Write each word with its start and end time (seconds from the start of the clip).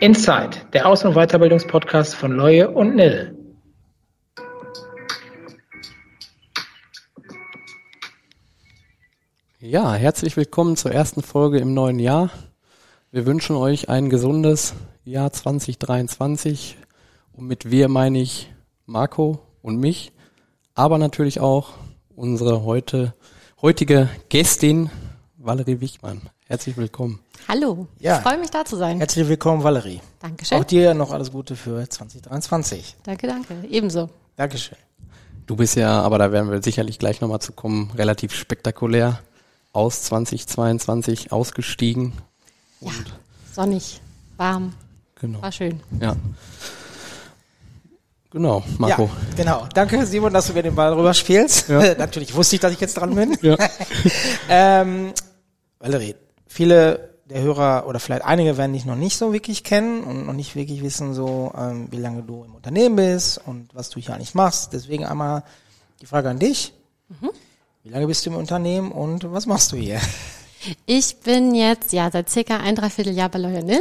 Inside, 0.00 0.56
der 0.72 0.86
Aus- 0.86 1.04
und 1.04 1.12
Weiterbildungspodcast 1.12 2.14
von 2.14 2.32
Leue 2.32 2.70
und 2.70 2.96
Nil. 2.96 3.36
Ja, 9.58 9.92
herzlich 9.92 10.38
willkommen 10.38 10.76
zur 10.76 10.90
ersten 10.90 11.22
Folge 11.22 11.58
im 11.58 11.74
neuen 11.74 11.98
Jahr. 11.98 12.30
Wir 13.10 13.26
wünschen 13.26 13.56
euch 13.56 13.90
ein 13.90 14.08
gesundes 14.08 14.72
Jahr 15.04 15.34
2023. 15.34 16.78
Und 17.34 17.46
mit 17.46 17.70
wir 17.70 17.88
meine 17.88 18.20
ich 18.20 18.50
Marco 18.86 19.40
und 19.60 19.76
mich, 19.76 20.12
aber 20.74 20.96
natürlich 20.96 21.40
auch 21.40 21.74
unsere 22.16 22.64
heute, 22.64 23.12
heutige 23.60 24.08
Gästin 24.30 24.88
Valerie 25.36 25.82
Wichmann. 25.82 26.22
Herzlich 26.50 26.76
willkommen. 26.76 27.20
Hallo, 27.46 27.86
Ja. 28.00 28.16
ich 28.16 28.22
freue 28.24 28.36
mich 28.36 28.50
da 28.50 28.64
zu 28.64 28.74
sein. 28.74 28.98
Herzlich 28.98 29.28
willkommen, 29.28 29.62
Valerie. 29.62 30.00
Dankeschön. 30.18 30.58
Auch 30.58 30.64
dir 30.64 30.94
noch 30.94 31.12
alles 31.12 31.30
Gute 31.30 31.54
für 31.54 31.88
2023. 31.88 32.96
Danke, 33.04 33.28
danke. 33.28 33.54
Ebenso. 33.70 34.10
Dankeschön. 34.34 34.76
Du 35.46 35.54
bist 35.54 35.76
ja, 35.76 36.00
aber 36.02 36.18
da 36.18 36.32
werden 36.32 36.50
wir 36.50 36.60
sicherlich 36.60 36.98
gleich 36.98 37.20
nochmal 37.20 37.38
zu 37.40 37.52
kommen, 37.52 37.92
relativ 37.96 38.34
spektakulär 38.34 39.20
aus 39.72 40.02
2022 40.02 41.30
ausgestiegen. 41.30 42.14
Ja, 42.80 42.90
sonnig, 43.54 44.00
warm, 44.36 44.72
Genau. 45.20 45.40
war 45.42 45.52
schön. 45.52 45.78
Ja. 46.00 46.16
Genau, 48.32 48.64
Marco. 48.76 49.04
Ja, 49.04 49.10
genau. 49.36 49.68
Danke, 49.72 50.04
Simon, 50.04 50.32
dass 50.32 50.48
du 50.48 50.52
mir 50.54 50.64
den 50.64 50.74
Ball 50.74 50.94
rüberspielst. 50.94 51.68
Ja. 51.68 51.94
Natürlich 51.98 52.34
wusste 52.34 52.56
ich, 52.56 52.60
dass 52.60 52.72
ich 52.72 52.80
jetzt 52.80 52.94
dran 52.96 53.14
bin. 53.14 53.38
Ja. 53.40 53.56
ähm, 54.48 55.12
Valerie, 55.78 56.16
viele 56.50 57.10
der 57.26 57.42
Hörer 57.42 57.86
oder 57.86 58.00
vielleicht 58.00 58.24
einige 58.24 58.56
werden 58.58 58.72
dich 58.72 58.84
noch 58.84 58.96
nicht 58.96 59.16
so 59.16 59.32
wirklich 59.32 59.62
kennen 59.62 60.02
und 60.02 60.26
noch 60.26 60.32
nicht 60.32 60.56
wirklich 60.56 60.82
wissen, 60.82 61.14
so 61.14 61.52
ähm, 61.56 61.86
wie 61.90 61.96
lange 61.96 62.22
du 62.24 62.42
im 62.44 62.56
Unternehmen 62.56 62.96
bist 62.96 63.40
und 63.46 63.72
was 63.72 63.88
du 63.88 64.00
hier 64.00 64.14
eigentlich 64.14 64.34
machst. 64.34 64.72
Deswegen 64.72 65.04
einmal 65.04 65.44
die 66.00 66.06
Frage 66.06 66.28
an 66.28 66.40
dich. 66.40 66.74
Wie 67.84 67.90
lange 67.90 68.08
bist 68.08 68.26
du 68.26 68.30
im 68.30 68.36
Unternehmen 68.36 68.90
und 68.90 69.32
was 69.32 69.46
machst 69.46 69.72
du 69.72 69.76
hier? 69.76 70.00
Ich 70.84 71.20
bin 71.20 71.54
jetzt 71.54 71.92
ja 71.92 72.10
seit 72.10 72.28
circa 72.28 72.58
ein 72.58 72.74
Dreivierteljahr 72.74 73.30
bei 73.30 73.38
Lionel 73.38 73.80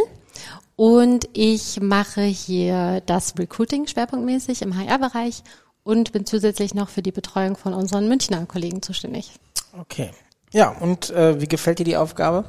und 0.78 1.28
ich 1.34 1.82
mache 1.82 2.22
hier 2.22 3.02
das 3.06 3.34
Recruiting 3.38 3.86
schwerpunktmäßig 3.86 4.62
im 4.62 4.78
HR-Bereich 4.78 5.44
und 5.84 6.14
bin 6.14 6.26
zusätzlich 6.26 6.74
noch 6.74 6.88
für 6.88 7.02
die 7.02 7.12
Betreuung 7.12 7.58
von 7.58 7.74
unseren 7.74 8.08
Münchner 8.08 8.46
Kollegen 8.46 8.82
zuständig. 8.82 9.34
Okay. 9.78 10.12
Ja, 10.52 10.70
und 10.70 11.10
äh, 11.12 11.40
wie 11.42 11.48
gefällt 11.48 11.80
dir 11.80 11.84
die 11.86 11.98
Aufgabe? 11.98 12.46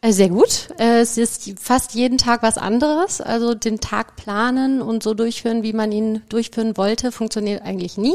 Äh, 0.00 0.12
Sehr 0.12 0.28
gut. 0.28 0.68
Äh, 0.78 1.00
Es 1.00 1.16
ist 1.16 1.58
fast 1.60 1.94
jeden 1.94 2.18
Tag 2.18 2.42
was 2.42 2.58
anderes. 2.58 3.20
Also 3.20 3.54
den 3.54 3.80
Tag 3.80 4.16
planen 4.16 4.82
und 4.82 5.02
so 5.02 5.14
durchführen, 5.14 5.62
wie 5.62 5.72
man 5.72 5.92
ihn 5.92 6.22
durchführen 6.28 6.76
wollte, 6.76 7.12
funktioniert 7.12 7.62
eigentlich 7.62 7.96
nie. 7.96 8.14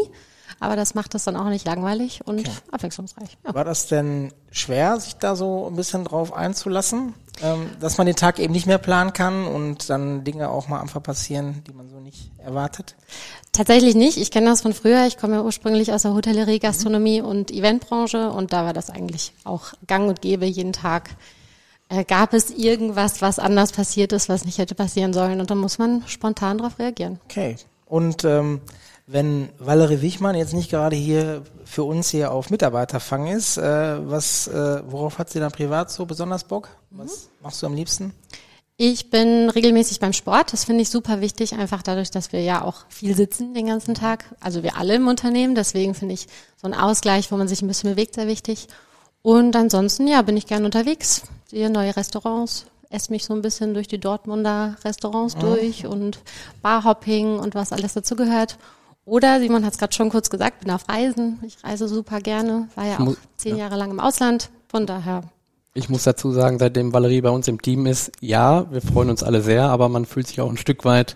Aber 0.60 0.76
das 0.76 0.96
macht 0.96 1.14
es 1.16 1.24
dann 1.24 1.36
auch 1.36 1.50
nicht 1.50 1.66
langweilig 1.66 2.22
und 2.26 2.50
abwechslungsreich. 2.72 3.38
Ja. 3.46 3.54
War 3.54 3.64
das 3.64 3.88
denn 3.88 4.34
schwer, 4.52 5.00
sich 5.00 5.16
da 5.16 5.36
so 5.36 5.68
ein 5.68 5.76
bisschen 5.76 6.04
drauf 6.04 6.34
einzulassen, 6.34 7.14
ähm, 7.42 7.70
dass 7.80 7.98
man 7.98 8.08
den 8.08 8.16
Tag 8.16 8.40
eben 8.40 8.54
nicht 8.54 8.66
mehr 8.66 8.78
planen 8.78 9.14
kann 9.14 9.46
und 9.46 9.90
dann 9.90 10.24
Dinge 10.24 10.50
auch 10.50 10.68
mal 10.68 10.80
einfach 10.82 11.02
passieren, 11.02 11.64
die 11.68 11.74
man 11.74 11.90
so 11.90 12.00
nicht 12.00 12.32
erwartet? 12.38 12.96
Tatsächlich 13.52 13.96
nicht. 13.96 14.18
Ich 14.18 14.32
kenne 14.32 14.48
das 14.48 14.62
von 14.62 14.74
früher. 14.74 15.06
Ich 15.08 15.18
komme 15.18 15.36
ja 15.36 15.42
ursprünglich 15.42 15.94
aus 15.94 16.04
der 16.04 16.14
Hotellerie, 16.14 16.60
Gastronomie 16.60 17.22
und 17.22 17.52
Eventbranche 17.52 18.32
und 18.32 18.54
da 18.54 18.66
war 18.66 18.74
das 18.74 18.90
eigentlich 18.90 19.34
auch 19.44 19.74
gang 19.86 20.10
und 20.10 20.22
gäbe 20.22 20.46
jeden 20.46 20.74
Tag. 20.74 21.12
Äh, 21.90 22.04
gab 22.04 22.34
es 22.34 22.50
irgendwas, 22.50 23.22
was 23.22 23.40
anders 23.40 23.72
passiert 23.72 24.12
ist, 24.12 24.30
was 24.30 24.46
nicht 24.46 24.58
hätte 24.58 24.76
passieren 24.76 25.14
sollen 25.14 25.40
und 25.40 25.50
dann 25.50 25.58
muss 25.58 25.78
man 25.78 26.04
spontan 26.08 26.58
darauf 26.58 26.80
reagieren. 26.80 27.20
Okay. 27.26 27.56
Und 27.86 28.26
ähm, 28.26 28.62
wenn 29.08 29.50
Valerie 29.58 30.02
Wichmann 30.02 30.36
jetzt 30.36 30.54
nicht 30.54 30.70
gerade 30.70 30.98
hier 30.98 31.44
für 31.64 31.84
uns 31.84 32.10
hier 32.10 32.32
auf 32.32 32.50
Mitarbeiterfang 32.50 33.28
ist, 33.28 33.58
äh, 33.58 34.10
was, 34.10 34.48
äh, 34.50 34.84
worauf 34.86 35.18
hat 35.18 35.30
sie 35.30 35.40
dann 35.40 35.52
privat 35.52 35.90
so 35.90 36.06
besonders 36.06 36.44
Bock? 36.44 36.68
Was 36.92 37.30
machst 37.42 37.62
du 37.64 37.68
am 37.68 37.74
liebsten? 37.74 38.14
Ich 38.76 39.10
bin 39.10 39.50
regelmäßig 39.50 40.02
beim 40.02 40.14
Sport. 40.14 40.54
Das 40.54 40.66
finde 40.66 40.82
ich 40.82 40.90
super 40.90 41.22
wichtig, 41.22 41.54
einfach 41.54 41.82
dadurch, 41.82 42.12
dass 42.12 42.32
wir 42.32 42.42
ja 42.42 42.62
auch 42.62 42.86
viel 42.90 43.16
sitzen 43.16 43.54
den 43.54 43.68
ganzen 43.68 43.96
Tag. 43.96 44.26
Also 44.40 44.62
wir 44.62 44.78
alle 44.78 44.96
im 44.96 45.08
Unternehmen. 45.08 45.56
Deswegen 45.56 45.96
finde 45.96 46.14
ich 46.14 46.28
so 46.62 46.68
ein 46.68 46.76
Ausgleich, 46.76 47.32
wo 47.32 47.38
man 47.38 47.48
sich 47.48 47.62
ein 47.62 47.68
bisschen 47.68 47.92
bewegt, 47.92 48.14
sehr 48.14 48.28
wichtig. 48.28 48.68
Und 49.24 49.56
ansonsten, 49.56 50.06
ja, 50.08 50.22
bin 50.22 50.38
ich 50.38 50.46
gern 50.46 50.66
unterwegs. 50.66 51.24
Sehe 51.50 51.70
neue 51.70 51.96
Restaurants, 51.96 52.66
esse 52.90 53.12
mich 53.12 53.26
so 53.26 53.34
ein 53.34 53.42
bisschen 53.42 53.74
durch 53.74 53.88
die 53.88 54.00
Dortmunder 54.00 54.76
Restaurants 54.84 55.36
durch 55.36 55.88
und 55.88 56.20
Barhopping 56.62 57.40
und 57.40 57.56
was 57.56 57.72
alles 57.72 57.94
dazu 57.94 58.16
gehört. 58.16 58.58
Oder, 59.08 59.40
Simon 59.40 59.64
hat 59.64 59.72
es 59.72 59.80
gerade 59.80 59.96
schon 59.96 60.10
kurz 60.10 60.30
gesagt, 60.30 60.60
bin 60.60 60.70
auf 60.70 60.90
Reisen. 60.90 61.40
Ich 61.42 61.64
reise 61.64 61.88
super 61.88 62.20
gerne. 62.20 62.68
War 62.76 62.86
ja 62.86 63.00
auch 63.00 63.16
zehn 63.38 63.56
Jahre 63.56 63.78
lang 63.78 63.90
im 63.90 64.02
Ausland. 64.02 64.50
Von 64.68 64.86
daher 64.86 65.24
Ich 65.74 65.88
muss 65.88 66.04
dazu 66.04 66.34
sagen, 66.34 66.60
seitdem 66.60 66.92
Valerie 66.92 67.22
bei 67.22 67.30
uns 67.30 67.48
im 67.48 67.62
Team 67.62 67.86
ist, 67.86 68.12
ja, 68.20 68.70
wir 68.70 68.82
freuen 68.82 69.10
uns 69.10 69.24
alle 69.24 69.42
sehr, 69.42 69.70
aber 69.70 69.88
man 69.88 70.06
fühlt 70.06 70.28
sich 70.28 70.42
auch 70.42 70.50
ein 70.50 70.58
Stück 70.58 70.84
weit 70.84 71.16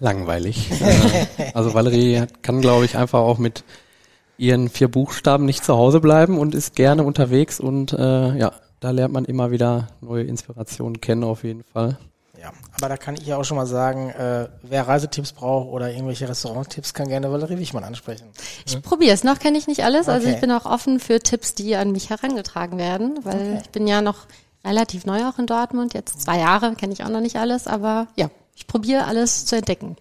langweilig. 0.00 0.70
Äh, 0.80 1.52
also 1.52 1.74
Valerie 1.74 2.24
kann, 2.40 2.62
glaube 2.62 2.86
ich, 2.86 2.96
einfach 2.96 3.20
auch 3.20 3.36
mit 3.36 3.62
ihren 4.38 4.70
vier 4.70 4.88
Buchstaben 4.88 5.44
nicht 5.44 5.64
zu 5.64 5.76
Hause 5.76 6.00
bleiben 6.00 6.38
und 6.38 6.54
ist 6.54 6.74
gerne 6.74 7.04
unterwegs 7.04 7.60
und 7.60 7.92
äh, 7.92 8.38
ja, 8.38 8.52
da 8.80 8.90
lernt 8.90 9.12
man 9.12 9.26
immer 9.26 9.50
wieder 9.50 9.88
neue 10.00 10.24
Inspirationen 10.24 11.02
kennen 11.02 11.24
auf 11.24 11.44
jeden 11.44 11.62
Fall. 11.62 11.98
Ja, 12.42 12.50
aber 12.76 12.88
da 12.88 12.96
kann 12.96 13.14
ich 13.14 13.24
ja 13.24 13.36
auch 13.36 13.44
schon 13.44 13.56
mal 13.56 13.66
sagen, 13.66 14.10
äh, 14.10 14.48
wer 14.62 14.88
Reisetipps 14.88 15.30
braucht 15.32 15.68
oder 15.68 15.92
irgendwelche 15.92 16.28
Restauranttipps, 16.28 16.92
kann 16.92 17.06
gerne 17.06 17.30
Valerie 17.30 17.56
Wichmann 17.58 17.84
ansprechen. 17.84 18.26
Ich 18.66 18.82
probiere 18.82 19.14
es. 19.14 19.22
Noch 19.22 19.38
kenne 19.38 19.56
ich 19.58 19.68
nicht 19.68 19.84
alles. 19.84 20.08
Also 20.08 20.26
Okay. 20.26 20.34
ich 20.34 20.40
bin 20.40 20.50
auch 20.50 20.66
offen 20.66 20.98
für 20.98 21.20
Tipps, 21.20 21.54
die 21.54 21.76
an 21.76 21.92
mich 21.92 22.10
herangetragen 22.10 22.78
werden, 22.78 23.20
weil 23.22 23.60
ich 23.62 23.70
bin 23.70 23.86
ja 23.86 24.00
noch 24.02 24.26
relativ 24.64 25.06
neu 25.06 25.24
auch 25.28 25.38
in 25.38 25.46
Dortmund. 25.46 25.94
Jetzt 25.94 26.20
zwei 26.22 26.38
Jahre 26.40 26.74
kenne 26.74 26.92
ich 26.92 27.04
auch 27.04 27.10
noch 27.10 27.20
nicht 27.20 27.36
alles, 27.36 27.68
aber 27.68 28.08
ja, 28.16 28.28
ich 28.56 28.66
probiere 28.66 29.04
alles 29.04 29.46
zu 29.46 29.54
entdecken. 29.56 29.96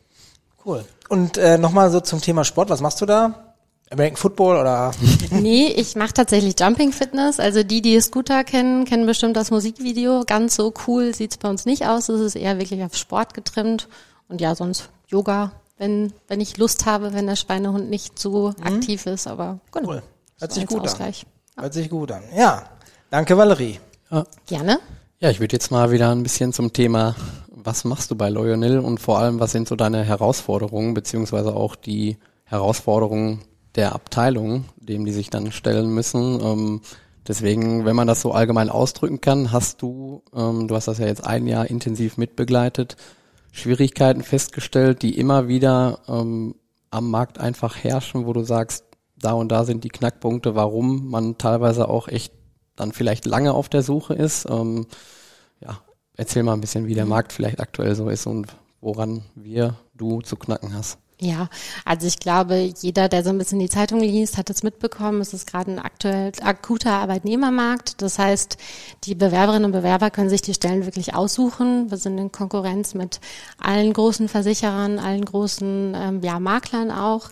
Cool. 0.66 0.84
Und 1.10 1.38
äh, 1.38 1.60
nochmal 1.60 1.92
so 1.92 2.00
zum 2.00 2.22
Thema 2.22 2.44
Sport, 2.44 2.70
was 2.72 2.82
machst 2.82 3.02
du 3.02 3.06
da? 3.06 3.51
American 3.92 4.18
Football 4.18 4.58
oder? 4.58 4.92
nee, 5.32 5.68
ich 5.68 5.96
mache 5.96 6.14
tatsächlich 6.14 6.60
Jumping 6.60 6.92
Fitness. 6.94 7.40
Also 7.40 7.64
die, 7.64 7.82
die 7.82 8.00
Scooter 8.00 8.44
kennen, 8.44 8.86
kennen 8.86 9.06
bestimmt 9.06 9.36
das 9.36 9.52
Musikvideo. 9.52 10.24
Ganz 10.26 10.56
so 10.56 10.74
cool 10.88 11.14
sieht's 11.14 11.38
bei 11.38 11.50
uns 11.50 11.66
nicht 11.66 11.86
aus. 11.86 12.10
Es 12.10 12.22
ist 12.22 12.36
eher 12.36 12.58
wirklich 12.58 12.84
auf 12.84 12.96
Sport 12.96 13.34
getrimmt. 13.34 13.88
Und 14.30 14.40
ja, 14.40 14.56
sonst 14.56 14.90
Yoga, 15.08 15.52
wenn, 15.78 16.14
wenn 16.28 16.40
ich 16.40 16.58
Lust 16.58 16.86
habe, 16.86 17.14
wenn 17.14 17.28
der 17.28 17.36
Schweinehund 17.36 17.90
nicht 17.90 18.18
so 18.18 18.54
aktiv 18.64 19.06
ist. 19.06 19.28
Aber 19.28 19.60
genau. 19.72 19.90
Cool. 19.90 20.04
Hört 20.40 20.54
sich 20.54 20.66
gut 20.66 20.80
an. 20.80 20.86
Ausgleich. 20.86 21.26
Hört 21.58 21.74
sich 21.74 21.90
gut 21.90 22.12
an. 22.12 22.24
Ja, 22.36 22.64
danke 23.10 23.38
Valerie. 23.38 23.80
Ja. 24.10 24.26
Gerne. 24.48 24.80
Ja, 25.20 25.30
ich 25.30 25.40
würde 25.40 25.54
jetzt 25.54 25.70
mal 25.70 25.92
wieder 25.92 26.12
ein 26.12 26.24
bisschen 26.24 26.54
zum 26.54 26.74
Thema, 26.74 27.16
was 27.50 27.84
machst 27.84 28.10
du 28.10 28.16
bei 28.16 28.30
Lionel 28.30 28.80
und 28.80 29.00
vor 29.00 29.20
allem, 29.20 29.40
was 29.40 29.52
sind 29.52 29.68
so 29.68 29.76
deine 29.76 30.04
Herausforderungen, 30.04 30.94
beziehungsweise 30.94 31.56
auch 31.56 31.76
die 31.76 32.18
Herausforderungen 32.46 33.42
der 33.76 33.94
Abteilung, 33.94 34.66
dem 34.78 35.06
die 35.06 35.12
sich 35.12 35.30
dann 35.30 35.52
stellen 35.52 35.94
müssen. 35.94 36.42
Ähm, 36.42 36.82
deswegen, 37.28 37.86
wenn 37.86 37.96
man 37.96 38.08
das 38.08 38.22
so 38.22 38.32
allgemein 38.32 38.70
ausdrücken 38.70 39.22
kann, 39.22 39.52
hast 39.52 39.82
du, 39.82 40.24
ähm, 40.36 40.68
du 40.68 40.76
hast 40.76 40.88
das 40.88 40.98
ja 40.98 41.08
jetzt 41.08 41.26
ein 41.26 41.48
Jahr 41.48 41.70
intensiv 41.70 42.18
mitbegleitet, 42.18 42.98
Schwierigkeiten 43.52 44.24
festgestellt, 44.24 45.02
die 45.02 45.18
immer 45.18 45.48
wieder 45.48 46.00
ähm, 46.08 46.56
am 46.90 47.10
Markt 47.10 47.40
einfach 47.40 47.78
herrschen, 47.78 48.26
wo 48.26 48.34
du 48.34 48.44
sagst, 48.44 48.86
da 49.18 49.34
und 49.34 49.52
da 49.52 49.64
sind 49.64 49.84
die 49.84 49.90
Knackpunkte, 49.90 50.56
warum 50.56 51.10
man 51.10 51.38
teilweise 51.38 51.88
auch 51.88 52.08
echt 52.08 52.34
dann 52.76 52.92
vielleicht 52.92 53.26
lange 53.26 53.54
auf 53.54 53.70
der 53.70 53.84
Suche 53.84 54.14
ist. 54.14 54.48
Ähm, 54.50 54.88
ja, 55.60 55.80
erzähl 56.18 56.44
mal 56.44 56.54
ein 56.54 56.62
bisschen, 56.62 56.88
wie 56.88 56.96
der 56.96 57.06
Markt 57.06 57.32
vielleicht 57.32 57.60
aktuell 57.60 57.96
so 57.96 58.10
ist 58.10 58.26
und 58.26 58.48
woran 58.82 59.24
wir, 59.36 59.76
du 59.94 60.22
zu 60.22 60.36
knacken 60.36 60.74
hast. 60.74 60.98
Ja, 61.24 61.50
also 61.86 62.08
ich 62.08 62.18
glaube, 62.18 62.56
jeder, 62.56 63.08
der 63.08 63.24
so 63.24 63.30
ein 63.30 63.38
bisschen 63.38 63.60
die 63.60 63.70
Zeitung 63.70 64.00
liest, 64.00 64.40
hat 64.40 64.50
es 64.50 64.64
mitbekommen. 64.64 65.22
Es 65.22 65.36
ist 65.36 65.46
gerade 65.46 65.70
ein 65.70 65.78
aktuell 65.78 66.32
akuter 66.42 66.94
Arbeitnehmermarkt. 66.94 68.02
Das 68.02 68.18
heißt, 68.18 68.58
die 69.04 69.14
Bewerberinnen 69.14 69.66
und 69.66 69.72
Bewerber 69.72 70.10
können 70.10 70.30
sich 70.30 70.42
die 70.42 70.56
Stellen 70.56 70.84
wirklich 70.86 71.14
aussuchen. 71.14 71.92
Wir 71.92 72.00
sind 72.00 72.18
in 72.18 72.32
Konkurrenz 72.32 72.96
mit 72.96 73.20
allen 73.60 73.94
großen 73.94 74.30
Versicherern, 74.30 74.98
allen 74.98 75.24
großen 75.24 75.94
ähm, 75.96 76.22
ja, 76.24 76.40
Maklern 76.40 76.90
auch. 76.90 77.30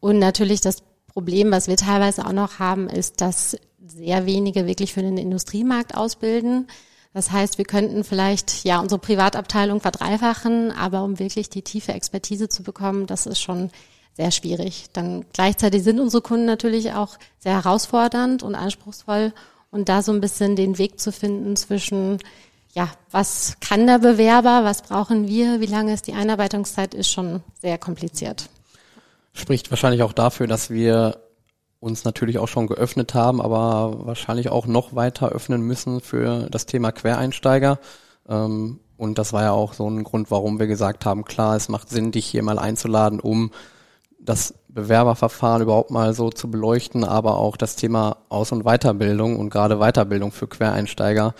Und 0.00 0.18
natürlich 0.18 0.60
das 0.60 0.82
Problem, 1.06 1.50
was 1.50 1.66
wir 1.66 1.78
teilweise 1.78 2.26
auch 2.26 2.32
noch 2.32 2.58
haben, 2.58 2.90
ist, 2.90 3.22
dass 3.22 3.56
sehr 3.86 4.26
wenige 4.26 4.66
wirklich 4.66 4.92
für 4.92 5.02
den 5.02 5.16
Industriemarkt 5.16 5.96
ausbilden. 5.96 6.66
Das 7.12 7.32
heißt, 7.32 7.58
wir 7.58 7.64
könnten 7.64 8.04
vielleicht 8.04 8.64
ja 8.64 8.80
unsere 8.80 9.00
Privatabteilung 9.00 9.80
verdreifachen, 9.80 10.70
aber 10.70 11.02
um 11.02 11.18
wirklich 11.18 11.50
die 11.50 11.62
tiefe 11.62 11.92
Expertise 11.92 12.48
zu 12.48 12.62
bekommen, 12.62 13.06
das 13.06 13.26
ist 13.26 13.40
schon 13.40 13.70
sehr 14.16 14.30
schwierig. 14.30 14.86
Dann 14.92 15.24
gleichzeitig 15.32 15.82
sind 15.82 15.98
unsere 15.98 16.22
Kunden 16.22 16.46
natürlich 16.46 16.92
auch 16.92 17.18
sehr 17.38 17.54
herausfordernd 17.54 18.42
und 18.42 18.54
anspruchsvoll 18.54 19.32
und 19.70 19.88
da 19.88 20.02
so 20.02 20.12
ein 20.12 20.20
bisschen 20.20 20.56
den 20.56 20.78
Weg 20.78 21.00
zu 21.00 21.10
finden 21.10 21.56
zwischen 21.56 22.18
ja, 22.72 22.88
was 23.10 23.56
kann 23.60 23.86
der 23.86 23.98
Bewerber, 23.98 24.62
was 24.62 24.82
brauchen 24.82 25.26
wir, 25.26 25.60
wie 25.60 25.66
lange 25.66 25.92
ist 25.92 26.06
die 26.06 26.12
Einarbeitungszeit, 26.12 26.94
ist 26.94 27.10
schon 27.10 27.42
sehr 27.60 27.78
kompliziert. 27.78 28.48
Spricht 29.32 29.70
wahrscheinlich 29.70 30.02
auch 30.02 30.12
dafür, 30.12 30.46
dass 30.46 30.70
wir 30.70 31.20
uns 31.80 32.04
natürlich 32.04 32.38
auch 32.38 32.48
schon 32.48 32.66
geöffnet 32.66 33.14
haben, 33.14 33.40
aber 33.40 34.06
wahrscheinlich 34.06 34.50
auch 34.50 34.66
noch 34.66 34.94
weiter 34.94 35.30
öffnen 35.30 35.62
müssen 35.62 36.00
für 36.00 36.48
das 36.50 36.66
Thema 36.66 36.92
Quereinsteiger. 36.92 37.78
Ähm, 38.28 38.80
und 38.98 39.18
das 39.18 39.32
war 39.32 39.42
ja 39.42 39.52
auch 39.52 39.72
so 39.72 39.88
ein 39.88 40.04
Grund, 40.04 40.30
warum 40.30 40.58
wir 40.58 40.66
gesagt 40.66 41.06
haben, 41.06 41.24
klar, 41.24 41.56
es 41.56 41.70
macht 41.70 41.88
Sinn, 41.88 42.12
dich 42.12 42.26
hier 42.26 42.42
mal 42.42 42.58
einzuladen, 42.58 43.18
um 43.18 43.50
das 44.18 44.54
Bewerberverfahren 44.68 45.62
überhaupt 45.62 45.90
mal 45.90 46.12
so 46.12 46.30
zu 46.30 46.50
beleuchten, 46.50 47.02
aber 47.04 47.38
auch 47.38 47.56
das 47.56 47.76
Thema 47.76 48.18
Aus- 48.28 48.52
und 48.52 48.64
Weiterbildung 48.64 49.38
und 49.38 49.48
gerade 49.48 49.78
Weiterbildung 49.78 50.32
für 50.32 50.46
Quereinsteiger 50.46 51.34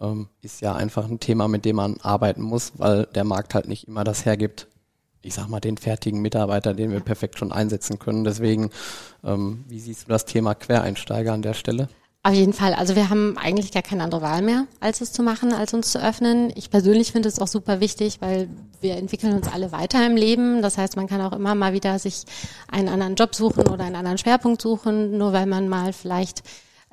ähm, 0.00 0.28
ist 0.42 0.60
ja 0.60 0.74
einfach 0.74 1.08
ein 1.08 1.20
Thema, 1.20 1.46
mit 1.46 1.64
dem 1.64 1.76
man 1.76 1.98
arbeiten 2.02 2.42
muss, 2.42 2.72
weil 2.76 3.06
der 3.14 3.24
Markt 3.24 3.54
halt 3.54 3.68
nicht 3.68 3.86
immer 3.86 4.02
das 4.02 4.24
hergibt, 4.24 4.66
ich 5.24 5.34
sag 5.34 5.48
mal, 5.48 5.60
den 5.60 5.76
fertigen 5.76 6.20
Mitarbeiter, 6.20 6.74
den 6.74 6.92
wir 6.92 7.00
perfekt 7.00 7.38
schon 7.38 7.52
einsetzen 7.52 7.98
können. 7.98 8.24
Deswegen, 8.24 8.70
ähm, 9.24 9.64
wie 9.68 9.80
siehst 9.80 10.04
du 10.04 10.08
das 10.08 10.24
Thema 10.24 10.54
Quereinsteiger 10.54 11.32
an 11.32 11.42
der 11.42 11.54
Stelle? 11.54 11.88
Auf 12.26 12.32
jeden 12.32 12.54
Fall. 12.54 12.72
Also 12.72 12.96
wir 12.96 13.10
haben 13.10 13.36
eigentlich 13.36 13.70
gar 13.70 13.82
keine 13.82 14.02
andere 14.02 14.22
Wahl 14.22 14.40
mehr, 14.40 14.66
als 14.80 15.02
es 15.02 15.12
zu 15.12 15.22
machen, 15.22 15.52
als 15.52 15.74
uns 15.74 15.92
zu 15.92 16.02
öffnen. 16.02 16.50
Ich 16.56 16.70
persönlich 16.70 17.12
finde 17.12 17.28
es 17.28 17.38
auch 17.38 17.48
super 17.48 17.80
wichtig, 17.80 18.22
weil 18.22 18.48
wir 18.80 18.96
entwickeln 18.96 19.34
uns 19.34 19.46
alle 19.46 19.72
weiter 19.72 20.06
im 20.06 20.16
Leben. 20.16 20.62
Das 20.62 20.78
heißt, 20.78 20.96
man 20.96 21.06
kann 21.06 21.20
auch 21.20 21.32
immer 21.32 21.54
mal 21.54 21.74
wieder 21.74 21.98
sich 21.98 22.24
einen 22.66 22.88
anderen 22.88 23.14
Job 23.16 23.34
suchen 23.34 23.68
oder 23.68 23.84
einen 23.84 23.96
anderen 23.96 24.16
Schwerpunkt 24.16 24.62
suchen, 24.62 25.18
nur 25.18 25.34
weil 25.34 25.44
man 25.44 25.68
mal 25.68 25.92
vielleicht 25.92 26.42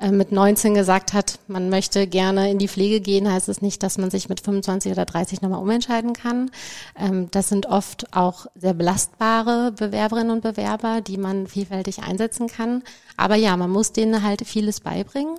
mit 0.09 0.31
19 0.31 0.73
gesagt 0.73 1.13
hat, 1.13 1.37
man 1.47 1.69
möchte 1.69 2.07
gerne 2.07 2.49
in 2.49 2.57
die 2.57 2.67
Pflege 2.67 3.01
gehen, 3.01 3.31
heißt 3.31 3.49
es 3.49 3.61
nicht, 3.61 3.83
dass 3.83 3.99
man 3.99 4.09
sich 4.09 4.29
mit 4.29 4.41
25 4.41 4.91
oder 4.91 5.05
30 5.05 5.41
nochmal 5.41 5.61
umentscheiden 5.61 6.13
kann. 6.13 6.49
Ähm, 6.97 7.29
das 7.29 7.49
sind 7.49 7.67
oft 7.67 8.15
auch 8.15 8.47
sehr 8.55 8.73
belastbare 8.73 9.71
Bewerberinnen 9.73 10.31
und 10.31 10.41
Bewerber, 10.41 11.01
die 11.01 11.17
man 11.17 11.45
vielfältig 11.45 12.01
einsetzen 12.01 12.47
kann. 12.47 12.81
Aber 13.17 13.35
ja, 13.35 13.55
man 13.57 13.69
muss 13.69 13.91
denen 13.91 14.23
halt 14.23 14.47
vieles 14.47 14.79
beibringen. 14.79 15.37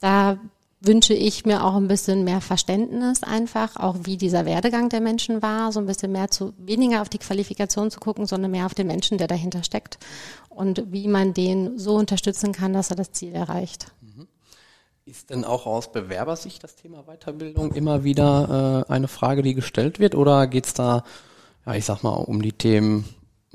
Da 0.00 0.38
wünsche 0.84 1.14
ich 1.14 1.46
mir 1.46 1.64
auch 1.64 1.76
ein 1.76 1.88
bisschen 1.88 2.24
mehr 2.24 2.40
Verständnis 2.40 3.22
einfach, 3.22 3.76
auch 3.76 3.96
wie 4.02 4.16
dieser 4.16 4.44
Werdegang 4.44 4.88
der 4.88 5.00
Menschen 5.00 5.40
war, 5.40 5.70
so 5.70 5.78
ein 5.78 5.86
bisschen 5.86 6.12
mehr 6.12 6.30
zu, 6.30 6.52
weniger 6.58 7.02
auf 7.02 7.08
die 7.08 7.18
Qualifikation 7.18 7.90
zu 7.90 8.00
gucken, 8.00 8.26
sondern 8.26 8.50
mehr 8.50 8.66
auf 8.66 8.74
den 8.74 8.88
Menschen, 8.88 9.18
der 9.18 9.28
dahinter 9.28 9.62
steckt 9.62 9.98
und 10.48 10.84
wie 10.92 11.08
man 11.08 11.34
den 11.34 11.78
so 11.78 11.94
unterstützen 11.94 12.52
kann, 12.52 12.72
dass 12.72 12.90
er 12.90 12.96
das 12.96 13.12
Ziel 13.12 13.32
erreicht. 13.32 13.92
Mhm. 14.00 14.26
Ist 15.04 15.30
denn 15.30 15.44
auch 15.44 15.66
aus 15.66 15.92
Bewerbersicht 15.92 16.62
das 16.64 16.74
Thema 16.74 17.04
Weiterbildung 17.04 17.72
immer 17.72 18.04
wieder 18.04 18.86
äh, 18.88 18.92
eine 18.92 19.08
Frage, 19.08 19.42
die 19.42 19.54
gestellt 19.54 20.00
wird 20.00 20.14
oder 20.14 20.46
geht's 20.46 20.74
da, 20.74 21.04
ja, 21.64 21.74
ich 21.74 21.84
sag 21.84 22.02
mal, 22.02 22.14
um 22.14 22.42
die 22.42 22.52
Themen 22.52 23.04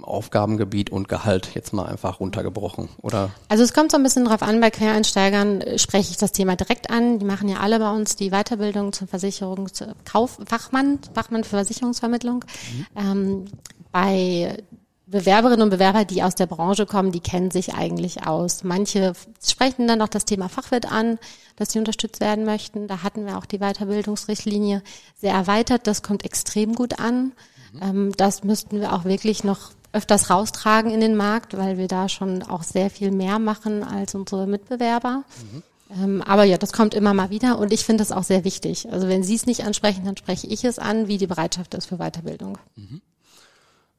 Aufgabengebiet 0.02 0.90
und 0.90 1.08
Gehalt 1.08 1.56
jetzt 1.56 1.74
mal 1.74 1.86
einfach 1.86 2.20
runtergebrochen, 2.20 2.90
oder? 3.02 3.32
Also 3.50 3.64
es 3.64 3.74
kommt 3.74 3.92
so 3.92 3.98
ein 3.98 4.04
bisschen 4.04 4.26
drauf 4.26 4.42
an, 4.42 4.60
bei 4.60 4.70
Quereinsteigern 4.70 5.62
äh, 5.62 5.80
spreche 5.80 6.12
ich 6.12 6.18
das 6.18 6.32
Thema 6.32 6.56
direkt 6.56 6.90
an. 6.90 7.20
Die 7.20 7.26
machen 7.26 7.50
ja 7.50 7.58
alle 7.58 7.80
bei 7.80 7.92
uns 7.92 8.16
die 8.16 8.32
Weiterbildung 8.32 8.94
zur 8.94 9.08
Versicherungskauf, 9.08 10.40
Fachmann, 10.46 11.00
Fachmann 11.14 11.44
für 11.44 11.58
Versicherungsvermittlung. 11.58 12.46
Mhm. 12.46 12.86
Ähm, 12.96 13.46
bei 13.92 14.64
Bewerberinnen 15.08 15.62
und 15.62 15.70
Bewerber, 15.70 16.04
die 16.04 16.22
aus 16.22 16.36
der 16.36 16.48
Branche 16.48 16.86
kommen, 16.86 17.14
die 17.14 17.22
kennen 17.22 17.50
sich 17.50 17.74
eigentlich 17.74 18.28
aus. 18.28 18.66
Manche 18.66 19.14
sprechen 19.42 19.88
dann 19.88 20.02
auch 20.02 20.10
das 20.10 20.26
Thema 20.26 20.50
Fachwirt 20.50 20.92
an, 20.92 21.18
dass 21.56 21.72
sie 21.72 21.80
unterstützt 21.80 22.20
werden 22.20 22.44
möchten. 22.44 22.88
Da 22.88 23.04
hatten 23.04 23.26
wir 23.26 23.38
auch 23.38 23.46
die 23.46 23.60
Weiterbildungsrichtlinie 23.60 24.84
sehr 25.16 25.34
erweitert. 25.34 25.88
Das 25.88 26.04
kommt 26.04 26.26
extrem 26.26 26.76
gut 26.76 27.00
an. 27.00 27.32
Mhm. 27.72 27.80
Ähm, 27.82 28.12
das 28.18 28.44
müssten 28.44 28.82
wir 28.82 28.94
auch 28.94 29.06
wirklich 29.06 29.46
noch 29.46 29.72
öfters 29.98 30.30
raustragen 30.30 30.92
in 30.92 31.02
den 31.02 31.16
Markt, 31.16 31.58
weil 31.58 31.78
wir 31.78 31.88
da 31.88 32.08
schon 32.08 32.44
auch 32.44 32.64
sehr 32.64 32.90
viel 32.90 33.12
mehr 33.12 33.40
machen 33.40 33.84
als 33.84 34.16
unsere 34.16 34.48
Mitbewerber. 34.48 35.24
Mhm. 35.52 35.64
Ähm, 35.90 36.22
aber 36.22 36.44
ja, 36.44 36.58
das 36.58 36.74
kommt 36.74 36.94
immer 36.94 37.14
mal 37.14 37.30
wieder 37.30 37.58
und 37.58 37.74
ich 37.74 37.84
finde 37.84 38.02
das 38.02 38.12
auch 38.12 38.24
sehr 38.24 38.44
wichtig. 38.44 38.92
Also 38.92 39.08
wenn 39.08 39.24
Sie 39.24 39.36
es 39.36 39.46
nicht 39.46 39.64
ansprechen, 39.64 40.06
dann 40.06 40.18
spreche 40.18 40.48
ich 40.48 40.64
es 40.64 40.80
an, 40.80 41.08
wie 41.08 41.18
die 41.18 41.28
Bereitschaft 41.28 41.74
ist 41.74 41.86
für 41.86 41.98
Weiterbildung. 41.98 42.58
Mhm. 42.76 43.02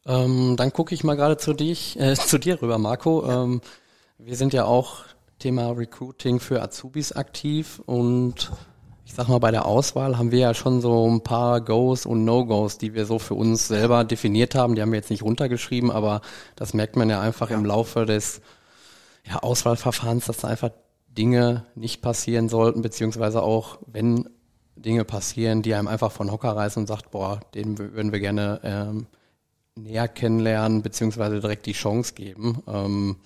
Ähm, 0.06 0.56
dann 0.56 0.73
gucke 0.73 0.95
ich 0.95 1.05
mal 1.05 1.17
gerade 1.17 1.37
zu, 1.37 1.53
dich, 1.53 1.99
äh, 1.99 2.15
zu 2.27 2.39
dir 2.39 2.62
rüber, 2.62 2.79
Marco. 2.79 3.27
Ja. 3.27 3.45
Ähm, 3.45 3.61
wir 4.19 4.37
sind 4.37 4.53
ja 4.53 4.65
auch 4.65 5.05
Thema 5.39 5.71
Recruiting 5.71 6.41
für 6.41 6.62
Azubis 6.62 7.12
aktiv 7.12 7.81
und 7.87 8.50
ich 9.08 9.14
sag 9.14 9.26
mal, 9.26 9.38
bei 9.38 9.50
der 9.50 9.64
Auswahl 9.64 10.19
haben 10.19 10.32
wir 10.32 10.38
ja 10.38 10.52
schon 10.52 10.82
so 10.82 11.08
ein 11.10 11.22
paar 11.22 11.62
Goes 11.62 12.05
und 12.05 12.26
No-Goes, 12.26 12.76
die 12.76 12.93
wir 12.93 13.06
so 13.06 13.19
für 13.19 13.34
uns 13.34 13.66
selber 13.66 14.05
definiert 14.05 14.55
haben. 14.55 14.75
Die 14.75 14.82
haben 14.82 14.93
wir 14.93 14.99
jetzt 14.99 15.08
nicht 15.08 15.22
runtergeschrieben, 15.22 15.90
aber 15.90 16.20
das 16.56 16.75
merkt 16.75 16.94
man 16.94 17.08
ja 17.08 17.19
einfach 17.19 17.49
ja. 17.49 17.56
im 17.56 17.64
Laufe 17.64 18.05
des 18.05 18.43
ja, 19.26 19.38
Auswahlverfahrens, 19.38 20.26
dass 20.26 20.37
da 20.37 20.49
einfach 20.49 20.72
Dinge 21.08 21.64
nicht 21.75 22.02
passieren 22.02 22.50
sollten, 22.50 22.82
beziehungsweise 22.82 23.43
auch, 23.43 23.78
wenn 23.87 24.28
Dinge 24.76 25.06
passieren, 25.06 25.62
die 25.62 25.72
einem 25.72 25.88
einfach 25.88 26.12
von 26.12 26.31
Hocker 26.31 26.54
reißen 26.54 26.82
und 26.82 26.87
sagt, 26.87 27.11
boah, 27.11 27.40
den 27.54 27.78
würden 27.78 28.12
wir 28.12 28.20
gerne 28.20 28.61
ähm, 28.62 29.06
näher 29.75 30.06
kennenlernen, 30.06 30.82
beziehungsweise 30.82 31.40
direkt 31.40 31.64
die 31.64 31.72
Chance 31.72 32.12
geben. 32.12 32.62
Ähm, 32.69 33.16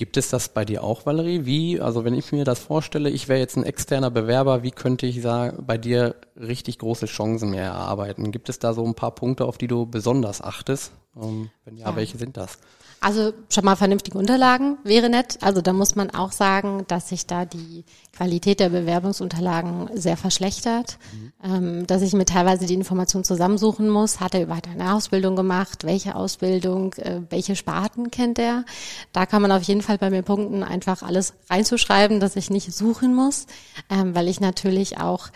gibt 0.00 0.16
es 0.16 0.30
das 0.30 0.48
bei 0.48 0.64
dir 0.64 0.82
auch, 0.82 1.04
Valerie? 1.04 1.44
Wie, 1.44 1.78
also 1.78 2.06
wenn 2.06 2.14
ich 2.14 2.32
mir 2.32 2.46
das 2.46 2.58
vorstelle, 2.58 3.10
ich 3.10 3.28
wäre 3.28 3.38
jetzt 3.38 3.58
ein 3.58 3.64
externer 3.64 4.10
Bewerber, 4.10 4.62
wie 4.62 4.70
könnte 4.70 5.04
ich 5.04 5.20
sagen, 5.20 5.62
bei 5.66 5.76
dir 5.76 6.16
richtig 6.36 6.78
große 6.78 7.04
Chancen 7.04 7.50
mehr 7.50 7.64
erarbeiten? 7.64 8.32
Gibt 8.32 8.48
es 8.48 8.58
da 8.58 8.72
so 8.72 8.82
ein 8.82 8.94
paar 8.94 9.14
Punkte, 9.14 9.44
auf 9.44 9.58
die 9.58 9.66
du 9.66 9.84
besonders 9.84 10.40
achtest? 10.40 10.92
Ähm, 11.14 11.50
wenn 11.66 11.76
ja, 11.76 11.90
ja, 11.90 11.96
welche 11.96 12.16
sind 12.16 12.38
das? 12.38 12.60
Also 13.02 13.32
schon 13.48 13.64
mal 13.64 13.76
vernünftige 13.76 14.18
Unterlagen 14.18 14.76
wäre 14.84 15.08
nett. 15.08 15.38
Also 15.40 15.62
da 15.62 15.72
muss 15.72 15.96
man 15.96 16.10
auch 16.10 16.32
sagen, 16.32 16.84
dass 16.86 17.08
sich 17.08 17.26
da 17.26 17.46
die 17.46 17.84
Qualität 18.14 18.60
der 18.60 18.68
Bewerbungsunterlagen 18.68 19.88
sehr 19.94 20.18
verschlechtert, 20.18 20.98
mhm. 21.12 21.32
ähm, 21.42 21.86
dass 21.86 22.02
ich 22.02 22.12
mir 22.12 22.26
teilweise 22.26 22.66
die 22.66 22.74
Informationen 22.74 23.24
zusammensuchen 23.24 23.88
muss. 23.88 24.20
Hat 24.20 24.34
er 24.34 24.42
überhaupt 24.42 24.68
eine 24.68 24.92
Ausbildung 24.92 25.34
gemacht? 25.34 25.84
Welche 25.84 26.14
Ausbildung? 26.14 26.92
Äh, 26.94 27.22
welche 27.30 27.56
Sparten 27.56 28.10
kennt 28.10 28.38
er? 28.38 28.66
Da 29.14 29.24
kann 29.24 29.40
man 29.40 29.52
auf 29.52 29.62
jeden 29.62 29.80
Fall 29.80 29.96
bei 29.96 30.10
mir 30.10 30.22
punkten, 30.22 30.62
einfach 30.62 31.02
alles 31.02 31.32
reinzuschreiben, 31.48 32.20
dass 32.20 32.36
ich 32.36 32.50
nicht 32.50 32.70
suchen 32.74 33.14
muss, 33.14 33.46
ähm, 33.88 34.14
weil 34.14 34.28
ich 34.28 34.40
natürlich 34.40 34.98
auch 34.98 35.28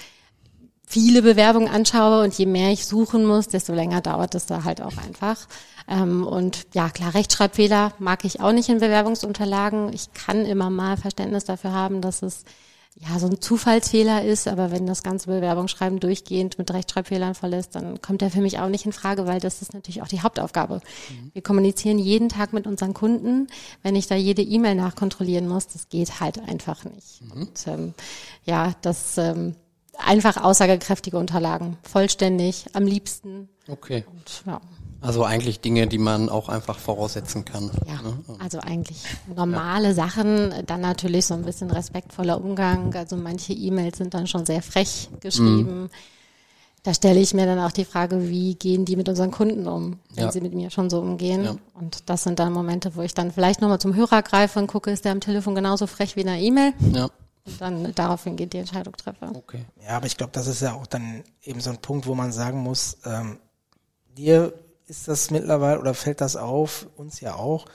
viele 0.95 1.23
Bewerbungen 1.23 1.69
anschaue 1.69 2.23
und 2.23 2.35
je 2.35 2.47
mehr 2.47 2.71
ich 2.71 2.87
suchen 2.87 3.27
muss, 3.27 3.49
desto 3.49 3.75
länger 3.75 4.01
dauert 4.01 4.37
es 4.37 4.47
da 4.47 4.63
halt 4.63 4.81
auch 4.81 4.97
einfach. 4.97 5.49
Ähm, 5.89 6.25
und 6.25 6.69
ja, 6.73 6.89
klar, 6.89 7.15
Rechtschreibfehler 7.15 7.95
mag 7.99 8.25
ich 8.25 8.41
auch 8.41 8.53
nicht 8.53 8.69
in 8.69 8.79
Bewerbungsunterlagen. 8.79 9.93
Ich 9.93 10.13
kann 10.13 10.47
immer 10.47 10.71
mal 10.71 10.97
Verständnis 10.97 11.43
dafür 11.47 11.73
haben, 11.73 12.01
dass 12.01 12.23
es 12.23 12.45
ja 12.95 13.19
so 13.19 13.27
ein 13.27 13.41
Zufallsfehler 13.41 14.25
ist, 14.25 14.47
aber 14.47 14.71
wenn 14.71 14.87
das 14.87 15.03
ganze 15.03 15.27
Bewerbungsschreiben 15.27 15.99
durchgehend 15.99 16.59
mit 16.59 16.73
Rechtschreibfehlern 16.73 17.35
voll 17.35 17.55
ist, 17.55 17.75
dann 17.75 18.01
kommt 18.01 18.21
der 18.21 18.31
für 18.31 18.41
mich 18.41 18.61
auch 18.61 18.69
nicht 18.69 18.87
in 18.87 18.93
Frage, 18.93 19.27
weil 19.27 19.41
das 19.41 19.63
ist 19.63 19.75
natürlich 19.75 20.01
auch 20.01 20.07
die 20.07 20.23
Hauptaufgabe. 20.23 20.77
Mhm. 20.77 21.33
Wir 21.33 21.43
kommunizieren 21.43 21.99
jeden 21.99 22.29
Tag 22.29 22.53
mit 22.53 22.69
unseren 22.69 22.95
Kunden. 22.95 23.49
Wenn 23.83 23.97
ich 23.97 24.07
da 24.07 24.15
jede 24.15 24.43
E-Mail 24.43 24.77
nachkontrollieren 24.77 25.49
muss, 25.49 25.67
das 25.67 25.89
geht 25.89 26.21
halt 26.21 26.39
einfach 26.49 26.85
nicht. 26.85 27.21
Mhm. 27.23 27.33
Und 27.33 27.67
ähm, 27.67 27.95
ja, 28.45 28.75
das 28.81 29.19
ähm, 29.19 29.57
einfach 29.99 30.43
aussagekräftige 30.43 31.19
Unterlagen, 31.19 31.77
vollständig, 31.83 32.67
am 32.73 32.85
liebsten. 32.85 33.49
Okay. 33.69 34.05
Und, 34.11 34.43
ja. 34.47 34.61
Also 35.01 35.23
eigentlich 35.23 35.61
Dinge, 35.61 35.87
die 35.87 35.99
man 35.99 36.31
auch 36.31 36.49
einfach 36.49 36.79
voraussetzen 36.79 37.45
kann. 37.45 37.71
Ja, 37.87 38.01
ne? 38.01 38.19
also 38.39 38.59
eigentlich 38.61 39.03
normale 39.35 39.89
ja. 39.89 39.95
Sachen, 39.95 40.55
dann 40.65 40.81
natürlich 40.81 41.27
so 41.27 41.35
ein 41.35 41.43
bisschen 41.43 41.71
respektvoller 41.71 42.43
Umgang. 42.43 42.95
Also 42.95 43.17
manche 43.17 43.53
E-Mails 43.53 43.99
sind 43.99 44.15
dann 44.15 44.27
schon 44.27 44.47
sehr 44.47 44.63
frech 44.63 45.11
geschrieben. 45.21 45.83
Mhm. 45.83 45.91
Da 46.85 46.93
stelle 46.93 47.21
ich 47.21 47.35
mir 47.35 47.45
dann 47.45 47.59
auch 47.59 47.73
die 47.73 47.85
Frage, 47.85 48.29
wie 48.31 48.55
gehen 48.55 48.85
die 48.85 48.97
mit 48.97 49.09
unseren 49.09 49.31
Kunden 49.31 49.67
um, 49.67 49.99
wenn 50.15 50.25
ja. 50.25 50.33
sie 50.33 50.41
mit 50.41 50.55
mir 50.55 50.71
schon 50.71 50.89
so 50.91 51.01
umgehen. 51.01 51.45
Ja. 51.45 51.57
Und 51.75 52.11
das 52.11 52.25
sind 52.25 52.39
dann 52.39 52.53
Momente, 52.53 52.95
wo 52.95 53.03
ich 53.03 53.15
dann 53.15 53.31
vielleicht 53.31 53.61
nochmal 53.61 53.81
zum 53.81 53.95
Hörer 53.95 54.23
greife 54.23 54.59
und 54.59 54.67
gucke, 54.67 54.91
ist 54.91 55.05
der 55.05 55.13
am 55.13 55.21
Telefon 55.21 55.55
genauso 55.55 55.87
frech 55.87 56.17
wie 56.17 56.21
in 56.21 56.27
der 56.27 56.39
E-Mail? 56.39 56.73
Ja. 56.93 57.09
Und 57.47 57.61
dann 57.61 57.95
daraufhin 57.95 58.37
geht 58.37 58.53
die 58.53 58.59
Entscheidung 58.59 58.97
treffe. 58.97 59.31
Okay. 59.35 59.65
Ja, 59.83 59.97
aber 59.97 60.07
ich 60.07 60.17
glaube, 60.17 60.33
das 60.33 60.47
ist 60.47 60.63
ja 60.63 60.73
auch 60.73 60.87
dann 60.87 61.23
eben 61.43 61.61
so 61.61 61.71
ein 61.71 61.79
Punkt, 61.79 62.07
wo 62.07 62.15
man 62.15 62.33
sagen 62.33 62.59
muss, 62.59 62.99
ähm, 63.05 63.39
dir 64.17 64.55
ist 64.87 65.09
das 65.09 65.31
mittlerweile 65.31 65.79
oder 65.79 65.95
fällt 65.95 66.21
das 66.21 66.37
auf, 66.37 66.87
uns 66.97 67.21
ja 67.21 67.35
auch. 67.35 67.67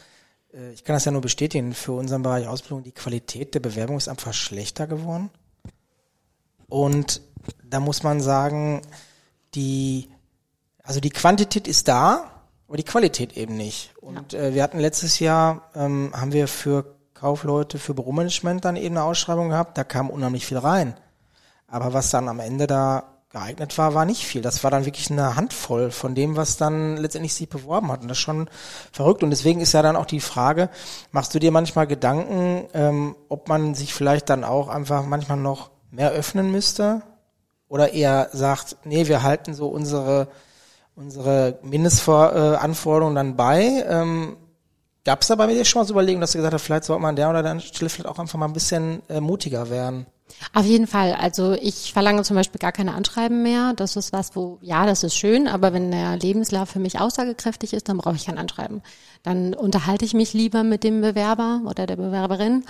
Äh, 0.54 0.72
ich 0.72 0.84
kann 0.84 0.96
das 0.96 1.06
ja 1.06 1.12
nur 1.12 1.22
bestätigen, 1.22 1.74
für 1.74 1.94
unseren 1.94 2.24
Bereich 2.24 2.48
Ausbildung, 2.48 2.84
die 2.84 2.92
Qualität 2.92 3.54
der 3.54 3.60
Bewerbung 3.60 3.98
ist 3.98 4.08
einfach 4.08 4.34
schlechter 4.34 4.88
geworden. 4.88 5.30
Und 6.68 7.22
da 7.64 7.80
muss 7.80 8.04
man 8.04 8.22
sagen, 8.22 8.82
die, 9.56 10.10
also 10.84 11.00
die 11.00 11.10
Quantität 11.10 11.68
ist 11.68 11.88
da, 11.88 12.32
aber 12.68 12.78
die 12.78 12.84
Qualität 12.84 13.36
eben 13.38 13.58
nicht. 13.58 13.94
Und 14.02 14.34
ja. 14.34 14.40
äh, 14.40 14.54
wir 14.54 14.64
hatten 14.64 14.80
letztes 14.80 15.20
Jahr, 15.20 15.70
ähm, 15.76 16.12
haben 16.14 16.34
wir 16.34 16.48
für 16.48 16.99
Kaufleute, 17.20 17.80
für 17.80 17.94
Büromanagement 17.94 18.64
dann 18.64 18.76
eben 18.76 18.98
eine 18.98 19.06
Ausschreibung 19.06 19.50
gehabt, 19.50 19.78
da 19.78 19.84
kam 19.84 20.10
unheimlich 20.10 20.46
viel 20.46 20.58
rein. 20.58 20.96
Aber 21.68 21.94
was 21.94 22.12
dann 22.12 22.30
am 22.30 22.40
Ende 22.40 22.66
da 22.66 23.04
geeignet 23.32 23.78
war, 23.78 23.94
war 23.94 24.06
nicht 24.06 24.26
viel. 24.26 24.42
Das 24.42 24.64
war 24.64 24.72
dann 24.72 24.86
wirklich 24.86 25.12
eine 25.12 25.36
Handvoll 25.36 25.92
von 25.92 26.16
dem, 26.16 26.36
was 26.36 26.58
dann 26.58 26.98
letztendlich 26.98 27.34
sich 27.34 27.48
beworben 27.48 27.92
hat. 27.92 28.02
Und 28.02 28.08
das 28.08 28.18
ist 28.18 28.24
schon 28.24 28.50
verrückt. 28.92 29.22
Und 29.22 29.30
deswegen 29.30 29.62
ist 29.62 29.74
ja 29.74 29.82
dann 29.82 29.96
auch 29.96 30.08
die 30.08 30.20
Frage, 30.20 30.70
machst 31.12 31.36
du 31.36 31.40
dir 31.40 31.52
manchmal 31.52 31.86
Gedanken, 31.86 32.68
ähm, 32.74 33.16
ob 33.28 33.48
man 33.48 33.76
sich 33.76 33.94
vielleicht 33.94 34.30
dann 34.30 34.44
auch 34.44 34.68
einfach 34.68 35.06
manchmal 35.06 35.38
noch 35.38 35.70
mehr 35.92 36.12
öffnen 36.12 36.52
müsste? 36.52 37.04
Oder 37.68 37.94
eher 37.94 38.30
sagt, 38.34 38.78
nee, 38.84 39.08
wir 39.08 39.22
halten 39.22 39.54
so 39.54 39.68
unsere, 39.68 40.30
unsere 40.96 41.60
Mindestanforderungen 41.62 43.16
dann 43.16 43.36
bei. 43.36 43.86
Ähm, 43.88 44.38
Gab 45.10 45.24
es 45.24 45.28
da 45.28 45.34
bei 45.34 45.48
dir 45.48 45.66
schon 45.66 45.82
mal 45.82 45.88
so 45.88 45.96
Überlegungen, 45.96 46.22
dass 46.22 46.34
du 46.34 46.38
gesagt 46.38 46.54
hast, 46.54 46.62
vielleicht 46.62 46.84
sollte 46.84 47.02
man 47.02 47.10
an 47.10 47.16
der 47.16 47.32
oder 47.32 47.42
der 47.42 47.60
Stelle 47.62 47.90
vielleicht 47.90 48.08
auch 48.08 48.20
einfach 48.20 48.38
mal 48.38 48.46
ein 48.46 48.54
bisschen 48.54 49.02
äh, 49.10 49.20
mutiger 49.20 49.72
werden? 49.72 50.06
Auf 50.54 50.66
jeden 50.66 50.86
Fall. 50.86 51.14
Also 51.14 51.54
ich 51.54 51.94
verlange 51.94 52.22
zum 52.22 52.36
Beispiel 52.36 52.60
gar 52.60 52.72
keine 52.72 52.94
Anschreiben 52.94 53.42
mehr. 53.42 53.74
Das 53.76 53.96
ist 53.96 54.14
was, 54.14 54.36
wo, 54.36 54.60
ja, 54.62 54.86
das 54.86 55.04
ist 55.04 55.16
schön, 55.16 55.48
aber 55.48 55.74
wenn 55.74 55.90
der 55.90 56.16
Lebenslauf 56.18 56.70
für 56.70 56.78
mich 56.78 57.00
aussagekräftig 57.00 57.74
ist, 57.74 57.90
dann 57.90 57.98
brauche 57.98 58.18
ich 58.18 58.28
kein 58.28 58.38
Anschreiben. 58.38 58.84
Dann 59.24 59.56
unterhalte 59.56 60.06
ich 60.06 60.14
mich 60.14 60.34
lieber 60.34 60.64
mit 60.64 60.84
dem 60.84 61.02
Bewerber 61.02 61.62
oder 61.66 61.88
der 61.88 61.96
Bewerberin 61.96 62.64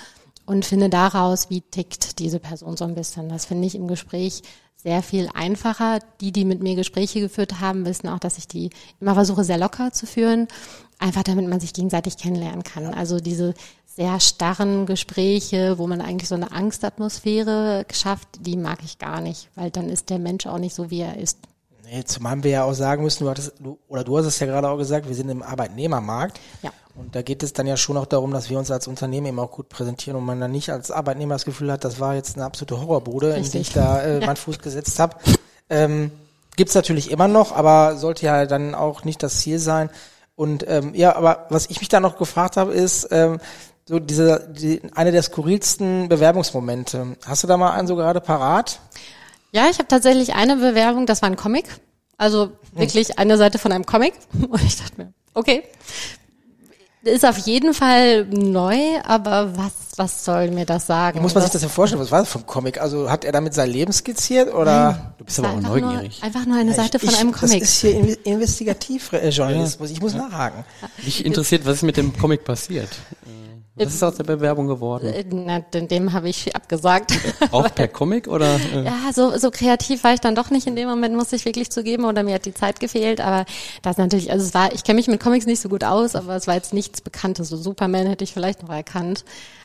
und 0.50 0.65
finde 0.65 0.89
daraus, 0.89 1.51
wie 1.51 1.62
tickt 1.62 2.18
diese 2.18 2.39
Person 2.39 2.75
so 2.75 2.84
ein 2.84 2.96
bisschen. 2.96 3.29
Das 3.29 3.46
finde 3.46 3.68
ich 3.68 3.75
im 3.75 3.88
Gespräch 3.88 4.41
sehr 4.75 5.03
viel 5.03 5.29
einfacher. 5.36 6.00
Die, 6.22 6.32
die 6.32 6.44
mit 6.44 6.63
mir 6.63 6.75
Gespräche 6.75 7.20
geführt 7.20 7.60
haben, 7.60 7.86
wissen 7.86 8.08
auch, 8.08 8.18
dass 8.18 8.39
ich 8.39 8.48
die 8.48 8.72
immer 9.00 9.13
versuche, 9.13 9.44
sehr 9.44 9.60
locker 9.60 9.91
zu 9.91 10.08
führen. 10.08 10.48
Einfach 10.98 11.22
damit 11.22 11.48
man 11.48 11.60
sich 11.60 11.72
gegenseitig 11.72 12.18
kennenlernen 12.18 12.63
kann. 12.63 12.88
Also 12.96 13.20
diese 13.20 13.53
sehr 13.86 14.20
starren 14.20 14.88
Gespräche, 14.88 15.77
wo 15.77 15.86
man 15.86 16.01
eigentlich 16.01 16.29
so 16.29 16.36
eine 16.36 16.51
Angstatmosphäre 16.51 17.86
schafft, 17.94 18.27
die 18.39 18.58
mag 18.58 18.79
ich 18.84 18.98
gar 18.98 19.22
nicht, 19.22 19.50
weil 19.53 19.70
dann 19.70 19.88
ist 19.88 20.10
der 20.10 20.18
Mensch 20.18 20.48
auch 20.48 20.58
nicht 20.58 20.74
so, 20.74 20.89
wie 20.89 21.01
er 21.01 21.18
ist. 21.18 21.38
Nee, 21.91 22.03
zumal 22.03 22.43
wir 22.43 22.51
ja 22.51 22.63
auch 22.63 22.74
sagen 22.74 23.03
müssen, 23.03 23.24
du 23.24 23.29
hattest, 23.29 23.53
du, 23.60 23.79
oder 23.88 24.03
du 24.03 24.17
hast 24.17 24.25
es 24.25 24.39
ja 24.39 24.46
gerade 24.46 24.69
auch 24.69 24.77
gesagt, 24.77 25.08
wir 25.08 25.15
sind 25.15 25.29
im 25.29 25.41
Arbeitnehmermarkt. 25.41 26.39
Ja. 26.62 26.72
Und 26.96 27.15
da 27.15 27.22
geht 27.22 27.43
es 27.43 27.53
dann 27.53 27.65
ja 27.65 27.77
schon 27.77 27.98
auch 27.98 28.05
darum, 28.05 28.31
dass 28.31 28.50
wir 28.50 28.60
uns 28.60 28.69
als 28.69 28.88
Unternehmen 28.88 29.27
eben 29.27 29.39
auch 29.39 29.51
gut 29.51 29.69
präsentieren 29.69 30.17
und 30.17 30.25
man 30.25 30.39
dann 30.39 30.51
nicht 30.51 30.69
als 30.69 30.91
Arbeitnehmer 30.91 31.36
das 31.36 31.46
Gefühl 31.46 31.72
hat, 31.72 31.84
das 31.84 32.00
war 32.00 32.15
jetzt 32.15 32.36
eine 32.36 32.46
absolute 32.46 32.79
Horrorbude, 32.79 33.34
Richtig. 33.36 33.46
in 33.46 33.51
die 33.51 33.58
ich 33.60 33.74
da 33.74 34.01
äh, 34.01 34.13
ja. 34.19 34.25
meinen 34.25 34.36
Fuß 34.36 34.60
gesetzt 34.60 35.00
habe. 35.00 35.17
Ähm, 35.69 36.12
Gibt 36.58 36.75
natürlich 36.75 37.10
immer 37.10 37.27
noch, 37.27 37.55
aber 37.55 37.96
sollte 37.96 38.25
ja 38.25 38.46
dann 38.46 38.75
auch 38.75 39.05
nicht 39.05 39.24
das 39.24 39.39
Ziel 39.39 39.60
sein. 39.60 39.89
Und 40.36 40.65
ähm, 40.67 40.93
ja, 40.93 41.15
aber 41.15 41.48
was 41.50 41.69
ich 41.69 41.79
mich 41.79 41.89
da 41.89 42.00
noch 42.00 42.17
gefragt 42.17 42.58
habe, 42.58 42.74
ist, 42.74 43.08
ähm, 43.12 43.39
so 43.86 44.00
diese, 44.00 44.48
die, 44.51 44.81
eine 44.93 45.12
der 45.12 45.24
skurrilsten 45.24 46.10
Bewerbungsmomente. 46.10 47.17
Hast 47.25 47.43
du 47.43 47.48
da 47.48 47.58
mal 47.58 47.72
einen 47.72 47.88
so 47.88 47.96
gerade 47.96 48.22
parat? 48.22 48.79
Ja, 49.51 49.68
ich 49.70 49.79
habe 49.79 49.88
tatsächlich 49.88 50.36
eine 50.36 50.56
Bewerbung, 50.56 51.06
das 51.06 51.22
war 51.22 51.29
ein 51.29 51.36
Comic. 51.36 51.65
Also 52.18 52.51
wirklich 52.74 53.18
eine 53.18 53.38
Seite 53.38 53.58
von 53.58 53.72
einem 53.72 53.86
Comic. 53.86 54.13
Und 54.50 54.63
ich 54.63 54.77
dachte 54.77 54.94
mir, 54.98 55.13
okay, 55.34 55.63
ist 57.03 57.25
auf 57.25 57.38
jeden 57.39 57.74
Fall 57.74 58.25
neu, 58.25 58.77
aber 59.03 59.56
was, 59.58 59.72
was 59.96 60.25
soll 60.25 60.51
mir 60.51 60.65
das 60.65 60.86
sagen? 60.86 61.20
Wie 61.20 61.22
muss 61.22 61.34
man 61.34 61.44
sich 61.44 61.51
das 61.51 61.62
denn 61.62 61.70
vorstellen? 61.70 62.01
Was 62.01 62.12
war 62.12 62.20
das 62.20 62.29
vom 62.29 62.46
Comic? 62.46 62.82
Also 62.82 63.10
hat 63.10 63.24
er 63.24 63.32
damit 63.32 63.53
sein 63.53 63.70
Leben 63.70 63.94
skizziert 63.94 64.53
oder? 64.53 64.91
Nein, 64.91 65.13
du 65.18 65.24
bist 65.25 65.39
aber 65.39 65.51
auch 65.51 65.62
neugierig. 65.62 66.18
Nur, 66.20 66.24
einfach 66.24 66.46
nur 66.46 66.58
eine 66.58 66.74
Seite 66.74 66.98
ich, 67.01 67.10
von 67.10 67.15
einem 67.15 67.32
Comic. 67.32 67.62
Das 67.62 67.70
ist 67.70 67.82
hier 67.82 68.25
Investigativjournalismus. 68.25 69.89
Ich 69.91 70.01
muss 70.01 70.13
nachhaken. 70.13 70.65
Mich 71.03 71.25
interessiert, 71.25 71.65
was 71.65 71.75
ist 71.75 71.84
mit 71.84 71.96
dem 71.96 72.15
Comic 72.18 72.44
passiert? 72.44 72.89
Was 73.86 73.93
ist 73.93 74.03
aus 74.03 74.15
der 74.15 74.24
Bewerbung 74.24 74.67
geworden? 74.67 75.07
Äh, 75.07 75.25
na, 75.29 75.59
dem 75.59 76.13
habe 76.13 76.29
ich 76.29 76.55
abgesagt. 76.55 77.13
Auch 77.51 77.74
per 77.74 77.88
Comic 77.88 78.27
oder? 78.27 78.55
Äh? 78.74 78.83
Ja, 78.83 79.13
so, 79.13 79.38
so 79.38 79.51
kreativ 79.51 80.03
war 80.03 80.13
ich 80.13 80.19
dann 80.19 80.36
doch 80.36 80.50
nicht 80.50 80.67
in 80.67 80.75
dem 80.75 80.89
Moment, 80.89 81.15
muss 81.15 81.31
ich 81.33 81.45
wirklich 81.45 81.69
zugeben, 81.71 82.05
oder 82.05 82.24
mir 82.24 82.36
hat 82.36 82.45
die 82.45 82.53
Zeit 82.53 82.79
gefehlt. 82.79 83.21
Aber 83.21 83.45
das 83.81 83.98
natürlich, 83.98 84.31
also 84.31 84.45
es 84.45 84.53
war, 84.53 84.74
ich 84.74 84.83
kenne 84.83 84.98
mich 84.98 85.07
mit 85.07 85.21
Comics 85.21 85.45
nicht 85.45 85.62
so 85.62 85.69
gut 85.69 85.83
aus, 85.83 86.15
aber 86.15 86.36
es 86.36 86.48
war 86.48 86.55
jetzt 86.55 86.74
nichts 86.74 87.01
Bekanntes. 87.01 87.50
So 87.50 87.57
Superman 87.57 88.07
hätte 88.07 88.24
ich 88.24 88.33
vielleicht 88.33 88.62
noch 88.63 88.69
erkannt. 88.69 89.24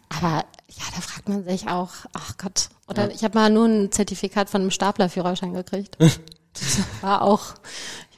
Aber 0.08 0.44
ja, 0.68 0.84
da 0.94 1.00
fragt 1.00 1.28
man 1.28 1.44
sich 1.44 1.68
auch, 1.68 1.90
ach 2.12 2.36
Gott. 2.38 2.68
Oder 2.88 3.08
ja. 3.08 3.14
ich 3.14 3.24
habe 3.24 3.38
mal 3.38 3.50
nur 3.50 3.66
ein 3.66 3.92
Zertifikat 3.92 4.50
von 4.50 4.60
einem 4.60 4.70
Staplerführerschein 4.70 5.54
gekriegt. 5.54 5.96
das 6.00 6.78
war 7.00 7.22
auch, 7.22 7.54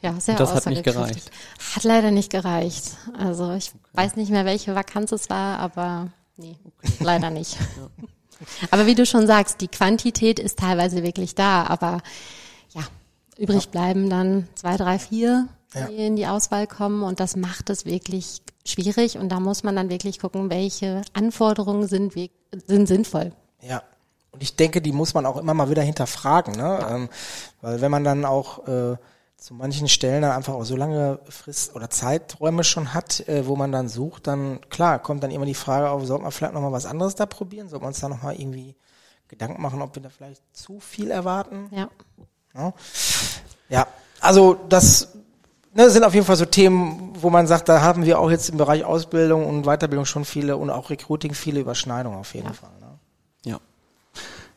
ja, 0.03 0.19
sehr 0.21 0.37
Das 0.37 0.55
hat 0.55 0.67
nicht 0.67 0.85
gereicht. 0.85 1.31
Hat 1.75 1.85
leider 1.85 2.11
nicht 2.11 2.31
gereicht. 2.31 2.97
Also 3.19 3.53
ich 3.53 3.71
okay. 3.71 3.79
weiß 3.95 4.17
nicht 4.17 4.31
mehr, 4.31 4.45
welche 4.45 4.75
Vakanz 4.75 5.13
es 5.13 5.31
war, 5.31 5.59
aber 5.59 6.09
nee, 6.37 6.57
okay. 6.65 6.93
leider 7.01 7.31
nicht. 7.31 7.55
ja. 8.01 8.07
Aber 8.71 8.87
wie 8.87 8.95
du 8.95 9.07
schon 9.07 9.27
sagst, 9.27 9.61
die 9.61 9.69
Quantität 9.69 10.39
ist 10.39 10.59
teilweise 10.59 11.03
wirklich 11.03 11.35
da, 11.35 11.65
aber 11.65 12.03
ja, 12.75 12.83
übrig 13.39 13.65
ja. 13.65 13.71
bleiben 13.71 14.11
dann 14.11 14.49
zwei, 14.55 14.77
drei, 14.77 14.99
vier, 14.99 15.49
die 15.75 15.79
ja. 15.79 16.07
in 16.07 16.17
die 16.17 16.27
Auswahl 16.27 16.67
kommen 16.67 17.03
und 17.03 17.21
das 17.21 17.37
macht 17.37 17.71
es 17.71 17.85
wirklich 17.85 18.43
schwierig 18.65 19.19
und 19.19 19.31
da 19.31 19.41
muss 19.41 19.63
man 19.63 19.77
dann 19.77 19.89
wirklich 19.89 20.19
gucken, 20.19 20.51
welche 20.51 21.03
Anforderungen 21.13 21.89
sind, 21.89 22.13
sind 22.67 22.87
sinnvoll. 22.87 23.33
Ja, 23.63 23.83
und 24.33 24.43
ich 24.43 24.57
denke, 24.57 24.83
die 24.83 24.93
muss 24.93 25.15
man 25.15 25.25
auch 25.25 25.39
immer 25.39 25.55
mal 25.55 25.71
wieder 25.71 25.83
hinterfragen, 25.83 26.57
ne? 26.57 26.79
Ja. 26.81 26.95
Ähm, 26.95 27.09
weil 27.63 27.81
wenn 27.81 27.91
man 27.91 28.05
dann 28.05 28.25
auch 28.25 28.67
äh, 28.69 28.97
zu 29.47 29.55
manchen 29.55 29.87
Stellen 29.87 30.23
dann 30.23 30.33
einfach 30.33 30.55
auch 30.55 30.65
so 30.65 30.75
lange 30.75 31.21
Frist 31.29 31.77
oder 31.77 31.89
Zeiträume 31.89 32.65
schon 32.65 32.95
hat, 32.95 33.29
äh, 33.29 33.47
wo 33.47 33.55
man 33.55 33.71
dann 33.71 33.89
sucht, 33.89 34.27
dann 34.27 34.59
klar, 34.71 34.99
kommt 34.99 35.23
dann 35.23 35.31
immer 35.31 35.47
die 35.47 35.55
Frage 35.55 35.89
auf, 35.89 36.05
sollte 36.05 36.25
man 36.25 36.33
vielleicht 36.33 36.53
nochmal 36.53 36.73
was 36.73 36.85
anderes 36.85 37.15
da 37.15 37.27
probieren? 37.27 37.69
Sollte 37.69 37.85
man 37.85 37.91
uns 37.91 38.01
da 38.01 38.09
nochmal 38.09 38.35
irgendwie 38.35 38.75
Gedanken 39.29 39.63
machen, 39.63 39.83
ob 39.83 39.95
wir 39.95 40.03
da 40.03 40.09
vielleicht 40.09 40.43
zu 40.53 40.81
viel 40.81 41.13
erwarten? 41.13 41.69
Ja. 41.71 41.89
Ja, 42.57 42.75
ja 43.69 43.87
also 44.19 44.59
das 44.69 45.15
ne, 45.73 45.91
sind 45.91 46.03
auf 46.03 46.15
jeden 46.15 46.27
Fall 46.27 46.35
so 46.35 46.47
Themen, 46.47 47.13
wo 47.15 47.31
man 47.31 47.47
sagt, 47.47 47.69
da 47.69 47.83
haben 47.83 48.05
wir 48.05 48.19
auch 48.19 48.33
jetzt 48.33 48.49
im 48.49 48.57
Bereich 48.57 48.85
Ausbildung 48.85 49.47
und 49.47 49.63
Weiterbildung 49.63 50.07
schon 50.07 50.25
viele 50.25 50.57
und 50.57 50.71
auch 50.71 50.91
Recruiting 50.91 51.35
viele 51.35 51.61
Überschneidungen 51.61 52.19
auf 52.19 52.35
jeden 52.35 52.49
ja. 52.49 52.53
Fall. 52.53 52.77
Ne? 52.81 52.99
Ja. 53.45 53.61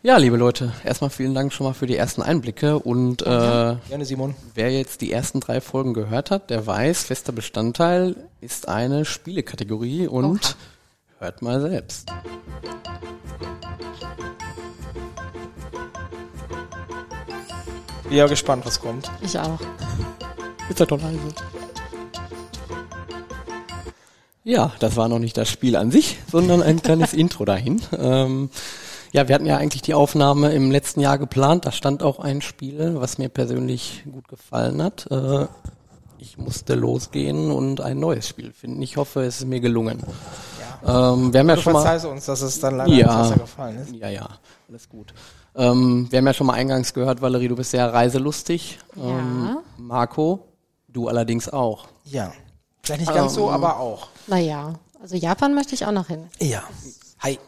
Ja, 0.01 0.15
liebe 0.17 0.37
Leute, 0.37 0.71
erstmal 0.85 1.09
vielen 1.09 1.33
Dank 1.33 1.51
schon 1.51 1.65
mal 1.67 1.73
für 1.73 1.85
die 1.85 1.97
ersten 1.97 2.21
Einblicke 2.21 2.79
und 2.79 3.21
äh, 3.21 3.25
Gerne, 3.89 4.05
Simon. 4.05 4.33
wer 4.55 4.71
jetzt 4.71 5.01
die 5.01 5.11
ersten 5.11 5.41
drei 5.41 5.59
Folgen 5.59 5.93
gehört 5.93 6.31
hat, 6.31 6.49
der 6.49 6.65
weiß, 6.65 7.03
fester 7.03 7.33
Bestandteil 7.33 8.15
ist 8.39 8.69
eine 8.69 9.03
Spielekategorie 9.03 10.07
und 10.07 10.39
Oha. 10.39 10.53
hört 11.19 11.41
mal 11.41 11.59
selbst. 11.59 12.09
Bin 18.03 18.17
ja 18.17 18.27
gespannt, 18.27 18.65
was 18.65 18.79
kommt. 18.79 19.11
Ich 19.21 19.37
auch. 19.37 19.59
Ist 20.69 20.79
ja 20.79 20.85
doch 20.85 21.01
leise. 21.01 21.19
Ja, 24.43 24.71
das 24.79 24.95
war 24.95 25.09
noch 25.09 25.19
nicht 25.19 25.37
das 25.37 25.49
Spiel 25.49 25.75
an 25.75 25.91
sich, 25.91 26.17
sondern 26.31 26.63
ein 26.63 26.81
kleines 26.81 27.13
Intro 27.13 27.43
dahin. 27.45 27.81
Ähm, 27.97 28.49
ja, 29.11 29.27
wir 29.27 29.35
hatten 29.35 29.45
ja 29.45 29.57
eigentlich 29.57 29.81
die 29.81 29.93
Aufnahme 29.93 30.51
im 30.53 30.71
letzten 30.71 30.99
Jahr 30.99 31.17
geplant. 31.17 31.65
Da 31.65 31.71
stand 31.71 32.03
auch 32.03 32.19
ein 32.19 32.41
Spiel, 32.41 32.95
was 32.95 33.17
mir 33.17 33.29
persönlich 33.29 34.03
gut 34.11 34.27
gefallen 34.27 34.81
hat. 34.81 35.07
Äh, 35.09 35.47
ich 36.19 36.37
musste 36.37 36.75
losgehen 36.75 37.49
und 37.51 37.81
ein 37.81 37.99
neues 37.99 38.27
Spiel 38.27 38.51
finden. 38.51 38.81
Ich 38.81 38.97
hoffe, 38.97 39.23
es 39.23 39.39
ist 39.39 39.47
mir 39.47 39.61
gelungen. 39.61 40.03
Ja. 40.85 41.13
Ähm, 41.13 41.33
wir 41.33 41.39
haben 41.39 41.49
ja 41.49 41.57
schon 41.57 41.73
mal 41.73 42.05
uns, 42.05 42.25
dass 42.25 42.41
es 42.41 42.59
dann 42.59 42.77
leider 42.77 42.91
ja, 42.91 43.27
nicht 43.27 43.39
gefallen 43.39 43.77
ist. 43.77 43.93
Ja, 43.93 44.09
ja, 44.09 44.27
alles 44.67 44.89
gut. 44.89 45.13
Ähm, 45.55 46.07
wir 46.09 46.19
haben 46.19 46.27
ja 46.27 46.33
schon 46.33 46.47
mal 46.47 46.53
eingangs 46.53 46.93
gehört, 46.93 47.21
Valerie, 47.21 47.47
du 47.47 47.55
bist 47.55 47.71
sehr 47.71 47.91
reiselustig. 47.91 48.79
Ähm, 48.97 49.45
ja. 49.45 49.61
Marco, 49.77 50.47
du 50.87 51.07
allerdings 51.07 51.49
auch. 51.49 51.87
Ja. 52.03 52.31
Vielleicht 52.83 53.01
nicht 53.01 53.13
ganz 53.13 53.33
so, 53.33 53.47
ähm, 53.47 53.53
aber 53.55 53.79
auch. 53.79 54.07
Naja, 54.27 54.73
also 55.01 55.15
Japan 55.15 55.53
möchte 55.53 55.73
ich 55.73 55.85
auch 55.85 55.91
noch 55.91 56.07
hin. 56.07 56.27
Ja. 56.39 56.63
Hi. 57.19 57.39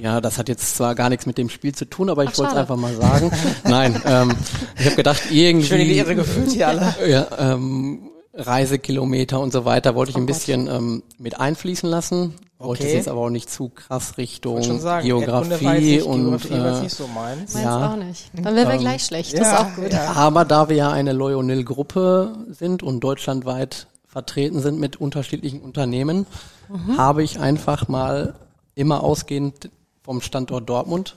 Ja, 0.00 0.20
das 0.20 0.38
hat 0.38 0.48
jetzt 0.48 0.76
zwar 0.76 0.94
gar 0.94 1.08
nichts 1.08 1.26
mit 1.26 1.38
dem 1.38 1.48
Spiel 1.48 1.74
zu 1.74 1.84
tun, 1.84 2.10
aber 2.10 2.24
ich 2.24 2.36
wollte 2.38 2.52
es 2.52 2.58
einfach 2.58 2.76
mal 2.76 2.94
sagen. 2.94 3.30
Nein, 3.64 4.00
ähm, 4.06 4.34
ich 4.78 4.86
habe 4.86 4.96
gedacht, 4.96 5.22
irgendwie... 5.30 5.66
Schön 5.66 5.80
in 5.80 5.88
die 5.88 5.98
Irre 5.98 6.14
gefühlt 6.14 6.50
hier 6.50 6.68
alle. 6.68 6.94
Ja, 7.06 7.26
ähm, 7.38 8.10
Reisekilometer 8.34 9.40
und 9.40 9.52
so 9.52 9.64
weiter 9.64 9.94
wollte 9.94 10.10
ich 10.10 10.16
oh 10.16 10.20
ein 10.20 10.26
bisschen 10.26 10.66
ähm, 10.68 11.02
mit 11.18 11.40
einfließen 11.40 11.88
lassen. 11.88 12.34
Wollte 12.58 12.82
okay. 12.82 12.90
es 12.90 12.96
jetzt 12.96 13.08
aber 13.08 13.20
auch 13.20 13.30
nicht 13.30 13.50
zu 13.50 13.68
krass 13.68 14.16
Richtung 14.16 14.80
sagen, 14.80 15.06
Geografie 15.06 16.00
und 16.00 16.40
Geografie, 16.40 16.54
äh, 16.54 16.82
nicht 16.82 16.96
so 16.96 17.06
meins. 17.06 17.52
Ja, 17.54 17.92
auch 17.92 17.96
nicht. 17.96 18.30
Dann 18.32 18.56
wären 18.56 18.68
wir 18.68 18.74
ähm, 18.74 18.80
gleich 18.80 19.04
schlecht. 19.04 19.34
Ja, 19.34 19.40
das 19.40 19.48
ist 19.48 19.58
auch 19.58 19.74
gut. 19.74 19.92
Ja. 19.92 20.12
Aber 20.12 20.44
da 20.46 20.68
wir 20.70 20.76
ja 20.76 20.90
eine 20.90 21.12
Loyonil-Gruppe 21.12 22.46
sind 22.50 22.82
und 22.82 23.00
deutschlandweit 23.00 23.88
vertreten 24.06 24.60
sind 24.60 24.80
mit 24.80 24.96
unterschiedlichen 24.96 25.60
Unternehmen, 25.60 26.26
mhm. 26.70 26.96
habe 26.96 27.22
ich 27.22 27.40
einfach 27.40 27.88
mal 27.88 28.34
immer 28.76 29.02
ausgehend 29.02 29.70
vom 30.02 30.20
Standort 30.20 30.68
Dortmund 30.68 31.16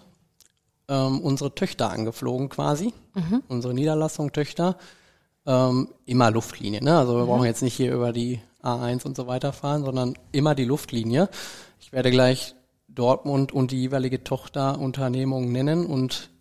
ähm, 0.87 1.21
unsere 1.21 1.53
Töchter 1.53 1.91
angeflogen 1.91 2.49
quasi, 2.49 2.93
mhm. 3.13 3.43
unsere 3.47 3.75
Niederlassung 3.75 4.31
Töchter, 4.31 4.77
ähm, 5.45 5.89
immer 6.05 6.31
Luftlinie. 6.31 6.83
Ne? 6.83 6.97
Also 6.97 7.15
wir 7.15 7.23
mhm. 7.23 7.27
brauchen 7.27 7.45
jetzt 7.45 7.61
nicht 7.61 7.75
hier 7.75 7.93
über 7.93 8.11
die 8.11 8.41
A1 8.63 9.05
und 9.05 9.15
so 9.15 9.27
weiter 9.27 9.53
fahren, 9.53 9.85
sondern 9.85 10.15
immer 10.31 10.55
die 10.55 10.65
Luftlinie. 10.65 11.29
Ich 11.79 11.93
werde 11.93 12.09
gleich 12.09 12.55
Dortmund 12.87 13.51
und 13.51 13.71
die 13.71 13.79
jeweilige 13.79 14.23
Tochterunternehmung 14.23 15.51
nennen 15.51 15.85
und 15.85 16.31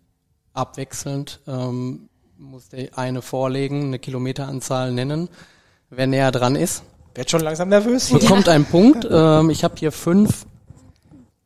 abwechselnd 0.53 1.39
ähm, 1.47 2.09
muss 2.37 2.69
der 2.69 2.97
eine 2.97 3.21
vorlegen, 3.21 3.85
eine 3.87 3.99
Kilometeranzahl 3.99 4.91
nennen. 4.91 5.29
Wer 5.89 6.07
näher 6.07 6.31
dran 6.31 6.55
ist, 6.55 6.83
Werd 7.15 7.31
schon 7.31 7.41
langsam 7.41 7.69
nervös 7.69 8.07
hier. 8.07 8.19
bekommt 8.19 8.47
einen 8.47 8.65
Punkt. 8.65 9.07
Ähm, 9.11 9.49
ich 9.49 9.63
habe 9.63 9.75
hier 9.77 9.91
fünf 9.91 10.45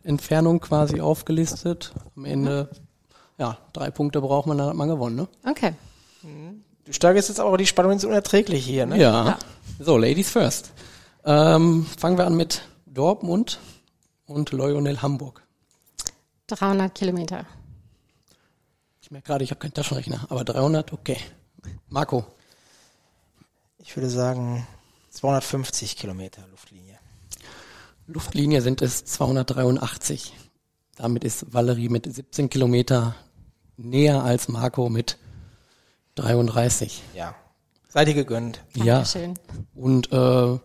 Entfernungen 0.03 0.59
quasi 0.59 1.01
aufgelistet. 1.01 1.93
Am 2.15 2.25
Ende, 2.25 2.69
ja, 3.37 3.57
drei 3.73 3.89
Punkte 3.91 4.21
braucht 4.21 4.47
man, 4.47 4.57
dann 4.57 4.67
hat 4.67 4.75
man 4.75 4.89
gewonnen, 4.89 5.15
ne? 5.15 5.27
Okay. 5.49 5.73
Du 6.85 6.91
steigerst 6.93 7.29
jetzt 7.29 7.39
aber 7.39 7.57
die 7.57 7.65
Spannung 7.65 7.93
ins 7.93 8.05
Unerträgliche 8.05 8.69
hier, 8.69 8.85
ne? 8.85 8.97
Ja. 8.97 9.37
So, 9.79 9.97
Ladies 9.97 10.29
first. 10.29 10.71
Ähm, 11.25 11.85
fangen 11.97 12.17
wir 12.17 12.25
an 12.25 12.35
mit 12.35 12.63
Dortmund 12.85 13.59
und 14.27 14.51
Lionel 14.51 15.01
Hamburg. 15.01 15.41
300 16.47 16.93
Kilometer. 16.93 17.45
Ich 19.01 19.09
merke 19.11 19.27
gerade, 19.27 19.43
ich 19.43 19.51
habe 19.51 19.59
keinen 19.59 19.73
Taschenrechner, 19.73 20.25
aber 20.29 20.43
300, 20.43 20.91
okay. 20.93 21.17
Marco, 21.87 22.25
Ich 23.77 23.95
würde 23.95 24.09
sagen 24.09 24.67
250 25.11 25.95
Kilometer 25.97 26.45
Luftlinie. 26.51 26.99
Luftlinie 28.07 28.61
sind 28.61 28.81
es 28.81 29.05
283. 29.05 30.33
Damit 30.95 31.23
ist 31.23 31.53
Valerie 31.53 31.89
mit 31.89 32.13
17 32.13 32.49
Kilometer 32.49 33.15
näher 33.77 34.23
als 34.23 34.47
Marco 34.47 34.89
mit 34.89 35.17
33. 36.15 37.01
Ja. 37.15 37.33
Seid 37.87 38.07
ihr 38.09 38.13
gegönnt. 38.13 38.61
Ja. 38.75 38.95
Dankeschön. 38.95 39.35
Und 39.73 40.11
äh, 40.11 40.59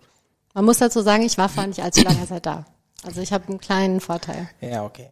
Man 0.55 0.65
muss 0.65 0.79
dazu 0.79 1.03
sagen, 1.03 1.23
ich 1.23 1.39
war 1.39 1.49
vorher 1.49 1.69
nicht 1.69 1.83
allzu 1.83 2.03
lange 2.03 2.27
Zeit 2.27 2.47
da. 2.47 2.67
Also 3.05 3.21
ich 3.21 3.33
habe 3.33 3.47
einen 3.49 3.61
kleinen 3.61 4.01
Vorteil. 4.01 4.49
Ja, 4.61 4.85
okay. 4.85 5.11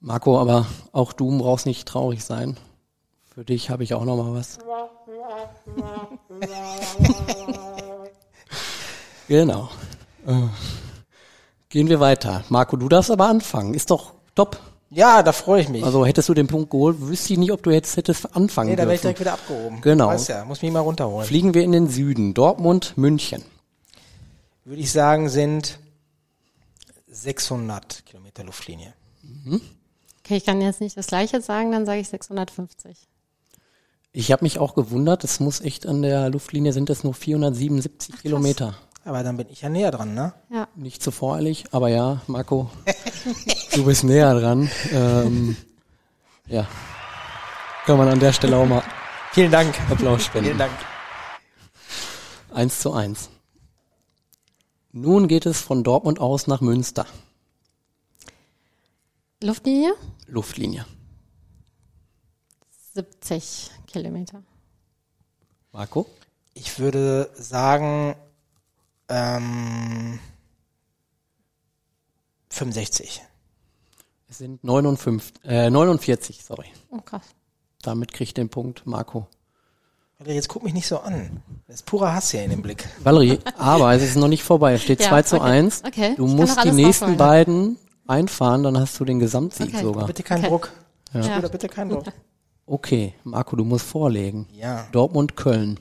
Marco, 0.00 0.38
aber 0.38 0.66
auch 0.92 1.14
du 1.14 1.38
brauchst 1.38 1.64
nicht 1.64 1.88
traurig 1.88 2.22
sein. 2.24 2.58
Für 3.24 3.44
dich 3.44 3.70
habe 3.70 3.82
ich 3.82 3.94
auch 3.94 4.04
noch 4.04 4.16
mal 4.16 4.34
was. 4.34 4.58
genau. 9.28 9.70
Äh, 10.26 10.48
gehen 11.74 11.88
wir 11.88 11.98
weiter. 11.98 12.44
Marco, 12.50 12.76
du 12.76 12.88
darfst 12.88 13.10
aber 13.10 13.26
anfangen. 13.26 13.74
Ist 13.74 13.90
doch 13.90 14.12
top. 14.36 14.60
Ja, 14.90 15.24
da 15.24 15.32
freue 15.32 15.60
ich 15.60 15.68
mich. 15.68 15.82
Also 15.82 16.06
hättest 16.06 16.28
du 16.28 16.34
den 16.34 16.46
Punkt 16.46 16.70
geholt, 16.70 17.00
wüsste 17.00 17.32
ich 17.32 17.38
nicht, 17.40 17.50
ob 17.50 17.64
du 17.64 17.70
jetzt 17.70 17.96
hättest 17.96 18.36
anfangen 18.36 18.70
nee, 18.70 18.76
da 18.76 18.82
werde 18.82 18.94
ich 18.94 19.00
direkt 19.00 19.18
wieder 19.18 19.32
abgehoben. 19.32 19.80
Genau. 19.80 20.06
Weißt 20.06 20.28
ja, 20.28 20.44
muss 20.44 20.62
mich 20.62 20.70
mal 20.70 20.78
runterholen. 20.78 21.26
Fliegen 21.26 21.52
wir 21.52 21.64
in 21.64 21.72
den 21.72 21.88
Süden. 21.88 22.32
Dortmund, 22.32 22.96
München. 22.96 23.42
Würde 24.64 24.80
ich 24.80 24.92
sagen, 24.92 25.28
sind 25.28 25.80
600 27.08 28.06
Kilometer 28.06 28.44
Luftlinie. 28.44 28.94
Okay, 30.20 30.36
ich 30.36 30.44
kann 30.44 30.60
jetzt 30.60 30.80
nicht 30.80 30.96
das 30.96 31.08
gleiche 31.08 31.40
sagen, 31.40 31.72
dann 31.72 31.86
sage 31.86 31.98
ich 31.98 32.08
650. 32.08 32.96
Ich 34.12 34.30
habe 34.30 34.44
mich 34.44 34.60
auch 34.60 34.76
gewundert, 34.76 35.24
es 35.24 35.40
muss 35.40 35.60
echt 35.60 35.88
an 35.88 36.02
der 36.02 36.30
Luftlinie 36.30 36.72
sind 36.72 36.88
es 36.88 37.02
nur 37.02 37.14
477 37.14 38.22
Kilometer. 38.22 38.76
Aber 39.04 39.22
dann 39.22 39.36
bin 39.36 39.48
ich 39.50 39.60
ja 39.60 39.68
näher 39.68 39.90
dran, 39.90 40.14
ne? 40.14 40.32
Ja. 40.50 40.68
Nicht 40.74 41.02
zu 41.02 41.10
voreilig, 41.10 41.66
aber 41.72 41.88
ja, 41.88 42.22
Marco, 42.26 42.70
du 43.74 43.84
bist 43.84 44.04
näher 44.04 44.34
dran. 44.34 44.70
Ähm, 44.92 45.56
ja, 46.46 46.66
kann 47.84 47.98
man 47.98 48.08
an 48.08 48.20
der 48.20 48.32
Stelle 48.32 48.56
auch 48.56 48.66
mal 48.66 48.82
Vielen 49.34 49.50
Dank. 49.50 49.74
Applaus 49.90 50.24
spenden. 50.24 50.46
Vielen 50.46 50.58
Dank. 50.58 50.72
Eins 52.52 52.78
zu 52.78 52.92
eins. 52.92 53.30
Nun 54.92 55.26
geht 55.26 55.44
es 55.44 55.60
von 55.60 55.82
Dortmund 55.82 56.20
aus 56.20 56.46
nach 56.46 56.60
Münster. 56.60 57.04
Luftlinie? 59.42 59.92
Luftlinie. 60.28 60.86
70 62.94 63.72
Kilometer. 63.88 64.44
Marco? 65.72 66.06
Ich 66.54 66.78
würde 66.78 67.28
sagen, 67.34 68.14
ähm, 69.08 70.18
65. 72.50 73.22
Es 74.28 74.38
sind 74.38 74.62
59, 74.64 75.44
äh, 75.44 75.70
49, 75.70 76.42
sorry. 76.44 76.66
Oh, 76.90 76.98
krass. 77.00 77.22
Damit 77.82 78.12
kriegt 78.12 78.36
den 78.36 78.48
Punkt 78.48 78.86
Marco. 78.86 79.26
Alter, 80.18 80.32
Jetzt 80.32 80.48
guck 80.48 80.62
mich 80.62 80.72
nicht 80.72 80.86
so 80.86 80.98
an. 81.00 81.42
Das 81.66 81.76
ist 81.76 81.86
purer 81.86 82.14
Hass 82.14 82.30
hier 82.30 82.44
in 82.44 82.50
dem 82.50 82.62
Blick. 82.62 82.88
Valerie, 83.02 83.38
aber 83.58 83.92
es 83.94 84.02
ist 84.02 84.16
noch 84.16 84.28
nicht 84.28 84.42
vorbei. 84.42 84.74
Es 84.74 84.82
steht 84.82 85.00
Ja, 85.00 85.08
2 85.08 85.22
zu 85.22 85.36
okay. 85.36 85.44
1. 85.50 85.82
Okay, 85.84 86.14
Du 86.16 86.26
ich 86.26 86.32
musst 86.32 86.62
die 86.64 86.72
nächsten 86.72 87.04
nachholen. 87.16 87.18
beiden 87.18 87.78
einfahren, 88.06 88.62
dann 88.62 88.78
hast 88.78 88.98
du 88.98 89.04
den 89.04 89.18
Gesamtsieg 89.18 89.68
Okay. 89.74 89.82
sogar. 89.82 90.06
Bitte 90.06 90.22
keinen 90.22 90.40
Okay. 90.44 90.48
Druck. 90.50 90.72
Ja. 91.12 91.38
Oder 91.38 91.48
bitte 91.48 91.68
keinen 91.68 91.90
Druck. 91.90 92.04
Okay, 92.66 93.14
Marco, 93.24 93.56
du 93.56 93.64
musst 93.64 93.86
vorlegen. 93.86 94.48
Ja. 94.52 94.86
Dortmund, 94.92 95.36
Köln. 95.36 95.78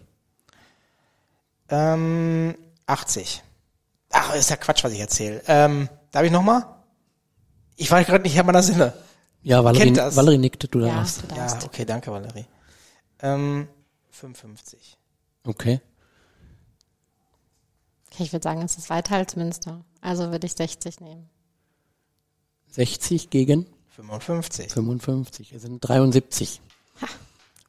Ähm, 1.69 2.55
80. 2.85 3.43
Ach, 4.11 4.35
ist 4.35 4.49
ja 4.49 4.57
Quatsch, 4.57 4.83
was 4.83 4.91
ich 4.93 4.99
erzähle. 4.99 5.41
Ähm, 5.47 5.89
darf 6.11 6.23
ich 6.23 6.31
nochmal? 6.31 6.65
Ich 7.75 7.89
war 7.91 8.03
gerade 8.03 8.23
nicht 8.23 8.35
Herr 8.35 8.43
meiner 8.43 8.61
Sinne. 8.63 8.93
Ja, 9.41 9.63
Valerie, 9.63 9.85
Kennt 9.85 9.97
das. 9.97 10.15
Valerie 10.15 10.37
nickte, 10.37 10.67
du 10.67 10.79
Ja, 10.79 10.95
darfst. 10.95 11.23
du 11.29 11.35
Ja, 11.35 11.59
okay, 11.65 11.85
danke, 11.85 12.11
Valerie. 12.11 12.45
Ähm, 13.19 13.67
55. 14.11 14.97
Okay. 15.45 15.81
Okay, 18.11 18.23
ich 18.23 18.31
würde 18.31 18.43
sagen, 18.43 18.61
es 18.61 18.77
ist 18.77 18.89
weiter 18.89 19.15
als 19.15 19.35
Münster. 19.35 19.83
Also 20.01 20.31
würde 20.31 20.45
ich 20.45 20.53
60 20.53 20.99
nehmen. 21.01 21.29
60 22.71 23.29
gegen 23.31 23.65
55. 23.95 24.71
55. 24.71 25.51
Es 25.53 25.61
sind 25.63 25.79
73. 25.81 26.61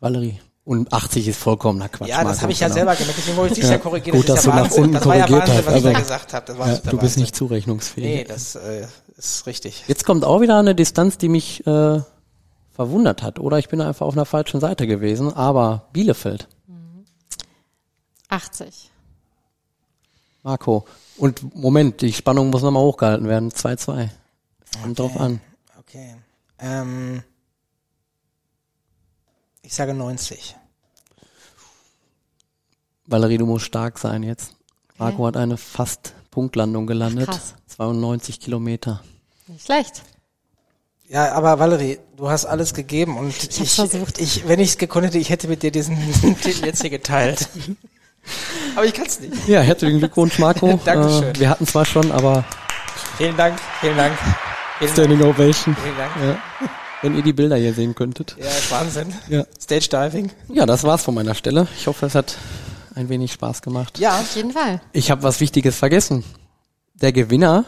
Valerie. 0.00 0.38
Und 0.64 0.90
80 0.94 1.29
ist 1.29 1.38
vollkommener 1.38 1.90
Quatsch. 1.90 2.09
Ja, 2.09 2.24
das 2.24 2.40
habe 2.40 2.50
ich 2.53 2.61
ja 2.61 2.68
genau. 2.68 2.74
selber 2.77 2.94
gemerkt, 2.96 3.18
deswegen 3.18 3.37
wollte 3.37 3.53
ich 3.53 3.61
dich 3.61 3.64
Ja, 3.68 3.72
ja 3.72 3.79
korrigieren. 3.79 4.18
gut, 4.18 4.29
das 4.31 4.38
ist 4.38 4.46
dass 4.46 4.55
ja 4.55 4.62
du 4.62 4.68
nach 4.68 4.77
unten 4.77 4.92
das 4.94 5.05
war 5.07 5.16
ja 5.16 5.27
korrigiert 5.27 5.48
Wahnsinn, 5.48 5.57
hast, 5.59 5.66
was 5.66 5.77
ich 5.77 5.83
da 5.83 5.98
gesagt 6.00 6.33
habe. 6.33 6.46
Das 6.46 6.59
war 6.59 6.68
Ja, 6.68 6.74
du 6.77 6.83
bist 6.83 7.03
Wahnsinn. 7.03 7.20
nicht 7.22 7.37
zurechnungsfähig. 7.37 8.07
Nee, 8.07 8.24
das 8.24 8.55
äh, 8.55 8.87
ist 9.18 9.46
richtig. 9.46 9.85
Jetzt 9.88 10.07
kommt 10.07 10.24
auch 10.24 10.40
wieder 10.40 10.59
eine 10.59 10.74
Distanz, 10.74 11.18
die 11.18 11.29
mich 11.29 11.66
äh, 11.66 12.00
verwundert 12.72 13.22
hat. 13.22 13.38
Oder 13.40 13.59
ich 13.59 13.68
bin 13.68 13.83
einfach 13.83 14.07
auf 14.07 14.14
einer 14.14 14.24
falschen 14.24 14.59
Seite 14.61 14.87
gewesen. 14.87 15.35
Aber 15.35 15.88
Bielefeld, 15.92 16.48
80. 18.29 18.90
Marco. 20.42 20.85
Und 21.16 21.55
Moment, 21.55 22.00
die 22.00 22.12
Spannung 22.12 22.50
muss 22.50 22.62
nochmal 22.62 22.83
hochgehalten 22.83 23.29
werden. 23.29 23.50
2-2. 23.50 24.09
Es 24.64 24.83
kommt 24.83 24.98
drauf 24.98 25.18
an. 25.20 25.40
Okay. 25.79 26.16
Ähm, 26.59 27.22
ich 29.64 29.74
sage 29.74 29.94
90. 29.94 30.57
Valerie, 33.07 33.38
du 33.38 33.46
musst 33.46 33.66
stark 33.66 33.98
sein 33.98 34.22
jetzt. 34.22 34.55
Marco 34.98 35.27
hat 35.27 35.37
eine 35.37 35.57
fast 35.57 36.14
Punktlandung 36.31 36.87
gelandet. 36.87 37.29
Ach, 37.29 37.35
krass. 37.35 37.55
92 37.66 38.40
Kilometer. 38.40 39.03
Nicht 39.46 39.64
schlecht. 39.64 40.03
Ja, 41.09 41.33
aber 41.33 41.59
Valerie, 41.59 41.98
du 42.16 42.31
hast 42.31 42.46
alles 42.46 42.72
gegeben 42.72 43.18
und 43.18 43.29
ich, 43.29 43.61
hab's 43.61 43.74
versucht. 43.74 44.18
ich 44.18 44.48
wenn 44.48 44.59
ich 44.59 44.70
es 44.70 44.79
gekonnt 44.79 45.07
hätte, 45.07 45.18
ich 45.18 45.29
hätte 45.29 45.48
mit 45.48 45.62
dir 45.62 45.70
diesen, 45.70 45.96
Titel 46.40 46.64
jetzt 46.64 46.81
hier 46.81 46.90
geteilt. 46.90 47.48
aber 48.77 48.87
ich 48.87 48.94
kann 48.94 49.07
es 49.07 49.20
nicht. 49.20 49.48
Ja, 49.48 49.61
herzlichen 49.61 49.98
Glückwunsch, 49.98 50.38
Marco. 50.38 50.81
Dankeschön. 50.85 51.35
Äh, 51.35 51.40
wir 51.40 51.50
hatten 51.50 51.66
zwar 51.66 51.85
schon, 51.85 52.11
aber 52.12 52.44
Vielen 53.16 53.37
Dank, 53.37 53.59
vielen 53.81 53.96
Dank. 53.96 54.16
Vielen 54.79 54.94
Dank. 54.94 55.09
Standing 55.09 55.22
Ovation. 55.22 55.77
Vielen 55.77 55.96
Dank. 55.96 56.12
Ja. 56.61 56.68
Wenn 57.05 57.17
ihr 57.17 57.23
die 57.23 57.35
Bilder 57.35 57.57
hier 57.57 57.75
sehen 57.75 57.95
könntet. 57.95 58.35
Ja, 58.40 58.47
Wahnsinn. 58.71 59.12
Ja. 59.29 59.45
Stage 59.61 59.88
Diving. 59.90 60.31
Ja, 60.49 60.64
das 60.64 60.85
war's 60.85 61.03
von 61.05 61.14
meiner 61.14 61.35
Stelle. 61.35 61.69
Ich 61.77 61.87
hoffe, 61.87 62.07
es 62.07 62.14
hat 62.14 62.38
ein 62.95 63.11
wenig 63.11 63.31
Spaß 63.31 63.61
gemacht. 63.61 63.99
Ja, 63.99 64.19
Auf 64.19 64.35
jeden 64.35 64.53
Fall. 64.53 64.81
Ich 64.95 65.11
habe 65.11 65.23
was 65.23 65.38
Wichtiges 65.38 65.77
vergessen. 65.77 66.25
Der 66.95 67.12
Gewinner 67.12 67.67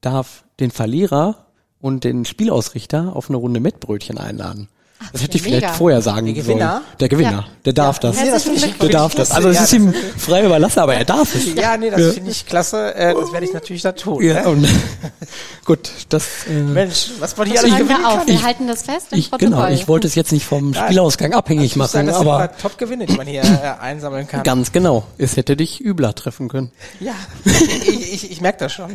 darf 0.00 0.44
den 0.60 0.70
Verlierer 0.70 1.46
und 1.80 2.04
den 2.04 2.24
Spielausrichter 2.24 3.16
auf 3.16 3.28
eine 3.28 3.36
Runde 3.36 3.58
Mettbrötchen 3.58 4.16
einladen. 4.16 4.68
Das 5.12 5.22
hätte 5.22 5.36
ich 5.36 5.42
mega. 5.44 5.58
vielleicht 5.58 5.74
vorher 5.76 6.00
sagen 6.02 6.26
Der 6.26 6.34
Gewinner? 6.34 6.72
sollen. 6.72 6.84
Der 7.00 7.08
Gewinner, 7.08 7.30
Ja. 7.30 7.44
der 7.66 7.72
darf 7.74 7.96
Ja. 8.02 8.10
das. 8.10 8.20
Nee, 8.20 8.30
das 8.30 8.42
finde 8.44 8.66
ich 8.66 8.78
Der 8.78 8.88
darf 8.88 9.14
das. 9.14 9.30
Also 9.30 9.48
es 9.50 9.56
Ja, 9.56 9.62
ist 9.64 9.72
ihm 9.74 9.94
frei 10.16 10.44
überlassen, 10.44 10.80
aber 10.80 10.94
er 10.94 11.04
darf 11.04 11.34
es. 11.34 11.54
ja, 11.54 11.76
nee, 11.76 11.90
das 11.90 12.14
finde 12.14 12.30
ich 12.30 12.46
klasse. 12.46 12.94
Äh, 12.94 13.14
das 13.14 13.32
werde 13.32 13.46
ich 13.46 13.52
natürlich 13.52 13.82
da 13.82 13.92
tun. 13.92 14.22
Ja, 14.24 14.42
ne? 14.42 14.48
und 14.48 14.68
gut, 15.66 15.90
das 16.08 16.24
äh, 16.48 16.52
Mensch, 16.54 17.10
was 17.18 17.36
man 17.36 17.46
hier 17.46 17.56
Das 17.56 17.64
alles 17.64 17.78
gewinnen 17.78 17.98
wir 18.00 18.08
auf. 18.08 18.16
kann. 18.18 18.26
Wir 18.26 18.34
Ich- 18.34 18.42
halten 18.44 18.66
das 18.66 18.82
fest 18.84 19.06
im 19.12 19.18
ich 19.18 19.30
Protokoll. 19.30 19.54
genau, 19.56 19.68
ich 19.68 19.86
wollte 19.88 20.06
es 20.06 20.14
jetzt 20.14 20.32
nicht 20.32 20.46
vom 20.46 20.72
Spielausgang 20.74 21.34
abhängig 21.34 21.66
Ich 21.66 21.76
muss 21.76 21.92
sagen, 21.92 22.06
machen, 22.06 22.14
das 22.14 22.18
sind 22.22 22.28
aber 22.28 22.44
immer 22.44 22.56
Top-Gewinne, 22.58 23.06
die 23.06 23.16
man 23.16 23.26
hier 23.26 23.42
äh, 23.42 23.46
einsammeln 23.82 24.26
kann. 24.26 24.42
ganz 24.44 24.72
genau, 24.72 25.04
es 25.18 25.36
hätte 25.36 25.56
dich 25.56 25.80
übler 25.84 26.14
treffen 26.14 26.48
können. 26.48 26.70
Ja, 27.00 27.12
ich, 27.44 28.12
ich, 28.14 28.30
ich 28.30 28.40
merke 28.40 28.60
das 28.60 28.72
schon. 28.72 28.94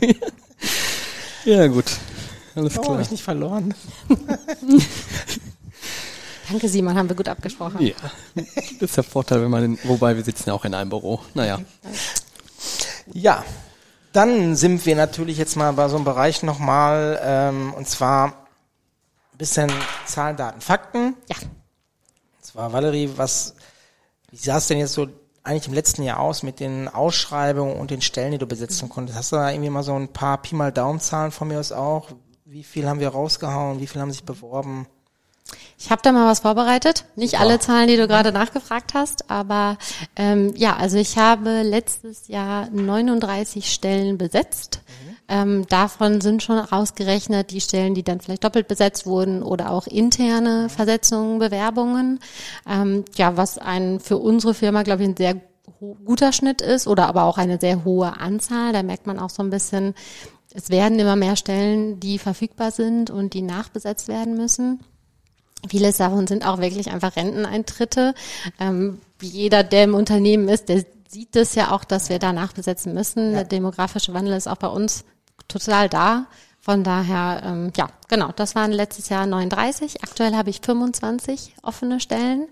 Ja, 1.45 1.67
gut. 1.67 1.85
Alles 2.53 2.73
Warum 2.75 2.81
klar. 2.83 2.93
habe 2.95 3.03
ich 3.03 3.11
nicht 3.11 3.23
verloren? 3.23 3.73
Danke, 6.51 6.67
Simon, 6.67 6.97
haben 6.97 7.07
wir 7.07 7.15
gut 7.15 7.29
abgesprochen. 7.29 7.79
Ja, 7.81 7.95
das 8.35 8.81
ist 8.81 8.97
der 8.97 9.03
Vorteil, 9.05 9.41
wenn 9.41 9.49
man, 9.49 9.63
in, 9.63 9.79
wobei 9.85 10.17
wir 10.17 10.23
sitzen 10.23 10.49
ja 10.49 10.53
auch 10.53 10.65
in 10.65 10.73
einem 10.73 10.89
Büro. 10.89 11.21
Naja, 11.33 11.59
Ja, 13.13 13.43
dann 14.11 14.55
sind 14.55 14.85
wir 14.85 14.95
natürlich 14.95 15.37
jetzt 15.37 15.55
mal 15.55 15.71
bei 15.73 15.87
so 15.87 15.95
einem 15.95 16.05
Bereich 16.05 16.43
nochmal, 16.43 17.19
ähm, 17.23 17.73
und 17.73 17.87
zwar 17.87 18.47
bisschen 19.37 19.71
Zahlen, 20.05 20.37
Daten, 20.37 20.61
Fakten. 20.61 21.15
Ja. 21.29 21.37
Und 21.41 22.45
zwar, 22.45 22.73
Valerie, 22.73 23.09
was, 23.15 23.55
wie 24.29 24.37
sah 24.37 24.57
es 24.57 24.67
denn 24.67 24.77
jetzt 24.77 24.93
so 24.93 25.07
eigentlich 25.43 25.67
im 25.67 25.73
letzten 25.73 26.03
Jahr 26.03 26.19
aus 26.19 26.43
mit 26.43 26.59
den 26.59 26.87
Ausschreibungen 26.87 27.75
und 27.77 27.89
den 27.89 28.01
Stellen, 28.01 28.33
die 28.33 28.37
du 28.37 28.45
besetzen 28.45 28.89
konntest? 28.89 29.17
Hast 29.17 29.31
du 29.31 29.37
da 29.37 29.49
irgendwie 29.49 29.71
mal 29.71 29.83
so 29.83 29.95
ein 29.95 30.09
paar 30.09 30.41
Pi 30.41 30.53
mal 30.53 30.71
Daumen-Zahlen 30.71 31.31
von 31.31 31.47
mir 31.47 31.59
aus 31.59 31.71
auch? 31.71 32.09
Wie 32.45 32.63
viel 32.63 32.87
haben 32.87 32.99
wir 32.99 33.09
rausgehauen? 33.09 33.79
Wie 33.79 33.87
viel 33.87 34.01
haben 34.01 34.11
sich 34.11 34.25
beworben? 34.25 34.87
Ich 35.83 35.89
habe 35.89 36.03
da 36.03 36.11
mal 36.11 36.27
was 36.27 36.41
vorbereitet. 36.41 37.05
Nicht 37.15 37.39
alle 37.39 37.57
Zahlen, 37.57 37.87
die 37.87 37.97
du 37.97 38.07
gerade 38.07 38.31
nachgefragt 38.31 38.93
hast, 38.93 39.31
aber 39.31 39.79
ähm, 40.15 40.53
ja, 40.55 40.75
also 40.75 40.99
ich 40.99 41.17
habe 41.17 41.63
letztes 41.63 42.27
Jahr 42.27 42.69
39 42.69 43.65
Stellen 43.65 44.19
besetzt. 44.19 44.81
Ähm, 45.27 45.65
davon 45.69 46.21
sind 46.21 46.43
schon 46.43 46.59
rausgerechnet 46.59 47.49
die 47.49 47.61
Stellen, 47.61 47.95
die 47.95 48.03
dann 48.03 48.19
vielleicht 48.19 48.43
doppelt 48.43 48.67
besetzt 48.67 49.07
wurden 49.07 49.41
oder 49.41 49.71
auch 49.71 49.87
interne 49.87 50.69
Versetzungen, 50.69 51.39
Bewerbungen. 51.39 52.19
Ähm, 52.69 53.03
ja, 53.15 53.35
was 53.35 53.57
ein 53.57 53.99
für 53.99 54.17
unsere 54.17 54.53
Firma, 54.53 54.83
glaube 54.83 55.01
ich, 55.01 55.09
ein 55.09 55.17
sehr 55.17 55.41
guter 56.05 56.31
Schnitt 56.31 56.61
ist 56.61 56.85
oder 56.85 57.07
aber 57.07 57.23
auch 57.23 57.39
eine 57.39 57.59
sehr 57.59 57.83
hohe 57.85 58.19
Anzahl. 58.19 58.71
Da 58.71 58.83
merkt 58.83 59.07
man 59.07 59.17
auch 59.17 59.31
so 59.31 59.41
ein 59.41 59.49
bisschen, 59.49 59.95
es 60.53 60.69
werden 60.69 60.99
immer 60.99 61.15
mehr 61.15 61.35
Stellen, 61.35 61.99
die 61.99 62.19
verfügbar 62.19 62.69
sind 62.69 63.09
und 63.09 63.33
die 63.33 63.41
nachbesetzt 63.41 64.09
werden 64.09 64.37
müssen. 64.37 64.79
Vieles 65.69 65.97
davon 65.97 66.27
sind 66.27 66.45
auch 66.45 66.59
wirklich 66.59 66.91
einfach 66.91 67.15
Renteneintritte. 67.15 68.13
Ähm, 68.59 68.99
jeder, 69.21 69.63
der 69.63 69.83
im 69.83 69.93
Unternehmen 69.93 70.47
ist, 70.47 70.69
der 70.69 70.83
sieht 71.07 71.35
es 71.35 71.55
ja 71.55 71.71
auch, 71.71 71.83
dass 71.83 72.09
wir 72.09 72.19
da 72.19 72.33
nachbesetzen 72.33 72.93
müssen. 72.93 73.33
Der 73.33 73.43
demografische 73.43 74.13
Wandel 74.13 74.33
ist 74.33 74.47
auch 74.47 74.57
bei 74.57 74.67
uns 74.67 75.03
total 75.47 75.89
da. 75.89 76.27
Von 76.59 76.83
daher, 76.83 77.41
ähm, 77.43 77.71
ja, 77.75 77.89
genau, 78.07 78.31
das 78.35 78.55
waren 78.55 78.71
letztes 78.71 79.09
Jahr 79.09 79.25
39. 79.25 80.03
Aktuell 80.03 80.35
habe 80.35 80.49
ich 80.49 80.61
25 80.61 81.55
offene 81.63 81.99
Stellen. 81.99 82.47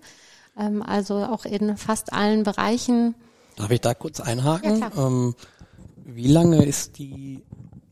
Ähm, 0.58 0.82
also 0.82 1.16
auch 1.18 1.46
in 1.46 1.78
fast 1.78 2.12
allen 2.12 2.44
Bereichen. 2.44 3.16
Darf 3.56 3.72
ich 3.72 3.82
da 3.82 3.94
kurz 3.94 4.20
einhaken? 4.20 4.80
Ja, 4.80 4.92
ähm, 4.98 5.36
wie 6.06 6.28
lange 6.28 6.66
ist 6.66 6.98
die 6.98 7.44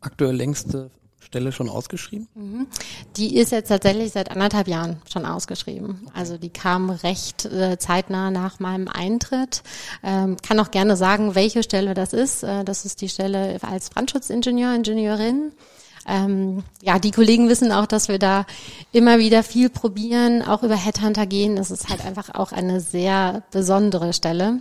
aktuell 0.01 0.35
längste 0.35 0.89
Stelle 1.37 1.51
schon 1.51 1.69
ausgeschrieben? 1.69 2.67
Die 3.15 3.37
ist 3.37 3.51
jetzt 3.51 3.67
tatsächlich 3.67 4.11
seit 4.11 4.31
anderthalb 4.31 4.67
Jahren 4.67 4.97
schon 5.11 5.23
ausgeschrieben. 5.23 6.07
Also 6.15 6.37
die 6.37 6.49
kam 6.49 6.89
recht 6.89 7.45
äh, 7.45 7.77
zeitnah 7.77 8.31
nach 8.31 8.59
meinem 8.59 8.87
Eintritt. 8.87 9.61
Ähm, 10.03 10.37
kann 10.41 10.59
auch 10.59 10.71
gerne 10.71 10.97
sagen, 10.97 11.35
welche 11.35 11.61
Stelle 11.61 11.93
das 11.93 12.13
ist. 12.13 12.41
Äh, 12.41 12.63
das 12.63 12.85
ist 12.85 13.01
die 13.01 13.09
Stelle 13.09 13.59
als 13.61 13.91
Brandschutzingenieur, 13.91 14.73
Ingenieurin. 14.73 15.51
Ähm, 16.07 16.63
ja, 16.81 16.97
die 16.97 17.11
Kollegen 17.11 17.49
wissen 17.49 17.71
auch, 17.71 17.85
dass 17.85 18.07
wir 18.07 18.17
da 18.17 18.47
immer 18.91 19.19
wieder 19.19 19.43
viel 19.43 19.69
probieren, 19.69 20.41
auch 20.41 20.63
über 20.63 20.75
Headhunter 20.75 21.27
gehen. 21.27 21.55
Das 21.55 21.69
ist 21.69 21.87
halt 21.89 22.03
einfach 22.03 22.33
auch 22.33 22.51
eine 22.51 22.79
sehr 22.79 23.43
besondere 23.51 24.11
Stelle, 24.13 24.59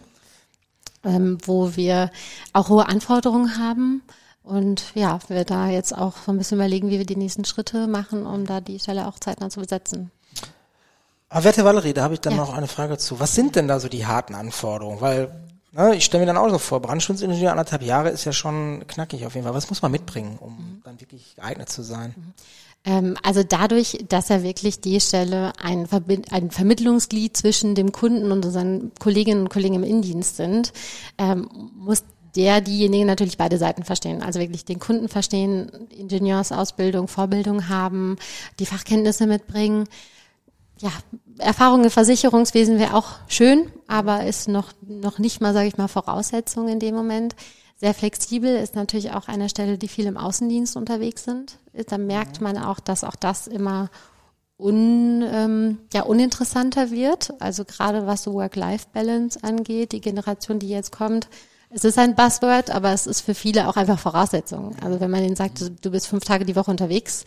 ähm, 1.05 1.39
wo 1.47 1.75
wir 1.75 2.11
auch 2.53 2.69
hohe 2.69 2.87
Anforderungen 2.87 3.59
haben. 3.59 4.03
Und 4.47 4.93
ja, 4.95 5.19
wir 5.27 5.45
da 5.45 5.69
jetzt 5.69 5.97
auch 5.97 6.15
so 6.25 6.31
ein 6.31 6.39
bisschen 6.39 6.59
überlegen, 6.59 6.89
wie 6.89 6.99
wir 6.99 7.05
die 7.07 7.17
nächsten 7.17 7.45
Schritte 7.45 7.89
machen, 7.89 8.27
um 8.27 8.47
da 8.47 8.61
die 8.61 8.79
Stelle 8.79 9.09
auch 9.09 9.19
zeitnah 9.19 9.51
zu 9.51 9.59
besetzen. 9.61 10.13
Aber 11.29 11.43
werte 11.45 11.65
Valerie, 11.65 11.93
da 11.93 12.05
habe 12.05 12.15
ich 12.15 12.21
dann 12.21 12.35
Ja. 12.35 12.39
noch 12.39 12.55
eine 12.55 12.69
Frage 12.69 12.97
zu. 12.97 13.19
Was 13.19 13.35
sind 13.35 13.57
denn 13.57 13.67
da 13.67 13.81
so 13.81 13.89
die 13.89 14.07
harten 14.07 14.37
Anforderungen? 14.37 15.01
Weil, 15.01 15.35
ne, 15.73 15.97
ich 15.97 16.05
stelle 16.05 16.23
mir 16.23 16.27
dann 16.33 16.37
auch 16.37 16.49
so 16.49 16.59
vor, 16.59 16.81
Brandschutzingenieur 16.81 17.51
anderthalb 17.51 17.83
Jahre 17.83 18.11
ist 18.11 18.25
ja 18.25 18.33
schon 18.33 18.85
knackig 18.87 19.27
auf 19.27 19.35
jeden 19.35 19.45
Fall. 19.45 19.55
Was 19.55 19.69
muss 19.69 19.83
man 19.83 19.91
mitbringen, 19.91 20.39
um 20.41 20.81
dann 20.85 21.01
wirklich 21.01 21.35
geeignet 21.35 21.69
zu 21.69 21.83
sein? 21.83 22.15
Ähm, 22.85 23.17
also 23.25 23.43
dadurch, 23.43 24.05
dass 24.09 24.31
er 24.31 24.45
wirklich 24.45 24.81
die 24.81 25.01
Stelle 25.01 25.53
ein, 25.61 25.89
Verbind 25.89 26.33
ein 26.33 26.53
Vermittlungsglied 26.53 27.37
zwischen 27.37 27.75
dem 27.75 27.91
Kunden 27.91 28.31
und 28.31 28.45
unseren 28.45 28.93
Kolleginnen 29.01 29.41
und 29.41 29.49
Kollegen 29.49 29.75
im 29.75 29.83
Indienst 29.83 30.37
sind, 30.37 30.73
ähm, 31.19 31.51
muss 31.75 32.05
der 32.37 32.61
diejenige 32.61 33.07
natürlich 33.07 33.39
beide 33.39 33.59
Seiten 33.59 33.83
verstehen. 33.83 34.23
Also 34.23 34.39
wirklich 34.39 34.65
den 34.65 34.79
Kunden 34.79 35.09
verstehen, 35.09 35.71
Ingenieursausbildung, 35.91 37.09
Vorbildung 37.09 37.69
haben, 37.69 38.17
die 38.59 38.67
Fachkenntnisse 38.67 39.27
mitbringen. 39.27 39.89
Ja, 40.79 40.91
Erfahrung 41.39 41.85
im 41.85 41.91
Versicherungswesen 41.91 42.79
wäre 42.79 42.95
auch 42.95 43.15
schön, 43.29 43.71
aber 43.87 44.25
ist 44.25 44.49
noch, 44.49 44.73
noch 44.83 45.19
nicht 45.19 45.41
mal, 45.41 45.55
sage 45.55 45.69
ich 45.69 45.79
mal, 45.79 45.89
Voraussetzung 45.89 46.69
in 46.69 46.79
dem 46.79 46.95
Moment. 46.95 47.35
Sehr 47.79 47.95
flexibel 47.95 48.57
ist 48.57 48.75
natürlich 48.75 49.13
auch 49.13 49.29
eine 49.29 49.49
Stelle, 49.49 49.79
die 49.79 49.89
viel 49.89 50.07
im 50.07 50.17
Außendienst 50.17 50.77
unterwegs 50.77 51.25
sind. 51.25 51.59
Da 51.89 51.99
merkt 51.99 52.41
man 52.41 52.59
auch, 52.59 52.81
dass 52.81 53.05
auch 53.05 53.17
das 53.17 53.47
immer 53.47 53.91
un, 54.59 55.23
ähm, 55.23 55.79
ja, 55.93 56.03
uninteressanter 56.03 56.91
wird. 56.91 57.35
Also 57.39 57.65
gerade 57.65 58.07
was 58.07 58.23
so 58.23 58.35
Work-Life-Balance 58.35 59.41
angeht, 59.43 59.93
die 59.93 60.01
Generation, 60.01 60.59
die 60.59 60.69
jetzt 60.69 60.93
kommt. 60.93 61.29
Es 61.71 61.85
ist 61.85 61.99
ein 61.99 62.15
Buzzword, 62.15 62.71
aber 62.71 62.93
es 62.93 63.07
ist 63.07 63.21
für 63.23 63.35
viele 63.35 63.69
auch 63.69 63.77
einfach 63.77 63.99
Voraussetzung. 63.99 64.77
Also 64.83 65.01
wenn 65.01 65.11
man 65.11 65.23
denen 65.23 65.37
sagt, 65.37 65.61
du- 65.85 65.91
bist 65.91 66.07
fünf 66.07 66.25
Tage 66.25 66.45
die 66.45 66.57
Woche 66.57 66.71
unterwegs, 66.71 67.25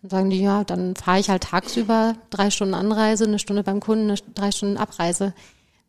dann 0.00 0.10
sagen 0.10 0.30
die, 0.30 0.40
ja, 0.40 0.64
dann 0.64 0.96
fahre 0.96 1.20
ich 1.20 1.28
halt 1.30 1.44
tagsüber 1.44 2.14
drei 2.30 2.50
Stunden 2.50 2.74
Anreise, 2.74 3.24
eine 3.24 3.38
Stunde 3.38 3.62
beim 3.62 3.80
Kunden, 3.80 4.10
eine, 4.10 4.18
drei 4.34 4.50
Stunden 4.50 4.76
Abreise. 4.78 5.34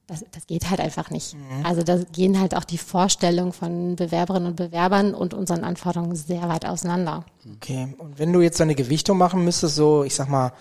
Das, 0.06 0.26
das 0.32 0.46
geht 0.48 0.70
halt 0.70 0.82
einfach 0.82 1.10
nicht. 1.12 1.34
Also 1.63 1.82
da 1.82 1.98
gehen 2.12 2.38
halt 2.39 2.56
auch 2.56 2.66
die 2.66 2.78
Vorstellungen 2.78 3.54
von 3.54 3.96
Bewerberinnen 3.96 4.50
und 4.50 4.58
Bewerbern 4.58 5.16
und 5.16 5.34
unseren 5.34 5.63
Anforderungen 5.63 6.16
sehr 6.18 6.50
weit 6.50 6.66
auseinander. 6.66 7.26
Okay. 7.56 7.96
Und 7.98 8.20
wenn 8.20 8.34
du 8.34 8.42
jetzt 8.42 8.58
so 8.58 8.63
eine 8.63 8.76
Gewichtung 8.76 9.18
machen 9.18 9.46
müsstest, 9.46 9.76
so, 9.78 10.04
ich 10.04 10.13
sag 10.13 10.28
mal, 10.28 10.52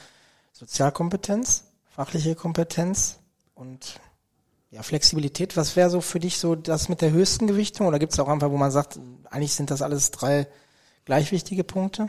Sozialkompetenz, 0.52 1.64
fachliche 1.90 2.34
Kompetenz 2.36 3.18
und 3.56 3.98
ja, 4.72 4.82
Flexibilität, 4.82 5.56
was 5.56 5.76
wäre 5.76 5.90
so 5.90 6.00
für 6.00 6.18
dich 6.18 6.38
so 6.38 6.54
das 6.54 6.88
mit 6.88 7.02
der 7.02 7.12
höchsten 7.12 7.46
Gewichtung? 7.46 7.86
Oder 7.86 7.98
gibt 7.98 8.14
es 8.14 8.18
auch 8.18 8.28
einfach, 8.28 8.50
wo 8.50 8.56
man 8.56 8.70
sagt, 8.70 8.98
eigentlich 9.30 9.52
sind 9.52 9.70
das 9.70 9.82
alles 9.82 10.10
drei 10.10 10.48
gleich 11.04 11.30
wichtige 11.30 11.62
Punkte? 11.62 12.08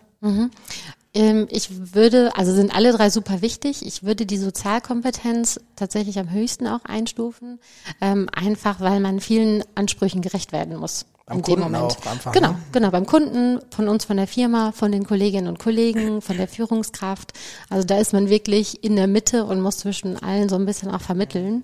Ähm, 1.14 1.48
ich 1.50 1.94
würde, 1.94 2.32
also 2.38 2.54
sind 2.54 2.74
alle 2.74 2.94
drei 2.94 3.10
super 3.10 3.42
wichtig. 3.42 3.86
Ich 3.86 4.04
würde 4.04 4.26
die 4.26 4.38
Sozialkompetenz 4.38 5.60
tatsächlich 5.76 6.18
am 6.20 6.32
höchsten 6.32 6.68
auch 6.68 6.86
einstufen, 6.86 7.60
ähm, 8.00 8.30
einfach 8.34 8.80
weil 8.80 9.02
man 9.02 9.20
vielen 9.20 9.64
Ansprüchen 9.76 10.22
gerecht 10.22 10.54
werden 10.54 10.78
muss. 10.78 11.06
Beim 11.26 11.38
in 11.38 11.44
dem 11.44 11.56
Kunden 11.56 11.72
Moment. 11.72 11.98
auch 11.98 12.06
einfach, 12.06 12.32
Genau, 12.32 12.52
ne? 12.52 12.60
genau, 12.72 12.92
beim 12.92 13.06
Kunden, 13.06 13.60
von 13.72 13.90
uns, 13.90 14.06
von 14.06 14.18
der 14.18 14.28
Firma, 14.28 14.72
von 14.72 14.92
den 14.92 15.06
Kolleginnen 15.06 15.48
und 15.48 15.60
Kollegen, 15.60 16.22
von 16.22 16.38
der 16.38 16.48
Führungskraft. 16.48 17.34
Also 17.70 17.86
da 17.86 17.98
ist 17.98 18.14
man 18.14 18.30
wirklich 18.30 18.84
in 18.84 18.96
der 18.96 19.08
Mitte 19.08 19.44
und 19.46 19.62
muss 19.62 19.80
zwischen 19.80 20.18
allen 20.22 20.48
so 20.48 20.56
ein 20.56 20.66
bisschen 20.66 20.92
auch 20.92 21.02
vermitteln. 21.02 21.64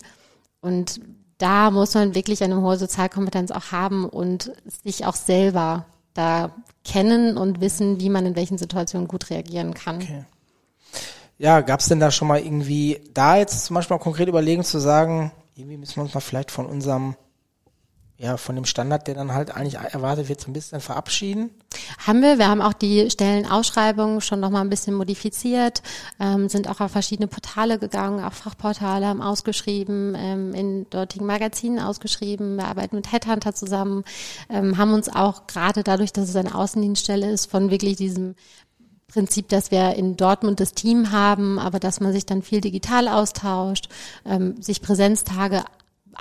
Und 0.62 1.02
da 1.38 1.72
muss 1.72 1.94
man 1.94 2.16
wirklich 2.16 2.44
eine 2.44 2.62
hohe 2.62 2.78
Sozialkompetenz 2.78 3.52
auch 3.52 3.72
haben 3.72 4.06
und 4.06 4.52
sich 4.84 5.06
auch 5.06 5.16
selber 5.16 5.86
da 6.14 6.52
kennen 6.84 7.38
und 7.38 7.62
wissen, 7.62 8.00
wie 8.00 8.10
man 8.10 8.26
in 8.26 8.36
welchen 8.36 8.58
Situationen 8.58 9.08
gut 9.08 9.30
reagieren 9.30 9.74
kann. 9.74 9.98
Okay. 9.98 10.26
Ja, 11.38 11.62
gab 11.62 11.80
es 11.80 11.88
denn 11.88 12.02
da 12.02 12.12
schon 12.12 12.28
mal 12.28 12.42
irgendwie, 12.42 13.00
da 13.14 13.38
jetzt 13.38 13.64
zum 13.66 13.76
Beispiel 13.76 13.96
auch 13.96 14.02
konkret 14.02 14.28
überlegen 14.28 14.64
zu 14.66 14.80
sagen, 14.80 15.32
irgendwie 15.56 15.78
müssen 15.78 15.96
wir 15.96 16.04
uns 16.04 16.14
mal 16.14 16.20
vielleicht 16.20 16.52
von 16.52 16.66
unserem, 16.66 17.16
ja, 18.18 18.36
von 18.36 18.56
dem 18.56 18.66
Standard, 18.66 19.08
der 19.08 19.16
dann 19.16 19.34
halt 19.34 19.56
eigentlich 19.56 19.76
erwartet 19.76 20.28
wird, 20.28 20.42
so 20.42 20.50
ein 20.50 20.54
bisschen 20.54 20.82
verabschieden? 20.82 21.52
Haben 22.06 22.22
wir. 22.22 22.38
Wir 22.38 22.48
haben 22.48 22.62
auch 22.62 22.74
die 22.74 23.10
Stellenausschreibung 23.10 24.22
schon 24.22 24.40
nochmal 24.40 24.62
ein 24.62 24.70
bisschen 24.70 24.94
modifiziert, 24.94 25.82
ähm, 26.20 26.50
sind 26.50 26.68
auch 26.68 26.80
auf 26.80 26.92
verschiedene 26.92 27.28
Portale 27.28 27.80
gegangen, 27.80 28.24
auch 28.24 28.34
Fachportale 28.34 29.08
haben 29.08 29.22
ausgeschrieben, 29.22 30.16
ähm, 30.18 30.54
in 30.54 30.90
dortigen 30.90 31.26
Magazinen 31.26 31.80
ausgeschrieben. 31.80 32.58
Wir 32.58 32.66
arbeiten 32.66 32.96
mit 32.96 33.12
Headhunter 33.12 33.54
zusammen, 33.54 34.04
ähm, 34.50 34.78
haben 34.78 34.94
uns 34.94 35.10
auch 35.10 35.48
gerade 35.48 35.84
dadurch, 35.84 36.14
dass 36.14 36.30
es 36.30 36.36
eine 36.36 36.56
Außendienststelle 36.56 37.30
ist, 37.30 37.50
von 37.50 37.72
wirklich 37.72 37.98
diesem 37.98 38.36
Prinzip, 39.10 39.50
dass 39.50 39.72
wir 39.72 39.96
in 39.96 40.16
Dortmund 40.16 40.60
das 40.60 40.74
Team 40.74 41.12
haben, 41.12 41.60
aber 41.60 41.80
dass 41.80 42.00
man 42.00 42.14
sich 42.14 42.26
dann 42.26 42.44
viel 42.44 42.62
digital 42.62 43.08
austauscht, 43.08 43.90
ähm, 44.26 44.62
sich 44.62 44.82
Präsenztage 44.82 45.64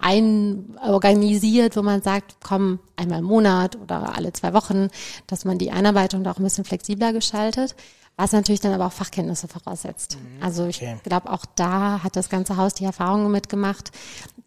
ein 0.00 0.76
organisiert, 0.86 1.76
wo 1.76 1.82
man 1.82 2.02
sagt, 2.02 2.36
komm 2.42 2.78
einmal 2.96 3.18
im 3.20 3.24
Monat 3.24 3.76
oder 3.80 4.14
alle 4.16 4.32
zwei 4.32 4.52
Wochen, 4.52 4.88
dass 5.26 5.44
man 5.44 5.58
die 5.58 5.70
Einarbeitung 5.70 6.24
da 6.24 6.32
auch 6.32 6.38
ein 6.38 6.44
bisschen 6.44 6.64
flexibler 6.64 7.12
gestaltet, 7.12 7.74
was 8.16 8.32
natürlich 8.32 8.60
dann 8.60 8.72
aber 8.72 8.86
auch 8.86 8.92
Fachkenntnisse 8.92 9.48
voraussetzt. 9.48 10.18
Also 10.40 10.66
ich 10.66 10.78
okay. 10.78 10.96
glaube, 11.04 11.30
auch 11.32 11.44
da 11.56 12.02
hat 12.02 12.16
das 12.16 12.28
ganze 12.28 12.56
Haus 12.56 12.74
die 12.74 12.84
Erfahrungen 12.84 13.30
mitgemacht, 13.30 13.90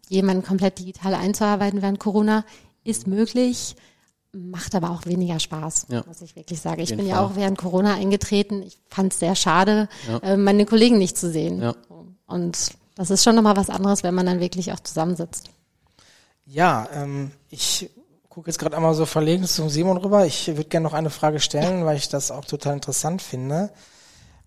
jemanden 0.08 0.42
komplett 0.44 0.78
digital 0.78 1.14
einzuarbeiten 1.14 1.80
während 1.82 1.98
Corona 1.98 2.44
ist 2.84 3.06
möglich, 3.06 3.76
macht 4.32 4.74
aber 4.74 4.90
auch 4.90 5.04
weniger 5.06 5.38
Spaß, 5.38 5.86
Ja. 5.90 6.04
muss 6.06 6.22
ich 6.22 6.34
wirklich 6.36 6.60
sagen. 6.60 6.80
Ich 6.80 6.96
bin 6.96 7.06
ja 7.06 7.16
Fall. 7.16 7.24
auch 7.24 7.36
während 7.36 7.58
Corona 7.58 7.94
eingetreten. 7.94 8.62
Ich 8.62 8.78
fand 8.88 9.12
es 9.12 9.18
sehr 9.20 9.34
schade, 9.34 9.88
Ja. 10.08 10.18
äh, 10.18 10.36
meine 10.36 10.64
Kollegen 10.66 10.98
nicht 10.98 11.16
zu 11.18 11.30
sehen. 11.30 11.60
Ja. 11.60 11.74
Und 12.26 12.72
das 12.94 13.10
ist 13.10 13.24
schon 13.24 13.34
nochmal 13.34 13.56
was 13.56 13.70
anderes, 13.70 14.02
wenn 14.02 14.14
man 14.14 14.26
dann 14.26 14.40
wirklich 14.40 14.72
auch 14.72 14.80
zusammensitzt. 14.80 15.50
Ja, 16.44 16.88
ähm, 16.94 17.30
ich 17.48 17.90
gucke 18.28 18.48
jetzt 18.48 18.58
gerade 18.58 18.76
einmal 18.76 18.94
so 18.94 19.06
verlegen 19.06 19.44
zum 19.44 19.68
Simon 19.68 19.98
rüber. 19.98 20.26
Ich 20.26 20.48
würde 20.48 20.64
gerne 20.64 20.84
noch 20.84 20.94
eine 20.94 21.10
Frage 21.10 21.40
stellen, 21.40 21.84
weil 21.84 21.96
ich 21.96 22.08
das 22.08 22.30
auch 22.30 22.44
total 22.44 22.74
interessant 22.74 23.22
finde. 23.22 23.70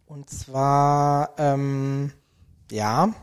Und 0.05 0.29
zwar, 0.29 1.31
ähm, 1.38 2.12
ja, 2.71 3.13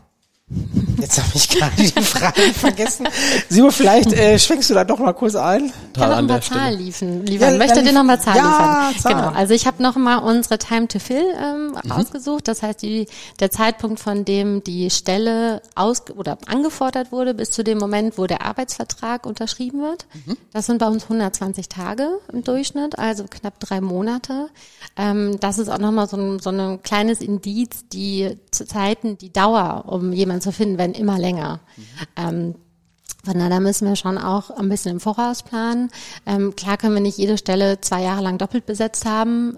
Jetzt 1.03 1.19
habe 1.19 1.31
ich 1.33 1.49
gerade 1.49 1.75
die 1.75 1.87
Frage 2.01 2.41
vergessen. 2.53 3.09
Simon, 3.49 3.73
vielleicht 3.73 4.13
äh, 4.13 4.39
schwenkst 4.39 4.69
du 4.69 4.73
da 4.73 4.85
doch 4.85 4.99
mal 4.99 5.11
kurz 5.11 5.35
ein. 5.35 5.65
Ich 5.65 5.99
kann 5.99 6.09
noch 6.09 6.17
ein 6.17 6.27
paar 6.27 6.39
Zahlen 6.39 6.79
liefern. 6.79 7.25
liefern. 7.25 7.51
Ja, 7.51 7.57
Möchtet 7.57 7.85
ihr 7.85 7.91
noch 7.91 8.05
mal 8.05 8.21
Zahlen 8.21 8.37
ja, 8.37 8.87
liefern? 8.87 9.01
Zahlen. 9.01 9.17
Genau. 9.17 9.37
Also 9.37 9.53
ich 9.53 9.67
habe 9.67 9.83
noch 9.83 9.97
mal 9.97 10.19
unsere 10.19 10.57
Time 10.57 10.87
to 10.87 10.99
Fill 10.99 11.25
ähm, 11.37 11.75
mhm. 11.83 11.91
ausgesucht. 11.91 12.47
Das 12.47 12.63
heißt, 12.63 12.81
die, 12.81 13.07
der 13.41 13.51
Zeitpunkt, 13.51 13.99
von 13.99 14.23
dem 14.23 14.63
die 14.63 14.89
Stelle 14.89 15.61
aus 15.75 16.03
oder 16.15 16.37
angefordert 16.47 17.11
wurde, 17.11 17.33
bis 17.33 17.51
zu 17.51 17.65
dem 17.65 17.79
Moment, 17.79 18.17
wo 18.17 18.25
der 18.25 18.45
Arbeitsvertrag 18.45 19.25
unterschrieben 19.25 19.81
wird. 19.81 20.05
Mhm. 20.25 20.37
Das 20.53 20.67
sind 20.67 20.77
bei 20.77 20.87
uns 20.87 21.03
120 21.03 21.67
Tage 21.67 22.07
im 22.31 22.45
Durchschnitt, 22.45 22.97
also 22.97 23.25
knapp 23.29 23.59
drei 23.59 23.81
Monate. 23.81 24.47
Ähm, 24.95 25.37
das 25.41 25.57
ist 25.57 25.67
auch 25.67 25.79
noch 25.79 25.91
mal 25.91 26.07
so 26.07 26.15
ein, 26.15 26.39
so 26.39 26.49
ein 26.49 26.81
kleines 26.81 27.19
Indiz, 27.19 27.83
die 27.91 28.37
Zeiten, 28.51 29.17
die 29.17 29.33
Dauer, 29.33 29.83
um 29.87 30.13
jemanden 30.13 30.41
zu 30.41 30.53
finden, 30.53 30.77
werden 30.93 31.01
immer 31.01 31.19
länger. 31.19 31.59
Mhm. 31.75 31.83
Ähm, 32.15 32.55
von 33.25 33.39
daher 33.39 33.59
müssen 33.59 33.87
wir 33.87 33.95
schon 33.95 34.17
auch 34.17 34.49
ein 34.49 34.69
bisschen 34.69 34.91
im 34.91 34.99
Voraus 34.99 35.43
planen. 35.43 35.89
Ähm, 36.25 36.55
klar 36.55 36.77
können 36.77 36.93
wir 36.93 37.01
nicht 37.01 37.17
jede 37.17 37.37
Stelle 37.37 37.79
zwei 37.79 38.01
Jahre 38.01 38.21
lang 38.21 38.37
doppelt 38.37 38.65
besetzt 38.65 39.05
haben, 39.05 39.57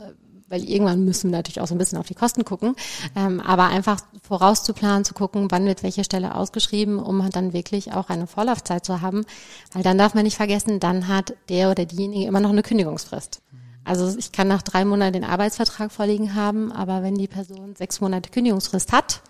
weil 0.50 0.64
irgendwann 0.70 1.04
müssen 1.04 1.32
wir 1.32 1.38
natürlich 1.38 1.62
auch 1.62 1.68
so 1.68 1.74
ein 1.74 1.80
bisschen 1.80 1.98
auf 1.98 2.06
die 2.06 2.14
Kosten 2.14 2.46
gucken. 2.46 2.76
Ähm, 3.16 3.42
aber 3.42 3.66
einfach 3.66 4.00
vorauszuplanen, 4.22 5.04
zu 5.04 5.16
gucken, 5.16 5.48
wann 5.50 5.66
wird 5.66 5.82
welche 5.82 6.04
Stelle 6.04 6.36
ausgeschrieben, 6.36 7.00
um 7.00 7.28
dann 7.32 7.54
wirklich 7.54 7.94
auch 7.94 8.10
eine 8.10 8.28
Vorlaufzeit 8.28 8.86
zu 8.86 9.02
haben. 9.02 9.26
Weil 9.74 9.82
dann 9.82 9.98
darf 9.98 10.14
man 10.14 10.26
nicht 10.26 10.38
vergessen, 10.38 10.80
dann 10.80 11.08
hat 11.08 11.34
der 11.50 11.72
oder 11.72 11.86
diejenige 11.86 12.28
immer 12.28 12.42
noch 12.42 12.52
eine 12.52 12.64
Kündigungsfrist. 12.64 13.42
Also 13.84 14.16
ich 14.18 14.32
kann 14.32 14.48
nach 14.48 14.62
drei 14.62 14.86
Monaten 14.86 15.14
den 15.14 15.24
Arbeitsvertrag 15.24 15.92
vorliegen 15.92 16.36
haben, 16.36 16.72
aber 16.72 17.02
wenn 17.02 17.16
die 17.16 17.28
Person 17.28 17.76
sechs 17.76 18.00
Monate 18.02 18.30
Kündigungsfrist 18.30 18.92
hat, 18.92 19.22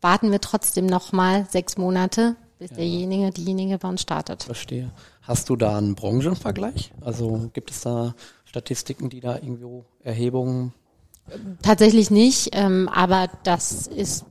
warten 0.00 0.30
wir 0.30 0.40
trotzdem 0.40 0.86
nochmal 0.86 1.46
sechs 1.50 1.76
Monate, 1.76 2.36
bis 2.58 2.70
ja. 2.70 2.76
derjenige, 2.76 3.30
diejenige 3.30 3.78
bei 3.78 3.88
uns 3.88 4.02
startet. 4.02 4.44
Verstehe. 4.44 4.90
Hast 5.22 5.48
du 5.48 5.56
da 5.56 5.76
einen 5.76 5.94
Branchenvergleich? 5.94 6.92
Also 7.00 7.50
gibt 7.52 7.70
es 7.70 7.80
da 7.80 8.14
Statistiken, 8.44 9.10
die 9.10 9.20
da 9.20 9.34
irgendwo 9.34 9.84
Erhebungen? 10.02 10.72
Tatsächlich 11.62 12.10
nicht, 12.10 12.50
ähm, 12.52 12.88
aber 12.88 13.28
das 13.42 13.88
ist, 13.88 14.24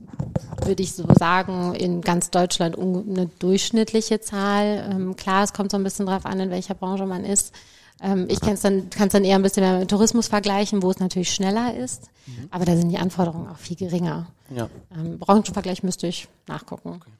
würde 0.64 0.82
ich 0.82 0.94
so 0.94 1.04
sagen, 1.12 1.74
in 1.74 2.00
ganz 2.00 2.30
Deutschland 2.30 2.78
eine 2.78 3.26
durchschnittliche 3.38 4.20
Zahl. 4.20 4.88
Ähm, 4.90 5.14
klar, 5.16 5.44
es 5.44 5.52
kommt 5.52 5.70
so 5.70 5.76
ein 5.76 5.84
bisschen 5.84 6.06
drauf 6.06 6.24
an, 6.24 6.40
in 6.40 6.50
welcher 6.50 6.74
Branche 6.74 7.04
man 7.04 7.24
ist. 7.24 7.54
Ähm, 8.02 8.26
ich 8.28 8.40
kann 8.40 8.54
es 8.54 8.60
dann, 8.60 8.90
kann's 8.90 9.12
dann 9.12 9.24
eher 9.24 9.36
ein 9.36 9.42
bisschen 9.42 9.78
mit 9.78 9.90
Tourismus 9.90 10.28
vergleichen, 10.28 10.82
wo 10.82 10.90
es 10.90 10.98
natürlich 10.98 11.32
schneller 11.32 11.74
ist, 11.74 12.10
mhm. 12.26 12.48
aber 12.50 12.64
da 12.64 12.76
sind 12.76 12.90
die 12.90 12.98
Anforderungen 12.98 13.48
auch 13.48 13.56
viel 13.56 13.76
geringer. 13.76 14.26
Ja. 14.50 14.68
Ähm, 14.94 15.18
Branchenvergleich 15.18 15.82
müsste 15.82 16.06
ich 16.06 16.28
nachgucken. 16.46 17.00
Okay. 17.00 17.10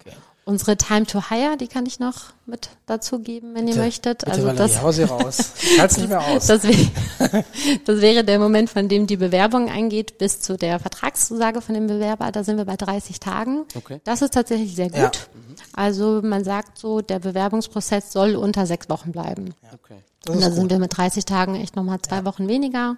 Okay. 0.00 0.16
Unsere 0.44 0.76
Time 0.76 1.06
to 1.06 1.30
Hire, 1.30 1.56
die 1.56 1.68
kann 1.68 1.86
ich 1.86 2.00
noch 2.00 2.32
mit 2.46 2.70
dazu 2.86 3.20
geben, 3.20 3.54
wenn 3.54 3.66
bitte, 3.66 3.78
ihr 3.78 3.84
möchtet. 3.84 4.18
Bitte, 4.20 4.32
also 4.32 4.52
das, 4.52 4.82
hau 4.82 4.90
sie 4.90 5.04
raus. 5.04 5.52
Ich 5.60 5.96
nicht 5.96 6.08
mehr 6.08 6.26
aus. 6.26 6.46
Das, 6.46 6.64
wäre, 6.64 7.44
das 7.84 8.00
wäre 8.00 8.24
der 8.24 8.38
Moment, 8.38 8.70
von 8.70 8.88
dem 8.88 9.06
die 9.06 9.16
Bewerbung 9.16 9.68
eingeht, 9.68 10.18
bis 10.18 10.40
zu 10.40 10.56
der 10.56 10.80
Vertragszusage 10.80 11.60
von 11.60 11.74
dem 11.74 11.86
Bewerber. 11.86 12.32
Da 12.32 12.42
sind 12.42 12.56
wir 12.56 12.64
bei 12.64 12.76
30 12.76 13.20
Tagen. 13.20 13.64
Okay. 13.76 14.00
Das 14.04 14.22
ist 14.22 14.34
tatsächlich 14.34 14.74
sehr 14.74 14.88
gut. 14.88 14.98
Ja. 14.98 15.10
Also 15.72 16.20
man 16.22 16.42
sagt 16.42 16.78
so, 16.78 17.00
der 17.00 17.18
Bewerbungsprozess 17.18 18.12
soll 18.12 18.34
unter 18.34 18.66
sechs 18.66 18.88
Wochen 18.88 19.12
bleiben. 19.12 19.54
Okay. 19.72 19.98
Und 20.28 20.42
da 20.42 20.50
sind 20.50 20.70
wir 20.70 20.78
mit 20.78 20.96
30 20.96 21.24
Tagen 21.24 21.54
echt 21.54 21.76
nochmal 21.76 22.00
zwei 22.02 22.16
ja. 22.16 22.24
Wochen 22.24 22.48
weniger. 22.48 22.96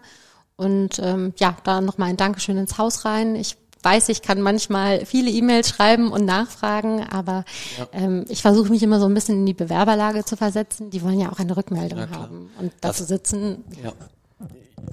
Und 0.57 0.99
ähm, 1.01 1.35
ja, 1.37 1.57
da 1.65 1.81
nochmal 1.81 2.11
ein 2.11 2.17
Dankeschön 2.17 2.57
ins 2.57 2.79
Haus 2.79 3.05
rein. 3.05 3.35
Ich 3.37 3.57
weiß, 3.83 4.09
ich 4.09 4.23
kann 4.23 4.41
manchmal 4.41 5.05
viele 5.07 5.31
E-Mails 5.31 5.69
schreiben 5.69 6.13
und 6.13 6.25
nachfragen, 6.25 7.05
aber 7.11 7.45
ja. 7.79 7.89
ähm, 7.93 8.25
ich 8.29 8.43
versuche 8.43 8.71
mich 8.71 8.83
immer 8.83 9.01
so 9.01 9.07
ein 9.07 9.15
bisschen 9.15 9.39
in 9.39 9.47
die 9.47 9.55
Bewerberlage 9.55 10.25
zu 10.25 10.37
versetzen. 10.37 10.91
Die 10.91 11.03
wollen 11.03 11.21
ja 11.21 11.31
auch 11.33 11.39
eine 11.39 11.57
Rückmeldung 11.57 11.99
ja, 11.99 12.11
haben. 12.11 12.51
Und 12.59 12.73
dazu 12.81 13.05
sitzen. 13.05 13.65
Ja. 13.83 13.93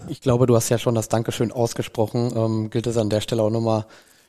Ich 0.07 0.21
glaube, 0.21 0.45
du 0.45 0.55
hast 0.55 0.69
ja 0.69 0.77
schon 0.77 0.95
das 0.95 1.09
Dankeschön 1.09 1.51
ausgesprochen. 1.51 2.31
Ähm, 2.35 2.69
gilt 2.69 2.87
es 2.87 2.97
an 2.97 3.09
der 3.09 3.21
Stelle 3.21 3.43
auch 3.43 3.49
nochmal 3.49 3.85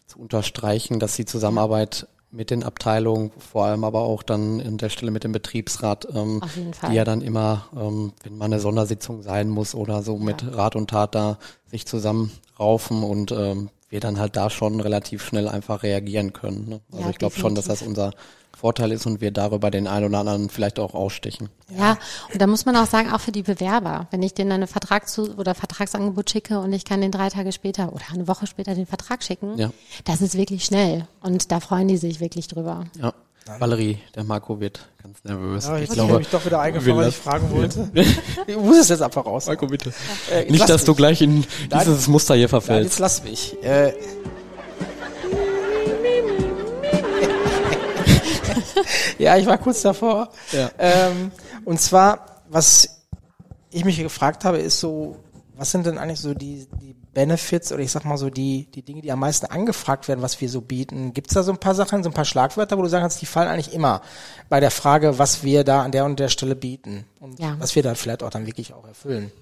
zu 0.06 0.18
unterstreichen, 0.18 0.98
dass 0.98 1.16
die 1.16 1.24
Zusammenarbeit 1.24 2.06
mit 2.32 2.50
den 2.50 2.62
Abteilungen, 2.62 3.32
vor 3.38 3.64
allem 3.64 3.84
aber 3.84 4.00
auch 4.00 4.22
dann 4.22 4.60
in 4.60 4.78
der 4.78 4.88
Stelle 4.88 5.10
mit 5.10 5.24
dem 5.24 5.32
Betriebsrat, 5.32 6.06
ähm, 6.14 6.40
die 6.88 6.94
ja 6.94 7.04
dann 7.04 7.22
immer, 7.22 7.66
ähm, 7.76 8.12
wenn 8.22 8.38
mal 8.38 8.44
eine 8.44 8.60
Sondersitzung 8.60 9.22
sein 9.22 9.48
muss 9.48 9.74
oder 9.74 10.02
so, 10.02 10.16
mit 10.16 10.44
Rat 10.56 10.76
und 10.76 10.90
Tat 10.90 11.14
da 11.14 11.38
sich 11.66 11.86
zusammenraufen 11.86 13.02
und 13.02 13.32
ähm, 13.32 13.70
wir 13.90 14.00
dann 14.00 14.18
halt 14.18 14.36
da 14.36 14.48
schon 14.50 14.80
relativ 14.80 15.24
schnell 15.24 15.48
einfach 15.48 15.82
reagieren 15.82 16.32
können. 16.32 16.68
Ne? 16.68 16.80
Also 16.92 17.04
ja, 17.04 17.10
ich 17.10 17.18
glaube 17.18 17.34
schon, 17.34 17.54
dass 17.56 17.66
das 17.66 17.82
unser 17.82 18.12
Vorteil 18.56 18.92
ist 18.92 19.06
und 19.06 19.20
wir 19.20 19.32
darüber 19.32 19.70
den 19.70 19.86
einen 19.86 20.06
oder 20.06 20.20
anderen 20.20 20.48
vielleicht 20.48 20.78
auch 20.78 20.94
ausstechen. 20.94 21.48
Ja, 21.76 21.98
und 22.32 22.40
da 22.40 22.46
muss 22.46 22.66
man 22.66 22.76
auch 22.76 22.86
sagen, 22.86 23.10
auch 23.10 23.20
für 23.20 23.32
die 23.32 23.42
Bewerber, 23.42 24.06
wenn 24.10 24.22
ich 24.22 24.34
denen 24.34 24.52
eine 24.52 24.66
Vertrag 24.66 25.08
zu 25.08 25.36
oder 25.36 25.54
Vertragsangebot 25.54 26.30
schicke 26.30 26.60
und 26.60 26.72
ich 26.72 26.84
kann 26.84 27.00
den 27.00 27.10
drei 27.10 27.30
Tage 27.30 27.52
später 27.52 27.92
oder 27.92 28.04
eine 28.12 28.28
Woche 28.28 28.46
später 28.46 28.74
den 28.74 28.86
Vertrag 28.86 29.22
schicken, 29.22 29.58
ja. 29.58 29.70
das 30.04 30.20
ist 30.20 30.36
wirklich 30.36 30.64
schnell 30.64 31.06
und 31.20 31.50
da 31.50 31.58
freuen 31.60 31.88
die 31.88 31.96
sich 31.96 32.20
wirklich 32.20 32.48
drüber. 32.48 32.84
Ja. 33.00 33.12
Valerie, 33.58 33.98
der 34.14 34.24
Marco 34.24 34.60
wird 34.60 34.86
ganz 35.02 35.24
nervös. 35.24 35.66
Ja, 35.66 35.78
ich 35.78 35.90
glaube, 35.90 36.20
ich 36.20 36.28
doch 36.28 36.44
wieder 36.44 36.60
eingefallen, 36.60 36.96
was 36.98 37.08
ich 37.08 37.16
fragen 37.16 37.50
wollte. 37.50 37.90
ich 38.46 38.56
muss 38.56 38.78
es 38.78 38.88
jetzt 38.90 39.02
einfach 39.02 39.24
raus. 39.26 39.46
Marco, 39.46 39.66
bitte. 39.66 39.92
Äh, 40.30 40.50
Nicht, 40.50 40.68
dass 40.68 40.82
mich. 40.82 40.86
du 40.86 40.94
gleich 40.94 41.20
in 41.22 41.44
dieses 41.72 42.06
Nein, 42.06 42.12
Muster 42.12 42.34
hier 42.34 42.48
verfällst. 42.48 42.78
Nein, 42.78 42.84
jetzt 42.84 42.98
lass 42.98 43.24
mich. 43.24 43.62
Äh, 43.62 43.92
ja, 49.18 49.36
ich 49.36 49.46
war 49.46 49.58
kurz 49.58 49.82
davor. 49.82 50.30
Ja. 50.52 50.70
Ähm, 50.78 51.32
und 51.64 51.80
zwar, 51.80 52.42
was 52.48 53.02
ich 53.70 53.84
mich 53.84 53.98
gefragt 53.98 54.44
habe, 54.44 54.58
ist 54.58 54.80
so, 54.80 55.16
was 55.56 55.70
sind 55.70 55.86
denn 55.86 55.98
eigentlich 55.98 56.20
so 56.20 56.34
die, 56.34 56.66
die 56.80 56.94
Benefits 57.12 57.72
oder 57.72 57.82
ich 57.82 57.90
sag 57.90 58.04
mal 58.04 58.16
so 58.16 58.30
die, 58.30 58.66
die 58.72 58.82
Dinge, 58.82 59.02
die 59.02 59.10
am 59.10 59.20
meisten 59.20 59.46
angefragt 59.46 60.08
werden, 60.08 60.22
was 60.22 60.40
wir 60.40 60.48
so 60.48 60.60
bieten. 60.60 61.12
Gibt 61.12 61.28
es 61.28 61.34
da 61.34 61.42
so 61.42 61.52
ein 61.52 61.58
paar 61.58 61.74
Sachen, 61.74 62.02
so 62.02 62.10
ein 62.10 62.14
paar 62.14 62.24
Schlagwörter, 62.24 62.78
wo 62.78 62.82
du 62.82 62.88
sagen 62.88 63.02
kannst, 63.02 63.20
die 63.20 63.26
fallen 63.26 63.48
eigentlich 63.48 63.72
immer 63.72 64.02
bei 64.48 64.60
der 64.60 64.70
Frage, 64.70 65.18
was 65.18 65.42
wir 65.42 65.64
da 65.64 65.82
an 65.82 65.92
der 65.92 66.04
und 66.04 66.20
der 66.20 66.28
Stelle 66.28 66.54
bieten 66.54 67.04
und 67.18 67.38
ja. 67.40 67.56
was 67.58 67.74
wir 67.74 67.82
dann 67.82 67.96
vielleicht 67.96 68.22
auch 68.22 68.30
dann 68.30 68.46
wirklich 68.46 68.72
auch 68.72 68.86
erfüllen? 68.86 69.32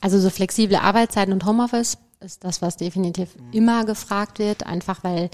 Also 0.00 0.20
so 0.20 0.30
flexible 0.30 0.76
Arbeitszeiten 0.76 1.32
und 1.32 1.44
Homeoffice 1.46 1.98
ist 2.20 2.44
das, 2.44 2.62
was 2.62 2.76
definitiv 2.76 3.36
mhm. 3.36 3.52
immer 3.52 3.84
gefragt 3.84 4.38
wird, 4.38 4.66
einfach 4.66 5.04
weil 5.04 5.30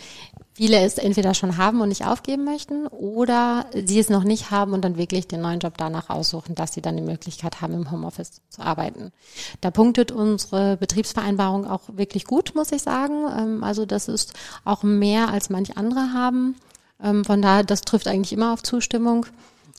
viele 0.55 0.81
es 0.81 0.99
entweder 0.99 1.35
schon 1.35 1.57
haben 1.57 1.81
und 1.81 1.89
nicht 1.89 2.05
aufgeben 2.05 2.45
möchten 2.45 2.87
oder 2.89 3.67
sie 3.73 3.99
es 3.99 4.11
noch 4.11 4.25
nicht 4.25 4.51
haben 4.51 4.73
und 4.73 4.85
dann 4.85 4.97
wirklich 4.97 5.29
den 5.29 5.41
neuen 5.41 5.61
Job 5.61 5.75
danach 5.77 6.11
aussuchen, 6.11 6.55
dass 6.55 6.73
sie 6.73 6.83
dann 6.83 6.97
die 6.97 7.03
Möglichkeit 7.03 7.61
haben, 7.61 7.75
im 7.75 7.91
Homeoffice 7.91 8.43
zu 8.49 8.63
arbeiten. 8.63 9.13
Da 9.61 9.71
punktet 9.71 10.13
unsere 10.13 10.77
Betriebsvereinbarung 10.77 11.67
auch 11.67 11.83
wirklich 11.93 12.25
gut, 12.25 12.55
muss 12.55 12.73
ich 12.73 12.83
sagen. 12.83 13.25
Ähm, 13.37 13.65
also 13.65 13.87
das 13.87 14.09
ist 14.09 14.35
auch 14.65 14.83
mehr, 14.83 15.29
als 15.29 15.51
manche 15.51 15.77
andere 15.77 16.13
haben. 16.13 16.57
Ähm, 17.03 17.25
von 17.25 17.41
daher, 17.41 17.65
das 17.65 17.83
trifft 17.83 18.09
eigentlich 18.09 18.33
immer 18.33 18.53
auf 18.53 18.63
Zustimmung. 18.63 19.27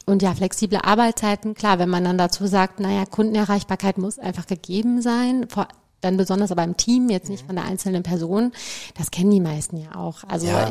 Und 0.06 0.24
ja, 0.24 0.34
flexible 0.34 0.80
Arbeitszeiten, 0.82 1.54
klar, 1.54 1.80
wenn 1.80 1.90
man 1.90 2.04
dann 2.04 2.18
dazu 2.18 2.48
sagt, 2.48 2.80
naja, 2.80 3.06
Kundenerreichbarkeit 3.06 3.98
muss 3.98 4.18
einfach 4.18 4.48
gegeben 4.48 5.02
sein, 5.02 5.48
vor 5.48 5.68
dann 6.02 6.18
besonders 6.18 6.52
aber 6.52 6.64
im 6.64 6.78
Team, 6.78 7.10
jetzt 7.10 7.30
nicht 7.30 7.46
von 7.46 7.56
der 7.56 7.66
einzelnen 7.66 8.04
Person, 8.04 8.52
das 8.98 9.12
kennen 9.12 9.32
die 9.32 9.40
meisten 9.40 9.78
ja 9.78 9.96
auch. 9.96 10.24
Also 10.28 10.48
ja. 10.48 10.70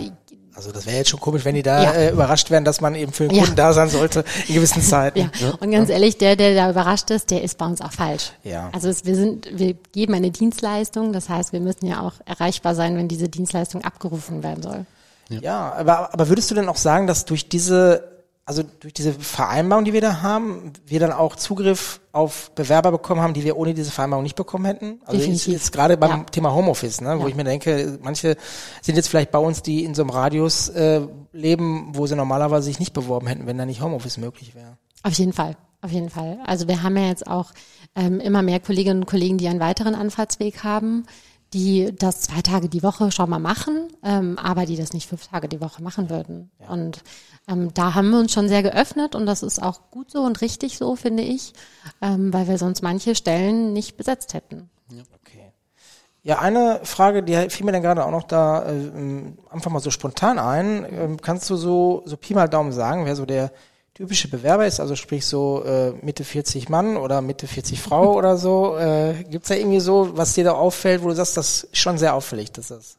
Also 0.52 0.72
das 0.72 0.84
wäre 0.84 0.96
jetzt 0.96 1.10
schon 1.10 1.20
komisch, 1.20 1.44
wenn 1.44 1.54
die 1.54 1.62
da 1.62 1.82
ja. 1.82 1.92
äh, 1.92 2.10
überrascht 2.10 2.50
werden, 2.50 2.64
dass 2.64 2.80
man 2.80 2.94
eben 2.96 3.12
für 3.12 3.28
den 3.28 3.38
Kunden 3.38 3.50
ja. 3.50 3.54
da 3.54 3.72
sein 3.72 3.88
sollte 3.88 4.24
in 4.48 4.56
gewissen 4.56 4.82
Zeiten. 4.82 5.20
Ja. 5.20 5.30
ja. 5.38 5.54
Und 5.60 5.70
ganz 5.70 5.88
ehrlich, 5.88 6.18
der, 6.18 6.34
der 6.34 6.54
da 6.54 6.70
überrascht 6.70 7.08
ist, 7.10 7.30
der 7.30 7.42
ist 7.42 7.56
bei 7.56 7.66
uns 7.66 7.80
auch 7.80 7.92
falsch. 7.92 8.32
Ja. 8.42 8.68
Also 8.72 8.88
es, 8.88 9.04
wir 9.04 9.14
sind, 9.14 9.48
wir 9.56 9.74
geben 9.92 10.12
eine 10.12 10.32
Dienstleistung, 10.32 11.12
das 11.12 11.28
heißt, 11.28 11.52
wir 11.52 11.60
müssen 11.60 11.86
ja 11.86 12.00
auch 12.00 12.14
erreichbar 12.26 12.74
sein, 12.74 12.96
wenn 12.96 13.06
diese 13.06 13.28
Dienstleistung 13.28 13.84
abgerufen 13.84 14.42
werden 14.42 14.62
soll. 14.62 14.86
Ja, 15.28 15.72
aber, 15.72 16.12
aber 16.12 16.28
würdest 16.28 16.50
du 16.50 16.56
denn 16.56 16.68
auch 16.68 16.76
sagen, 16.76 17.06
dass 17.06 17.24
durch 17.24 17.48
diese 17.48 18.10
also 18.44 18.64
durch 18.80 18.92
diese 18.92 19.12
Vereinbarung, 19.12 19.84
die 19.84 19.92
wir 19.92 20.00
da 20.00 20.22
haben, 20.22 20.72
wir 20.84 20.98
dann 20.98 21.12
auch 21.12 21.36
Zugriff 21.36 21.99
auf 22.12 22.50
Bewerber 22.54 22.90
bekommen 22.90 23.20
haben, 23.20 23.34
die 23.34 23.44
wir 23.44 23.56
ohne 23.56 23.74
diese 23.74 23.90
Vereinbarung 23.90 24.24
nicht 24.24 24.36
bekommen 24.36 24.64
hätten. 24.64 25.00
Also 25.04 25.22
jetzt, 25.22 25.46
jetzt 25.46 25.72
gerade 25.72 25.96
beim 25.96 26.10
ja. 26.10 26.24
Thema 26.24 26.54
Homeoffice, 26.54 27.00
ne, 27.00 27.18
wo 27.18 27.22
ja. 27.22 27.28
ich 27.28 27.34
mir 27.36 27.44
denke, 27.44 27.98
manche 28.02 28.36
sind 28.82 28.96
jetzt 28.96 29.08
vielleicht 29.08 29.30
bei 29.30 29.38
uns, 29.38 29.62
die 29.62 29.84
in 29.84 29.94
so 29.94 30.02
einem 30.02 30.10
Radius 30.10 30.68
äh, 30.70 31.02
leben, 31.32 31.90
wo 31.92 32.06
sie 32.06 32.16
normalerweise 32.16 32.64
sich 32.64 32.80
nicht 32.80 32.92
beworben 32.92 33.26
hätten, 33.28 33.46
wenn 33.46 33.58
da 33.58 33.64
nicht 33.64 33.80
Homeoffice 33.80 34.18
möglich 34.18 34.54
wäre. 34.54 34.76
Auf 35.02 35.14
jeden 35.14 35.32
Fall. 35.32 35.56
Auf 35.82 35.92
jeden 35.92 36.10
Fall. 36.10 36.38
Also 36.44 36.68
wir 36.68 36.82
haben 36.82 36.96
ja 36.96 37.06
jetzt 37.06 37.26
auch 37.26 37.52
ähm, 37.94 38.20
immer 38.20 38.42
mehr 38.42 38.60
Kolleginnen 38.60 39.00
und 39.00 39.06
Kollegen, 39.06 39.38
die 39.38 39.48
einen 39.48 39.60
weiteren 39.60 39.94
Anfahrtsweg 39.94 40.62
haben 40.62 41.06
die 41.52 41.94
das 41.96 42.20
zwei 42.20 42.42
Tage 42.42 42.68
die 42.68 42.82
Woche 42.82 43.10
schon 43.10 43.28
mal 43.28 43.38
machen, 43.38 43.88
ähm, 44.04 44.38
aber 44.38 44.66
die 44.66 44.76
das 44.76 44.92
nicht 44.92 45.08
fünf 45.08 45.26
Tage 45.26 45.48
die 45.48 45.60
Woche 45.60 45.82
machen 45.82 46.08
würden. 46.08 46.50
Ja. 46.60 46.68
Und 46.68 47.02
ähm, 47.48 47.74
da 47.74 47.94
haben 47.94 48.10
wir 48.10 48.18
uns 48.18 48.32
schon 48.32 48.48
sehr 48.48 48.62
geöffnet 48.62 49.14
und 49.14 49.26
das 49.26 49.42
ist 49.42 49.62
auch 49.62 49.90
gut 49.90 50.10
so 50.10 50.20
und 50.22 50.40
richtig 50.40 50.78
so, 50.78 50.94
finde 50.94 51.22
ich, 51.22 51.52
ähm, 52.00 52.32
weil 52.32 52.46
wir 52.46 52.58
sonst 52.58 52.82
manche 52.82 53.14
Stellen 53.14 53.72
nicht 53.72 53.96
besetzt 53.96 54.34
hätten. 54.34 54.70
Okay. 54.90 55.52
Ja, 56.22 56.38
eine 56.38 56.80
Frage, 56.84 57.22
die 57.22 57.48
fiel 57.48 57.64
mir 57.64 57.72
dann 57.72 57.82
gerade 57.82 58.04
auch 58.04 58.10
noch 58.10 58.24
da 58.24 58.64
äh, 58.70 58.90
einfach 59.50 59.70
mal 59.70 59.80
so 59.80 59.90
spontan 59.90 60.38
ein. 60.38 60.86
Ähm, 60.90 61.20
kannst 61.20 61.48
du 61.50 61.56
so, 61.56 62.02
so 62.04 62.16
Pi 62.16 62.34
mal 62.34 62.48
Daumen 62.48 62.72
sagen, 62.72 63.06
wer 63.06 63.16
so 63.16 63.26
der 63.26 63.50
typische 64.00 64.28
Bewerber 64.28 64.66
ist? 64.66 64.80
Also 64.80 64.96
sprich 64.96 65.26
so 65.26 65.62
äh, 65.62 65.92
Mitte 66.02 66.24
40 66.24 66.70
Mann 66.70 66.96
oder 66.96 67.20
Mitte 67.20 67.46
40 67.46 67.80
Frau 67.82 68.14
oder 68.16 68.38
so. 68.38 68.78
Äh, 68.78 69.24
Gibt 69.28 69.48
da 69.50 69.54
irgendwie 69.54 69.80
so, 69.80 70.16
was 70.16 70.32
dir 70.32 70.44
da 70.44 70.52
auffällt, 70.52 71.02
wo 71.02 71.08
du 71.08 71.14
sagst, 71.14 71.36
das 71.36 71.64
ist 71.64 71.76
schon 71.76 71.98
sehr 71.98 72.14
auffällig, 72.14 72.50
dass 72.52 72.68
das 72.68 72.96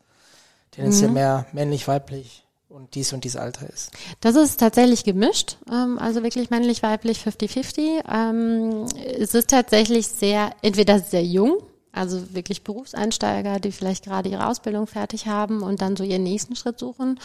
tendenziell 0.69 1.09
mhm. 1.09 1.15
mehr 1.15 1.45
männlich, 1.53 1.87
weiblich 1.87 2.45
und 2.69 2.93
dies 2.93 3.13
und 3.13 3.23
dies 3.23 3.35
Alter 3.35 3.67
ist? 3.67 3.89
Das 4.19 4.35
ist 4.35 4.59
tatsächlich 4.59 5.03
gemischt, 5.03 5.57
ähm, 5.71 5.97
also 5.97 6.21
wirklich 6.21 6.51
männlich, 6.51 6.83
weiblich, 6.83 7.25
50-50. 7.25 8.03
Ähm, 8.07 8.85
es 9.19 9.33
ist 9.33 9.49
tatsächlich 9.49 10.07
sehr, 10.07 10.51
entweder 10.61 10.99
sehr 10.99 11.23
jung, 11.23 11.57
also 11.91 12.35
wirklich 12.35 12.63
Berufseinsteiger, 12.63 13.59
die 13.59 13.71
vielleicht 13.71 14.05
gerade 14.05 14.29
ihre 14.29 14.45
Ausbildung 14.45 14.85
fertig 14.85 15.25
haben 15.25 15.63
und 15.63 15.81
dann 15.81 15.95
so 15.95 16.03
ihren 16.03 16.23
nächsten 16.23 16.55
Schritt 16.55 16.77
suchen. 16.77 17.19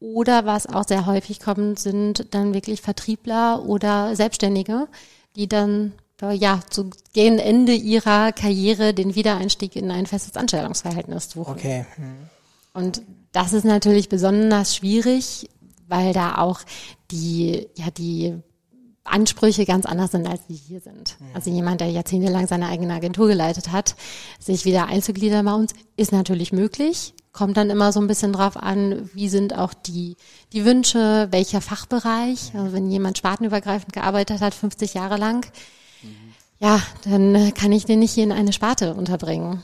Oder 0.00 0.46
was 0.46 0.66
auch 0.66 0.88
sehr 0.88 1.06
häufig 1.06 1.40
kommt, 1.40 1.78
sind 1.78 2.34
dann 2.34 2.54
wirklich 2.54 2.80
Vertriebler 2.80 3.64
oder 3.64 4.16
Selbstständige, 4.16 4.88
die 5.36 5.46
dann 5.46 5.92
ja 6.32 6.60
zu 6.68 6.90
gegen 7.12 7.38
Ende 7.38 7.72
ihrer 7.72 8.32
Karriere 8.32 8.92
den 8.92 9.14
Wiedereinstieg 9.14 9.76
in 9.76 9.90
ein 9.90 10.06
festes 10.06 10.36
Anstellungsverhältnis 10.36 11.30
suchen. 11.30 11.54
Okay. 11.54 11.86
Hm. 11.96 12.14
Und 12.72 13.02
das 13.32 13.52
ist 13.52 13.64
natürlich 13.64 14.08
besonders 14.08 14.76
schwierig, 14.76 15.48
weil 15.88 16.12
da 16.12 16.38
auch 16.38 16.60
die, 17.10 17.68
ja, 17.74 17.90
die 17.90 18.36
Ansprüche 19.04 19.64
ganz 19.64 19.86
anders 19.86 20.12
sind, 20.12 20.26
als 20.26 20.46
die 20.46 20.54
hier 20.54 20.80
sind. 20.80 21.16
Mhm. 21.18 21.26
Also 21.34 21.50
jemand, 21.50 21.80
der 21.80 21.88
jahrzehntelang 21.88 22.46
seine 22.46 22.68
eigene 22.68 22.94
Agentur 22.94 23.28
geleitet 23.28 23.72
hat, 23.72 23.96
sich 24.38 24.64
wieder 24.64 24.86
einzugliedern 24.86 25.44
bei 25.44 25.54
uns, 25.54 25.72
ist 25.96 26.12
natürlich 26.12 26.52
möglich. 26.52 27.14
Kommt 27.32 27.56
dann 27.56 27.70
immer 27.70 27.92
so 27.92 28.00
ein 28.00 28.08
bisschen 28.08 28.32
drauf 28.32 28.56
an, 28.56 29.08
wie 29.14 29.28
sind 29.28 29.56
auch 29.56 29.72
die, 29.72 30.16
die 30.52 30.64
Wünsche, 30.64 31.28
welcher 31.30 31.60
Fachbereich. 31.60 32.52
Mhm. 32.52 32.60
Also 32.60 32.72
wenn 32.72 32.90
jemand 32.90 33.18
spartenübergreifend 33.18 33.92
gearbeitet 33.92 34.40
hat, 34.40 34.54
50 34.54 34.94
Jahre 34.94 35.16
lang, 35.16 35.46
mhm. 36.02 36.34
ja, 36.58 36.82
dann 37.04 37.54
kann 37.54 37.72
ich 37.72 37.84
den 37.84 38.00
nicht 38.00 38.12
hier 38.12 38.24
in 38.24 38.32
eine 38.32 38.52
Sparte 38.52 38.94
unterbringen. 38.94 39.62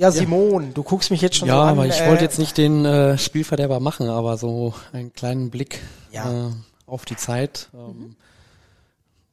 Ja, 0.00 0.10
Simon, 0.10 0.68
ja. 0.68 0.70
du 0.72 0.82
guckst 0.82 1.10
mich 1.10 1.20
jetzt 1.20 1.36
schon 1.36 1.48
ja, 1.48 1.56
so 1.56 1.60
an. 1.60 1.66
Ja, 1.66 1.72
aber 1.72 1.86
ich 1.86 2.00
äh, 2.00 2.08
wollte 2.08 2.24
jetzt 2.24 2.38
nicht 2.38 2.56
den 2.56 2.86
äh, 2.86 3.18
Spielverderber 3.18 3.80
machen, 3.80 4.08
aber 4.08 4.38
so 4.38 4.72
einen 4.94 5.12
kleinen 5.12 5.50
Blick 5.50 5.78
ja. 6.10 6.48
äh, 6.48 6.52
auf 6.86 7.04
die 7.04 7.16
Zeit. 7.16 7.68
Ähm, 7.74 7.80
mhm. 7.80 8.16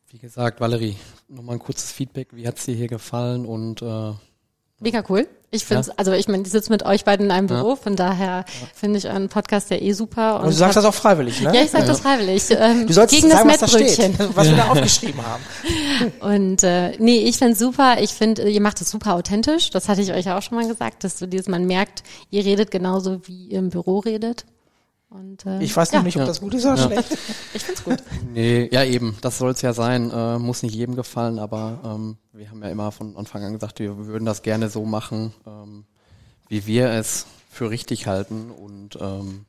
Wie 0.10 0.18
gesagt, 0.18 0.60
Valerie, 0.60 0.98
nochmal 1.30 1.56
ein 1.56 1.60
kurzes 1.60 1.94
Feedback. 1.94 2.28
Wie 2.32 2.46
hat's 2.46 2.66
dir 2.66 2.76
hier 2.76 2.90
gefallen 2.90 3.46
und 3.46 3.82
äh, 3.82 4.12
Mega 4.80 5.04
cool. 5.10 5.28
Ich 5.50 5.66
finde 5.66 5.88
ja. 5.88 5.94
also 5.96 6.12
ich 6.12 6.28
meine, 6.28 6.44
ich 6.44 6.52
sitze 6.52 6.70
mit 6.72 6.84
euch 6.84 7.06
beiden 7.06 7.28
in 7.28 7.32
einem 7.32 7.48
Büro, 7.48 7.70
ja. 7.70 7.76
von 7.78 7.96
daher 7.96 8.28
ja. 8.28 8.68
finde 8.76 9.00
ich 9.00 9.08
euren 9.08 9.30
Podcast 9.30 9.72
ja 9.72 9.78
eh 9.78 9.94
super. 9.94 10.36
Und, 10.36 10.42
und 10.42 10.48
du 10.48 10.58
sagst 10.58 10.76
das 10.76 10.84
auch 10.84 10.94
freiwillig, 10.94 11.42
ne? 11.42 11.56
Ja, 11.56 11.62
ich 11.64 11.72
sag 11.72 11.86
das 11.86 12.02
freiwillig. 12.02 12.44
Ähm, 12.60 12.88
du 12.88 12.94
sollst 12.94 13.14
gegen 13.14 13.30
sagen, 13.30 13.50
das 13.50 13.62
Mettbrötchen. 13.62 14.18
Was, 14.18 14.28
da 14.28 14.36
was 14.36 14.50
wir 14.50 14.56
da 14.56 14.68
aufgeschrieben 14.70 15.22
haben. 15.26 15.44
Und 16.22 16.64
äh, 16.64 16.92
nee, 16.98 17.20
ich 17.20 17.38
finde 17.38 17.56
super. 17.56 17.98
Ich 18.02 18.12
finde, 18.12 18.50
ihr 18.50 18.62
macht 18.62 18.82
es 18.82 18.90
super 18.90 19.14
authentisch. 19.16 19.70
Das 19.70 19.90
hatte 19.90 20.02
ich 20.02 20.12
euch 20.12 20.30
auch 20.32 20.42
schon 20.42 20.58
mal 20.58 20.68
gesagt, 20.68 21.04
dass 21.04 21.18
du 21.18 21.28
dieses, 21.28 21.48
man 21.48 21.66
merkt, 21.66 22.04
ihr 22.32 22.44
redet 22.44 22.72
genauso, 22.72 23.28
wie 23.28 23.48
ihr 23.48 23.60
im 23.60 23.70
Büro 23.70 24.00
redet. 24.00 24.46
Und, 25.10 25.46
äh, 25.46 25.64
ich 25.64 25.76
weiß 25.76 25.94
noch 25.94 26.04
nicht, 26.04 26.18
ob 26.18 26.26
das 26.26 26.42
gut 26.42 26.54
ist 26.54 26.66
oder 26.66 26.78
schlecht. 26.78 27.18
ich 27.54 27.64
find's 27.64 27.84
gut. 27.84 28.04
Nee, 28.34 28.68
ja 28.72 28.84
eben, 28.84 29.18
das 29.22 29.38
soll's 29.38 29.62
ja 29.62 29.74
sein. 29.74 30.12
Äh, 30.12 30.38
muss 30.38 30.64
nicht 30.64 30.76
jedem 30.76 30.96
gefallen, 30.96 31.40
aber 31.40 31.80
ähm, 31.86 32.18
wir 32.34 32.50
haben 32.50 32.62
ja 32.62 32.70
immer 32.70 32.92
von 32.92 33.16
Anfang 33.16 33.44
an 33.44 33.54
gesagt, 33.54 33.80
wir 33.80 34.08
würden 34.08 34.26
das 34.26 34.42
gerne 34.42 34.70
so 34.70 34.86
machen, 34.86 35.34
ähm, 35.46 35.86
wie 36.50 36.66
wir 36.66 36.90
es 36.90 37.26
für 37.50 37.70
richtig 37.70 38.06
halten. 38.06 38.52
Und 38.52 38.98
ähm, 39.00 39.46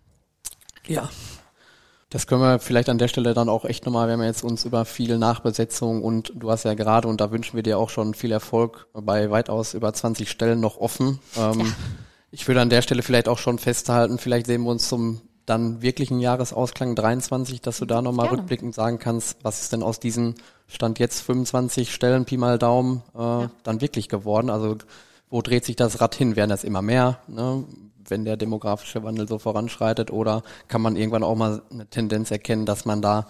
ja, 0.87 1.11
das 2.11 2.27
können 2.27 2.41
wir 2.41 2.61
vielleicht 2.61 2.89
an 2.89 2.99
der 2.99 3.09
Stelle 3.09 3.35
dann 3.35 3.49
auch 3.49 3.65
echt 3.65 3.85
nochmal, 3.85 4.07
wir 4.07 4.15
haben 4.15 4.23
jetzt 4.23 4.45
uns 4.45 4.65
über 4.65 4.85
viel 4.85 5.19
Nachbesetzung 5.19 6.03
und 6.03 6.33
du 6.37 6.51
hast 6.51 6.65
ja 6.65 6.75
gerade, 6.75 7.09
und 7.09 7.21
da 7.21 7.33
wünschen 7.33 7.57
wir 7.57 7.63
dir 7.63 7.79
auch 7.79 7.91
schon 7.91 8.15
viel 8.15 8.33
Erfolg 8.33 8.87
bei 8.95 9.31
weitaus 9.31 9.75
über 9.75 9.93
20 9.93 10.31
Stellen 10.31 10.61
noch 10.61 10.79
offen. 10.79 11.19
Ähm, 11.37 11.61
ja. 11.61 11.67
Ich 12.31 12.47
würde 12.47 12.61
an 12.61 12.71
der 12.71 12.83
Stelle 12.83 13.03
vielleicht 13.03 13.29
auch 13.29 13.39
schon 13.39 13.59
festhalten, 13.59 14.19
vielleicht 14.19 14.47
sehen 14.47 14.63
wir 14.63 14.71
uns 14.71 14.89
zum 14.89 15.21
dann 15.49 15.83
wirklich 15.83 16.11
ein 16.11 16.21
Jahresausklang 16.21 16.95
23, 16.95 17.61
dass 17.61 17.79
du 17.79 17.87
da 17.87 18.03
nochmal 18.03 18.29
rückblickend 18.29 18.75
sagen 18.75 18.99
kannst, 18.99 19.39
was 19.43 19.63
ist 19.63 19.73
denn 19.73 19.83
aus 19.83 20.01
diesen 20.01 20.35
Stand 20.67 20.99
jetzt 20.99 21.21
25 21.23 21.93
Stellen, 21.93 22.25
Pi 22.25 22.37
mal 22.37 22.59
Daumen, 22.59 23.03
äh, 23.15 23.19
ja. 23.19 23.51
dann 23.63 23.81
wirklich 23.81 24.09
geworden? 24.09 24.51
Also 24.51 24.77
wo 25.31 25.43
dreht 25.43 25.65
sich 25.65 25.77
das 25.77 26.01
Rad 26.01 26.15
hin? 26.15 26.37
Werden 26.37 26.51
das 26.51 26.65
immer 26.65 26.83
mehr, 26.83 27.19
ne? 27.27 27.65
wenn 28.07 28.25
der 28.25 28.37
demografische 28.37 29.03
Wandel 29.03 29.29
so 29.29 29.39
voranschreitet? 29.39 30.11
Oder 30.11 30.43
kann 30.69 30.83
man 30.83 30.97
irgendwann 30.97 31.23
auch 31.23 31.37
mal 31.37 31.63
eine 31.71 31.87
Tendenz 31.87 32.31
erkennen, 32.31 32.67
dass 32.67 32.85
man 32.85 33.03
da 33.03 33.27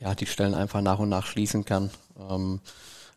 ja 0.00 0.14
die 0.14 0.26
Stellen 0.26 0.54
einfach 0.54 0.80
nach 0.80 0.98
und 0.98 1.08
nach 1.08 1.26
schließen 1.26 1.64
kann? 1.64 1.90
Ähm, 2.30 2.60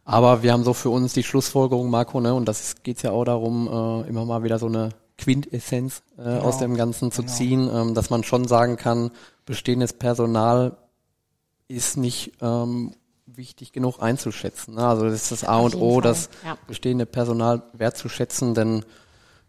aber 0.06 0.42
wir 0.42 0.54
haben 0.54 0.64
so 0.64 0.74
für 0.74 0.90
uns 0.90 1.14
die 1.14 1.24
Schlussfolgerung, 1.24 1.90
Marco, 1.90 2.22
ne, 2.22 2.34
und 2.34 2.48
das 2.48 2.76
geht 2.84 3.04
ja 3.04 3.12
auch 3.12 3.26
darum, 3.26 3.68
äh, 3.68 4.08
immer 4.08 4.26
mal 4.26 4.44
wieder 4.44 4.58
so 4.58 4.68
eine 4.68 4.90
Quintessenz 5.18 6.04
äh, 6.18 6.24
genau. 6.24 6.42
aus 6.42 6.60
dem 6.60 6.76
Ganzen 6.76 7.12
zu 7.12 7.22
genau. 7.22 7.34
ziehen, 7.34 7.70
ähm, 7.74 7.94
dass 7.94 8.10
man 8.10 8.24
schon 8.24 8.48
sagen 8.48 8.78
kann, 8.78 9.12
bestehendes 9.46 9.94
Personal 9.94 10.78
ist 11.68 11.98
nicht 11.98 12.34
ähm, 12.42 12.94
wichtig 13.26 13.74
genug 13.74 14.02
einzuschätzen. 14.02 14.76
Ne? 14.76 14.88
Also 14.88 15.06
das 15.06 15.14
ist 15.14 15.32
das 15.32 15.44
A 15.44 15.58
und 15.58 15.76
O, 15.76 15.96
Fall. 15.96 16.02
das 16.04 16.30
ja. 16.46 16.58
bestehende 16.68 17.06
Personal 17.06 17.64
wertzuschätzen, 17.74 18.54
denn 18.54 18.86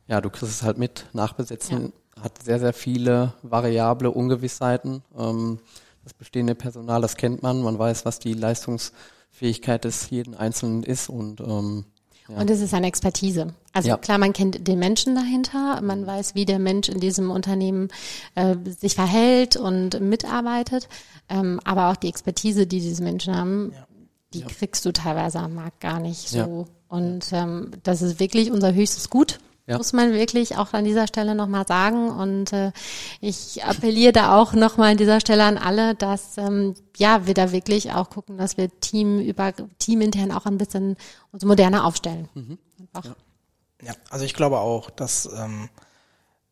ja, 0.07 0.21
du 0.21 0.31
kriegst 0.31 0.53
es 0.53 0.63
halt 0.63 0.79
mit. 0.79 1.07
Nachbesetzen 1.13 1.93
ja. 2.17 2.23
hat 2.23 2.43
sehr, 2.43 2.59
sehr 2.59 2.73
viele 2.73 3.35
variable 3.43 4.11
Ungewissheiten. 4.11 5.03
Ähm, 5.17 5.61
das 6.03 6.15
bestehende 6.15 6.55
Personal, 6.55 7.03
das 7.03 7.17
kennt 7.17 7.43
man, 7.43 7.63
man 7.63 7.79
weiß, 7.79 8.07
was 8.07 8.19
die 8.19 8.33
Leistungsfähigkeit 8.33 9.85
des 9.85 10.09
jeden 10.09 10.35
Einzelnen 10.35 10.83
ist 10.83 11.11
und 11.11 11.41
ähm, 11.41 11.85
und 12.29 12.51
es 12.51 12.61
ist 12.61 12.75
eine 12.75 12.87
Expertise. 12.87 13.55
Also 13.73 13.89
ja. 13.89 13.97
klar, 13.97 14.19
man 14.19 14.33
kennt 14.33 14.67
den 14.67 14.79
Menschen 14.79 15.15
dahinter, 15.15 15.81
man 15.83 16.07
weiß, 16.07 16.35
wie 16.35 16.45
der 16.45 16.59
Mensch 16.59 16.89
in 16.89 17.01
diesem 17.01 17.31
Unternehmen 17.31 17.89
äh, 18.35 18.57
sich 18.65 18.95
verhält 18.95 19.57
und 19.57 20.01
mitarbeitet, 20.01 20.89
ähm, 21.29 21.61
aber 21.65 21.91
auch 21.91 21.97
die 21.97 22.09
Expertise, 22.09 22.67
die 22.67 22.81
diese 22.81 23.03
Menschen 23.03 23.37
haben, 23.37 23.73
ja. 23.75 23.87
die 24.35 24.43
kriegst 24.43 24.85
du 24.85 24.93
teilweise 24.93 25.39
am 25.39 25.55
Markt 25.55 25.81
gar 25.81 26.01
nicht 26.01 26.29
so. 26.29 26.67
Und 26.89 27.33
ähm, 27.33 27.71
das 27.83 28.03
ist 28.03 28.19
wirklich 28.19 28.51
unser 28.51 28.73
höchstes 28.73 29.11
Gut 29.11 29.39
ja. 29.69 29.77
muss 29.77 29.93
man 29.93 30.13
wirklich 30.13 30.57
auch 30.57 30.73
an 30.73 30.85
dieser 30.85 31.07
Stelle 31.07 31.35
nochmal 31.35 31.67
sagen. 31.67 32.11
Und 32.11 32.53
äh, 32.53 32.73
ich 33.21 33.63
appelliere 33.65 34.13
da 34.13 34.37
auch 34.37 34.55
nochmal 34.55 34.93
an 34.93 34.97
dieser 34.97 35.21
Stelle 35.21 35.45
an 35.45 35.59
alle, 35.59 35.95
dass 35.95 36.39
ähm, 36.39 36.75
ja 36.97 37.27
wir 37.27 37.35
da 37.35 37.53
wirklich 37.53 37.93
auch 37.93 38.09
gucken, 38.09 38.39
dass 38.39 38.57
wir 38.57 38.71
Team 38.81 39.21
über 39.21 39.53
teamintern 39.79 40.33
auch 40.33 40.47
ein 40.47 40.59
bisschen 40.59 40.97
uns 41.33 41.45
moderner 41.45 41.85
aufstellen. 41.85 42.29
Mhm. 42.35 42.59
Ja. 42.95 43.03
ja. 43.83 43.93
also 44.09 44.25
ich 44.25 44.35
glaube 44.35 44.59
auch, 44.59 44.89
dass 44.91 45.29
ähm, 45.37 45.69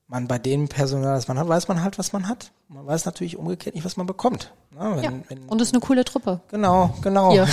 man 0.09 0.29
bei 0.29 0.39
dem 0.39 0.69
Personal, 0.69 1.17
das 1.17 1.29
man 1.29 1.39
hat, 1.39 1.49
weiß 1.49 1.69
man 1.69 1.83
halt, 1.83 1.99
was 1.99 2.13
man 2.13 2.29
hat. 2.29 2.53
Man 2.69 2.87
weiß 2.87 3.07
natürlich 3.07 3.37
umgekehrt 3.37 3.75
nicht, 3.75 3.85
was 3.85 3.97
man 3.97 4.07
bekommt. 4.07 4.53
Ja, 4.75 4.97
wenn, 4.97 5.03
ja. 5.03 5.13
Wenn, 5.29 5.49
und 5.49 5.61
es 5.61 5.69
ist 5.69 5.75
eine 5.75 5.81
coole 5.81 6.05
Truppe. 6.05 6.41
Genau, 6.49 6.95
genau. 7.03 7.35
Ja, 7.35 7.47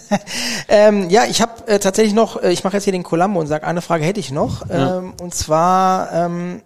ähm, 0.68 1.10
ja 1.10 1.24
ich 1.24 1.42
habe 1.42 1.66
äh, 1.68 1.78
tatsächlich 1.78 2.14
noch, 2.14 2.42
äh, 2.42 2.50
ich 2.50 2.64
mache 2.64 2.74
jetzt 2.74 2.84
hier 2.84 2.92
den 2.92 3.02
Columbo 3.02 3.40
und 3.40 3.46
sage, 3.46 3.66
eine 3.66 3.82
Frage 3.82 4.04
hätte 4.04 4.20
ich 4.20 4.30
noch. 4.30 4.68
Ja. 4.68 4.98
Ähm, 4.98 5.14
und 5.20 5.34
zwar, 5.34 6.12
ähm, 6.12 6.62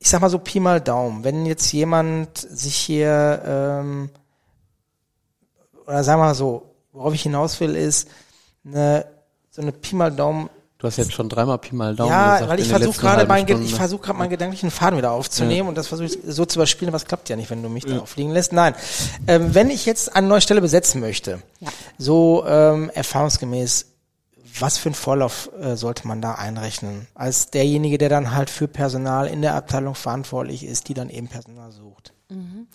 ich 0.00 0.08
sag 0.08 0.20
mal 0.20 0.30
so 0.30 0.38
Pi 0.38 0.58
mal 0.58 0.80
Daumen, 0.80 1.22
wenn 1.22 1.46
jetzt 1.46 1.70
jemand 1.72 2.36
sich 2.38 2.74
hier, 2.74 3.42
ähm, 3.44 4.10
oder 5.86 6.02
sagen 6.02 6.20
wir 6.20 6.26
mal 6.26 6.34
so, 6.34 6.74
worauf 6.92 7.14
ich 7.14 7.22
hinaus 7.22 7.60
will, 7.60 7.76
ist, 7.76 8.08
eine, 8.64 9.06
so 9.50 9.62
eine 9.62 9.72
Pi 9.72 9.94
mal 9.94 10.10
Daumen 10.10 10.50
Du 10.80 10.86
hast 10.86 10.96
jetzt 10.96 11.12
schon 11.12 11.28
dreimal 11.28 11.58
Pi 11.58 11.74
mal 11.74 11.94
Daumen 11.94 12.10
ja, 12.10 12.24
gesagt. 12.24 12.42
Ja, 12.42 12.48
weil 12.48 12.60
ich 12.60 12.68
versuche 12.68 13.00
gerade 13.00 13.26
meinen, 13.26 13.62
ich 13.62 13.74
versuche 13.74 14.00
gerade 14.00 14.18
meinen 14.18 14.30
gedanklichen 14.30 14.70
Faden 14.70 14.96
wieder 14.96 15.12
aufzunehmen 15.12 15.64
ja. 15.64 15.68
und 15.68 15.74
das 15.76 15.88
versuche 15.88 16.06
ich 16.06 16.18
so 16.26 16.46
zu 16.46 16.58
überspielen, 16.58 16.88
aber 16.88 16.96
es 16.96 17.04
klappt 17.04 17.28
ja 17.28 17.36
nicht, 17.36 17.50
wenn 17.50 17.62
du 17.62 17.68
mich 17.68 17.84
ja. 17.84 17.98
da 17.98 18.06
fliegen 18.06 18.30
lässt. 18.30 18.54
Nein, 18.54 18.74
ähm, 19.26 19.54
wenn 19.54 19.68
ich 19.68 19.84
jetzt 19.84 20.16
eine 20.16 20.26
neue 20.26 20.40
Stelle 20.40 20.62
besetzen 20.62 21.02
möchte, 21.02 21.42
ja. 21.60 21.68
so 21.98 22.46
ähm, 22.46 22.90
erfahrungsgemäß, 22.94 23.86
was 24.58 24.78
für 24.78 24.88
einen 24.88 24.94
Vorlauf 24.94 25.50
äh, 25.60 25.76
sollte 25.76 26.08
man 26.08 26.22
da 26.22 26.36
einrechnen? 26.36 27.06
Als 27.14 27.50
derjenige, 27.50 27.98
der 27.98 28.08
dann 28.08 28.34
halt 28.34 28.48
für 28.48 28.66
Personal 28.66 29.26
in 29.26 29.42
der 29.42 29.56
Abteilung 29.56 29.94
verantwortlich 29.94 30.64
ist, 30.64 30.88
die 30.88 30.94
dann 30.94 31.10
eben 31.10 31.28
Personal 31.28 31.72
sucht. 31.72 32.14
Mhm. 32.30 32.66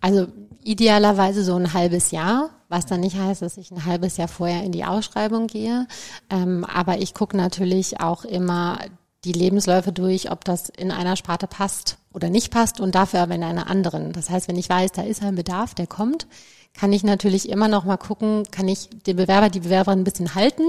Also 0.00 0.26
idealerweise 0.62 1.44
so 1.44 1.54
ein 1.54 1.72
halbes 1.72 2.10
Jahr, 2.10 2.50
was 2.68 2.86
dann 2.86 3.00
nicht 3.00 3.16
heißt, 3.16 3.42
dass 3.42 3.56
ich 3.56 3.70
ein 3.70 3.84
halbes 3.84 4.16
Jahr 4.16 4.28
vorher 4.28 4.62
in 4.62 4.72
die 4.72 4.84
Ausschreibung 4.84 5.46
gehe. 5.46 5.86
Ähm, 6.30 6.64
aber 6.64 6.98
ich 6.98 7.14
gucke 7.14 7.36
natürlich 7.36 8.00
auch 8.00 8.24
immer 8.24 8.78
die 9.24 9.32
Lebensläufe 9.32 9.92
durch, 9.92 10.30
ob 10.30 10.44
das 10.44 10.70
in 10.70 10.90
einer 10.90 11.16
Sparte 11.16 11.46
passt 11.46 11.98
oder 12.12 12.30
nicht 12.30 12.50
passt 12.50 12.80
und 12.80 12.94
dafür 12.94 13.20
aber 13.20 13.34
in 13.34 13.44
einer 13.44 13.68
anderen. 13.68 14.12
Das 14.12 14.30
heißt, 14.30 14.48
wenn 14.48 14.56
ich 14.56 14.68
weiß, 14.68 14.92
da 14.92 15.02
ist 15.02 15.22
ein 15.22 15.34
Bedarf, 15.34 15.74
der 15.74 15.86
kommt, 15.86 16.26
kann 16.72 16.92
ich 16.92 17.02
natürlich 17.02 17.48
immer 17.48 17.68
noch 17.68 17.84
mal 17.84 17.96
gucken, 17.96 18.44
kann 18.50 18.68
ich 18.68 18.88
den 19.06 19.16
Bewerber, 19.16 19.50
die 19.50 19.60
Bewerberin 19.60 20.00
ein 20.00 20.04
bisschen 20.04 20.34
halten, 20.34 20.62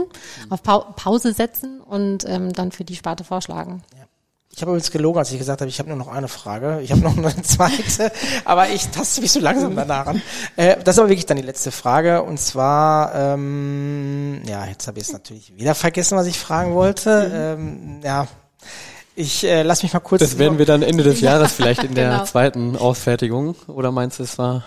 auf 0.49 0.63
Pause 0.63 1.33
setzen 1.33 1.79
und 1.79 2.27
ähm, 2.27 2.53
dann 2.53 2.71
für 2.71 2.83
die 2.83 2.95
Sparte 2.95 3.23
vorschlagen. 3.23 3.83
Ja. 3.95 4.00
Ich 4.53 4.61
habe 4.61 4.71
übrigens 4.71 4.91
gelogen, 4.91 5.17
als 5.17 5.31
ich 5.31 5.37
gesagt 5.37 5.61
habe, 5.61 5.69
ich 5.69 5.79
habe 5.79 5.87
nur 5.87 5.97
noch 5.97 6.09
eine 6.09 6.27
Frage. 6.27 6.81
Ich 6.81 6.91
habe 6.91 7.01
noch 7.01 7.17
eine 7.17 7.41
zweite, 7.43 8.11
aber 8.43 8.69
ich 8.69 8.89
taste 8.89 9.21
mich 9.21 9.31
so 9.31 9.39
langsam 9.39 9.75
danach 9.75 10.07
an. 10.07 10.21
Äh, 10.57 10.75
das 10.83 10.95
ist 10.95 10.99
aber 10.99 11.09
wirklich 11.09 11.25
dann 11.25 11.37
die 11.37 11.43
letzte 11.43 11.71
Frage. 11.71 12.21
Und 12.23 12.37
zwar, 12.37 13.15
ähm, 13.15 14.41
ja, 14.45 14.65
jetzt 14.65 14.87
habe 14.87 14.99
ich 14.99 15.05
es 15.05 15.13
natürlich 15.13 15.55
wieder 15.57 15.73
vergessen, 15.73 16.17
was 16.17 16.27
ich 16.27 16.37
fragen 16.37 16.73
wollte. 16.73 17.31
Ähm, 17.33 18.01
ja, 18.03 18.27
ich 19.15 19.45
äh, 19.45 19.63
lass 19.63 19.83
mich 19.83 19.93
mal 19.93 20.01
kurz. 20.01 20.19
Das 20.19 20.37
werden 20.37 20.57
wir 20.57 20.65
dann 20.65 20.81
Ende 20.81 21.03
des 21.03 21.21
Jahres 21.21 21.53
vielleicht 21.53 21.83
in 21.83 21.95
der 21.95 22.09
genau. 22.11 22.25
zweiten 22.25 22.75
Ausfertigung. 22.75 23.55
Oder 23.67 23.91
meinst 23.91 24.19
du, 24.19 24.23
es 24.23 24.37
war? 24.37 24.63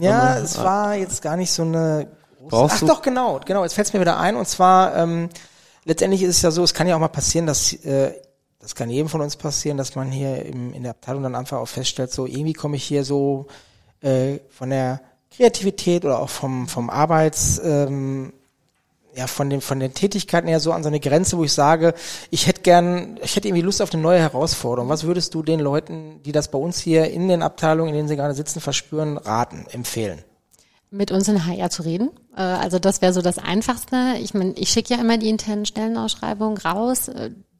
Ja, 0.00 0.36
es 0.38 0.58
war 0.58 0.96
jetzt 0.96 1.22
gar 1.22 1.36
nicht 1.36 1.52
so 1.52 1.62
eine. 1.62 2.08
Große, 2.48 2.74
ach 2.74 2.88
doch, 2.88 3.02
genau, 3.02 3.40
genau. 3.44 3.62
Jetzt 3.62 3.74
fällt 3.74 3.86
es 3.86 3.92
mir 3.92 4.00
wieder 4.00 4.18
ein. 4.18 4.34
Und 4.34 4.48
zwar 4.48 4.96
ähm, 4.96 5.28
letztendlich 5.84 6.22
ist 6.22 6.36
es 6.36 6.42
ja 6.42 6.50
so, 6.50 6.64
es 6.64 6.74
kann 6.74 6.88
ja 6.88 6.96
auch 6.96 7.00
mal 7.00 7.08
passieren, 7.08 7.46
dass 7.46 7.72
äh, 7.72 8.12
das 8.60 8.74
kann 8.74 8.90
jedem 8.90 9.08
von 9.08 9.22
uns 9.22 9.36
passieren, 9.36 9.78
dass 9.78 9.94
man 9.94 10.10
hier 10.10 10.44
im, 10.44 10.72
in 10.72 10.82
der 10.82 10.92
Abteilung 10.92 11.22
dann 11.22 11.34
einfach 11.34 11.58
auch 11.58 11.68
feststellt, 11.68 12.12
so 12.12 12.26
irgendwie 12.26 12.52
komme 12.52 12.76
ich 12.76 12.84
hier 12.84 13.04
so 13.04 13.46
äh, 14.02 14.38
von 14.50 14.70
der 14.70 15.00
Kreativität 15.34 16.04
oder 16.04 16.20
auch 16.20 16.28
vom, 16.28 16.68
vom 16.68 16.90
Arbeits, 16.90 17.60
ähm, 17.64 18.32
ja, 19.14 19.26
von 19.26 19.50
den, 19.50 19.60
von 19.60 19.80
den 19.80 19.94
Tätigkeiten 19.94 20.46
her 20.46 20.60
so 20.60 20.72
an 20.72 20.82
so 20.82 20.88
eine 20.88 21.00
Grenze, 21.00 21.36
wo 21.36 21.44
ich 21.44 21.52
sage, 21.52 21.94
ich 22.30 22.46
hätte 22.46 22.62
gern, 22.62 23.18
ich 23.22 23.34
hätte 23.34 23.48
irgendwie 23.48 23.62
Lust 23.64 23.82
auf 23.82 23.92
eine 23.92 24.02
neue 24.02 24.20
Herausforderung. 24.20 24.88
Was 24.88 25.04
würdest 25.04 25.34
du 25.34 25.42
den 25.42 25.58
Leuten, 25.58 26.22
die 26.24 26.32
das 26.32 26.50
bei 26.50 26.58
uns 26.58 26.78
hier 26.78 27.10
in 27.10 27.28
den 27.28 27.42
Abteilungen, 27.42 27.90
in 27.90 27.96
denen 27.96 28.08
sie 28.08 28.16
gerade 28.16 28.34
sitzen, 28.34 28.60
verspüren, 28.60 29.16
raten, 29.16 29.66
empfehlen? 29.70 30.22
mit 30.92 31.12
uns 31.12 31.28
in 31.28 31.46
HR 31.46 31.70
zu 31.70 31.82
reden. 31.82 32.10
Äh, 32.36 32.40
also 32.42 32.80
das 32.80 33.00
wäre 33.00 33.12
so 33.12 33.22
das 33.22 33.38
Einfachste. 33.38 34.16
Ich 34.20 34.34
meine, 34.34 34.52
ich 34.54 34.70
schicke 34.70 34.94
ja 34.94 35.00
immer 35.00 35.18
die 35.18 35.28
internen 35.28 35.64
Stellenausschreibungen 35.64 36.58
raus. 36.58 37.08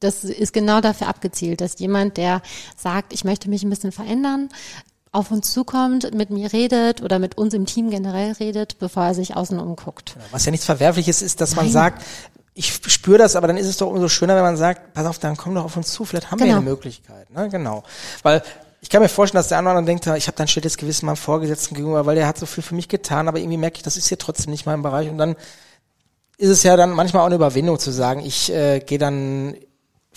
Das 0.01 0.25
ist 0.25 0.53
genau 0.53 0.81
dafür 0.81 1.09
abgezielt, 1.09 1.61
dass 1.61 1.79
jemand, 1.79 2.17
der 2.17 2.43
sagt, 2.77 3.13
ich 3.13 3.25
möchte 3.25 3.51
mich 3.51 3.63
ein 3.63 3.71
bisschen 3.71 3.93
verändern, 3.93 4.49
auf 5.13 5.31
uns 5.31 5.53
zukommt, 5.53 6.15
mit 6.15 6.31
mir 6.31 6.53
redet 6.53 7.03
oder 7.03 7.19
mit 7.19 7.37
uns 7.37 7.53
im 7.53 7.67
Team 7.67 7.91
generell 7.91 8.33
redet, 8.33 8.79
bevor 8.79 9.05
er 9.05 9.15
sich 9.15 9.37
außen 9.37 9.59
umguckt. 9.59 10.17
Was 10.31 10.45
ja 10.45 10.51
nichts 10.53 10.67
Verwerfliches 10.67 11.21
ist, 11.21 11.41
dass 11.41 11.57
Nein. 11.57 11.67
man 11.67 11.73
sagt, 11.73 12.03
ich 12.55 12.73
spüre 12.87 13.19
das, 13.19 13.37
aber 13.37 13.47
dann 13.47 13.57
ist 13.57 13.67
es 13.67 13.77
doch 13.77 13.89
umso 13.89 14.09
schöner, 14.09 14.37
wenn 14.37 14.43
man 14.43 14.57
sagt, 14.57 14.95
pass 14.95 15.07
auf, 15.07 15.19
dann 15.19 15.37
komm 15.37 15.55
doch 15.55 15.65
auf 15.65 15.77
uns 15.77 15.93
zu, 15.93 16.05
vielleicht 16.05 16.31
haben 16.31 16.39
genau. 16.39 16.51
wir 16.51 16.57
eine 16.57 16.65
Möglichkeit. 16.65 17.31
Ne? 17.31 17.49
Genau. 17.49 17.83
Weil 18.23 18.43
ich 18.81 18.89
kann 18.89 19.03
mir 19.03 19.09
vorstellen, 19.09 19.41
dass 19.41 19.49
der 19.49 19.59
andere 19.59 19.75
dann 19.75 19.87
denkt, 19.87 20.07
ich 20.07 20.27
habe 20.27 20.37
dann 20.37 20.49
schlechtes 20.49 20.77
Gewissen 20.77 21.07
meinem 21.07 21.17
Vorgesetzten 21.17 21.75
gegenüber, 21.75 22.07
weil 22.07 22.17
der 22.17 22.27
hat 22.27 22.39
so 22.39 22.47
viel 22.47 22.63
für 22.63 22.75
mich 22.75 22.89
getan, 22.89 23.29
aber 23.29 23.39
irgendwie 23.39 23.59
merke 23.59 23.77
ich, 23.77 23.83
das 23.83 23.97
ist 23.97 24.09
hier 24.09 24.19
trotzdem 24.19 24.51
nicht 24.51 24.65
mein 24.65 24.83
Bereich. 24.83 25.11
Und 25.11 25.19
dann 25.19 25.37
ist 26.39 26.49
es 26.49 26.63
ja 26.63 26.77
dann 26.77 26.91
manchmal 26.91 27.23
auch 27.23 27.27
eine 27.27 27.35
Überwindung 27.35 27.79
zu 27.79 27.91
sagen, 27.91 28.21
ich 28.21 28.51
äh, 28.51 28.81
gehe 28.81 28.99
dann 28.99 29.55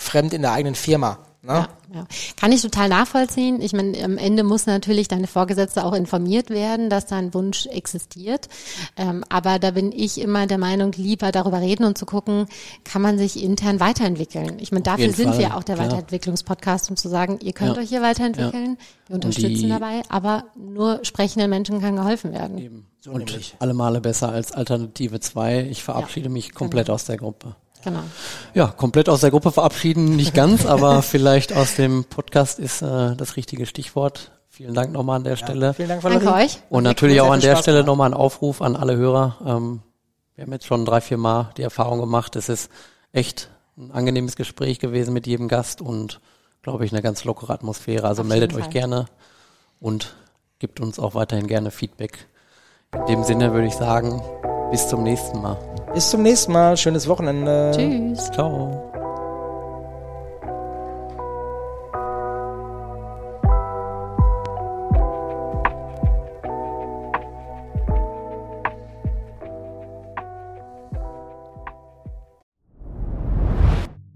fremd 0.04 0.34
in 0.34 0.42
der 0.42 0.52
eigenen 0.52 0.76
Firma. 0.76 1.20
Ne? 1.46 1.52
Ja, 1.52 1.68
ja. 1.94 2.08
Kann 2.38 2.54
ich 2.54 2.62
total 2.62 2.88
nachvollziehen. 2.88 3.62
Ich 3.62 3.74
meine, 3.74 4.02
am 4.02 4.18
Ende 4.18 4.44
muss 4.44 4.66
natürlich 4.66 5.10
deine 5.10 5.28
Vorgesetzte 5.28 5.84
auch 5.84 5.92
informiert 5.92 6.50
werden, 6.50 6.90
dass 6.90 7.06
dein 7.06 7.34
Wunsch 7.34 7.66
existiert. 7.66 8.48
Ähm, 8.96 9.26
aber 9.28 9.60
da 9.60 9.72
bin 9.72 9.92
ich 9.92 10.22
immer 10.22 10.48
der 10.48 10.58
Meinung, 10.58 10.94
lieber 10.94 11.34
darüber 11.34 11.60
reden 11.60 11.84
und 11.84 11.98
zu 11.98 12.06
gucken, 12.06 12.46
kann 12.86 13.02
man 13.02 13.18
sich 13.18 13.44
intern 13.44 13.82
weiterentwickeln. 13.82 14.58
Ich 14.62 14.72
meine, 14.72 14.84
dafür 14.84 15.12
sind 15.12 15.32
Fall, 15.32 15.40
wir 15.40 15.58
auch 15.58 15.64
der 15.64 15.76
klar. 15.76 15.88
Weiterentwicklungspodcast, 15.88 16.90
um 16.90 16.96
zu 16.96 17.10
sagen, 17.10 17.40
ihr 17.42 17.52
könnt 17.52 17.76
ja. 17.76 17.82
euch 17.82 17.90
hier 17.90 18.02
weiterentwickeln, 18.02 18.78
wir 19.08 19.16
unterstützen 19.16 19.64
die, 19.64 19.70
dabei, 19.70 20.02
aber 20.08 20.46
nur 20.56 21.04
sprechenden 21.04 21.50
Menschen 21.50 21.82
kann 21.82 21.98
geholfen 21.98 22.32
werden. 22.32 22.58
Eben. 22.58 22.88
So 23.02 23.12
und 23.12 23.26
nämlich. 23.26 23.58
alle 23.60 23.74
Male 23.74 24.00
besser 24.00 24.30
als 24.30 24.54
Alternative 24.54 25.20
2. 25.20 25.68
Ich 25.70 25.84
verabschiede 25.84 26.30
mich 26.30 26.54
komplett 26.54 26.86
genau. 26.86 26.96
aus 26.96 27.04
der 27.04 27.18
Gruppe. 27.18 27.58
Genau. 27.84 28.04
Ja, 28.54 28.68
komplett 28.68 29.10
aus 29.10 29.22
der 29.22 29.32
Gruppe 29.32 29.52
verabschieden, 29.52 30.16
nicht 30.16 30.34
ganz, 30.34 30.66
aber 30.68 31.02
vielleicht 31.02 31.54
aus 31.54 31.76
dem 31.76 32.06
Podcast 32.06 32.60
ist 32.60 32.82
äh, 32.82 33.16
das 33.16 33.36
richtige 33.36 33.66
Stichwort. 33.66 34.32
Vielen 34.50 34.74
Dank 34.74 34.92
nochmal 34.92 35.18
an 35.18 35.24
der 35.24 35.34
ja, 35.34 35.38
Stelle. 35.38 35.74
Vielen 35.74 35.90
Dank, 35.90 36.04
Valerie. 36.04 36.26
Danke 36.26 36.40
euch. 36.44 36.60
Und 36.70 36.84
natürlich 36.84 37.22
auch 37.22 37.32
an 37.32 37.40
der 37.40 37.54
Spaß 37.54 37.64
Stelle 37.64 37.84
nochmal 37.84 38.12
ein 38.12 38.14
Aufruf 38.14 38.62
an 38.62 38.76
alle 38.76 38.96
Hörer. 38.96 39.38
Ähm, 39.46 39.82
wir 40.36 40.46
haben 40.46 40.52
jetzt 40.52 40.68
schon 40.68 40.86
drei, 40.86 41.02
vier 41.02 41.18
Mal 41.18 41.52
die 41.58 41.64
Erfahrung 41.64 42.00
gemacht. 42.00 42.36
Es 42.36 42.50
ist 42.50 42.70
echt 43.12 43.50
ein 43.78 43.92
angenehmes 43.92 44.36
Gespräch 44.36 44.80
gewesen 44.80 45.14
mit 45.14 45.26
jedem 45.26 45.48
Gast 45.48 45.82
und 45.82 46.22
glaube 46.62 46.86
ich 46.86 46.92
eine 46.92 47.02
ganz 47.02 47.24
lockere 47.24 47.54
Atmosphäre. 47.54 48.08
Also 48.08 48.22
Auf 48.22 48.28
meldet 48.28 48.54
euch 48.54 48.70
gerne 48.70 49.08
und 49.80 50.16
gibt 50.60 50.80
uns 50.80 51.00
auch 51.00 51.16
weiterhin 51.16 51.48
gerne 51.48 51.72
Feedback. 51.72 52.28
In 52.94 53.06
dem 53.08 53.24
Sinne 53.24 53.54
würde 53.54 53.68
ich 53.68 53.74
sagen, 53.74 54.22
bis 54.74 54.88
zum 54.88 55.04
nächsten 55.04 55.40
Mal. 55.40 55.56
Bis 55.94 56.10
zum 56.10 56.24
nächsten 56.24 56.52
Mal. 56.52 56.76
Schönes 56.78 57.08
Wochenende. 57.08 57.72
Tschüss. 57.76 58.32
Ciao. 58.32 58.90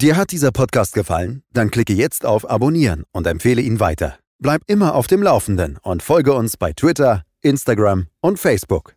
Dir 0.01 0.18
hat 0.18 0.32
dieser 0.32 0.51
Podcast 0.51 0.95
gefallen? 0.95 1.43
Dann 1.53 1.70
klicke 1.70 1.93
jetzt 1.93 2.26
auf 2.26 2.49
Abonnieren 2.49 3.03
und 3.12 3.28
empfehle 3.28 3.62
ihn 3.62 3.80
weiter. 3.80 4.18
Bleib 4.39 4.62
immer 4.66 4.95
auf 4.95 5.05
dem 5.05 5.22
Laufenden 5.22 5.78
und 5.84 6.01
folge 6.01 6.34
uns 6.34 6.58
bei 6.58 6.74
Twitter, 6.74 7.22
Instagram 7.41 8.08
und 8.22 8.39
Facebook. 8.39 8.96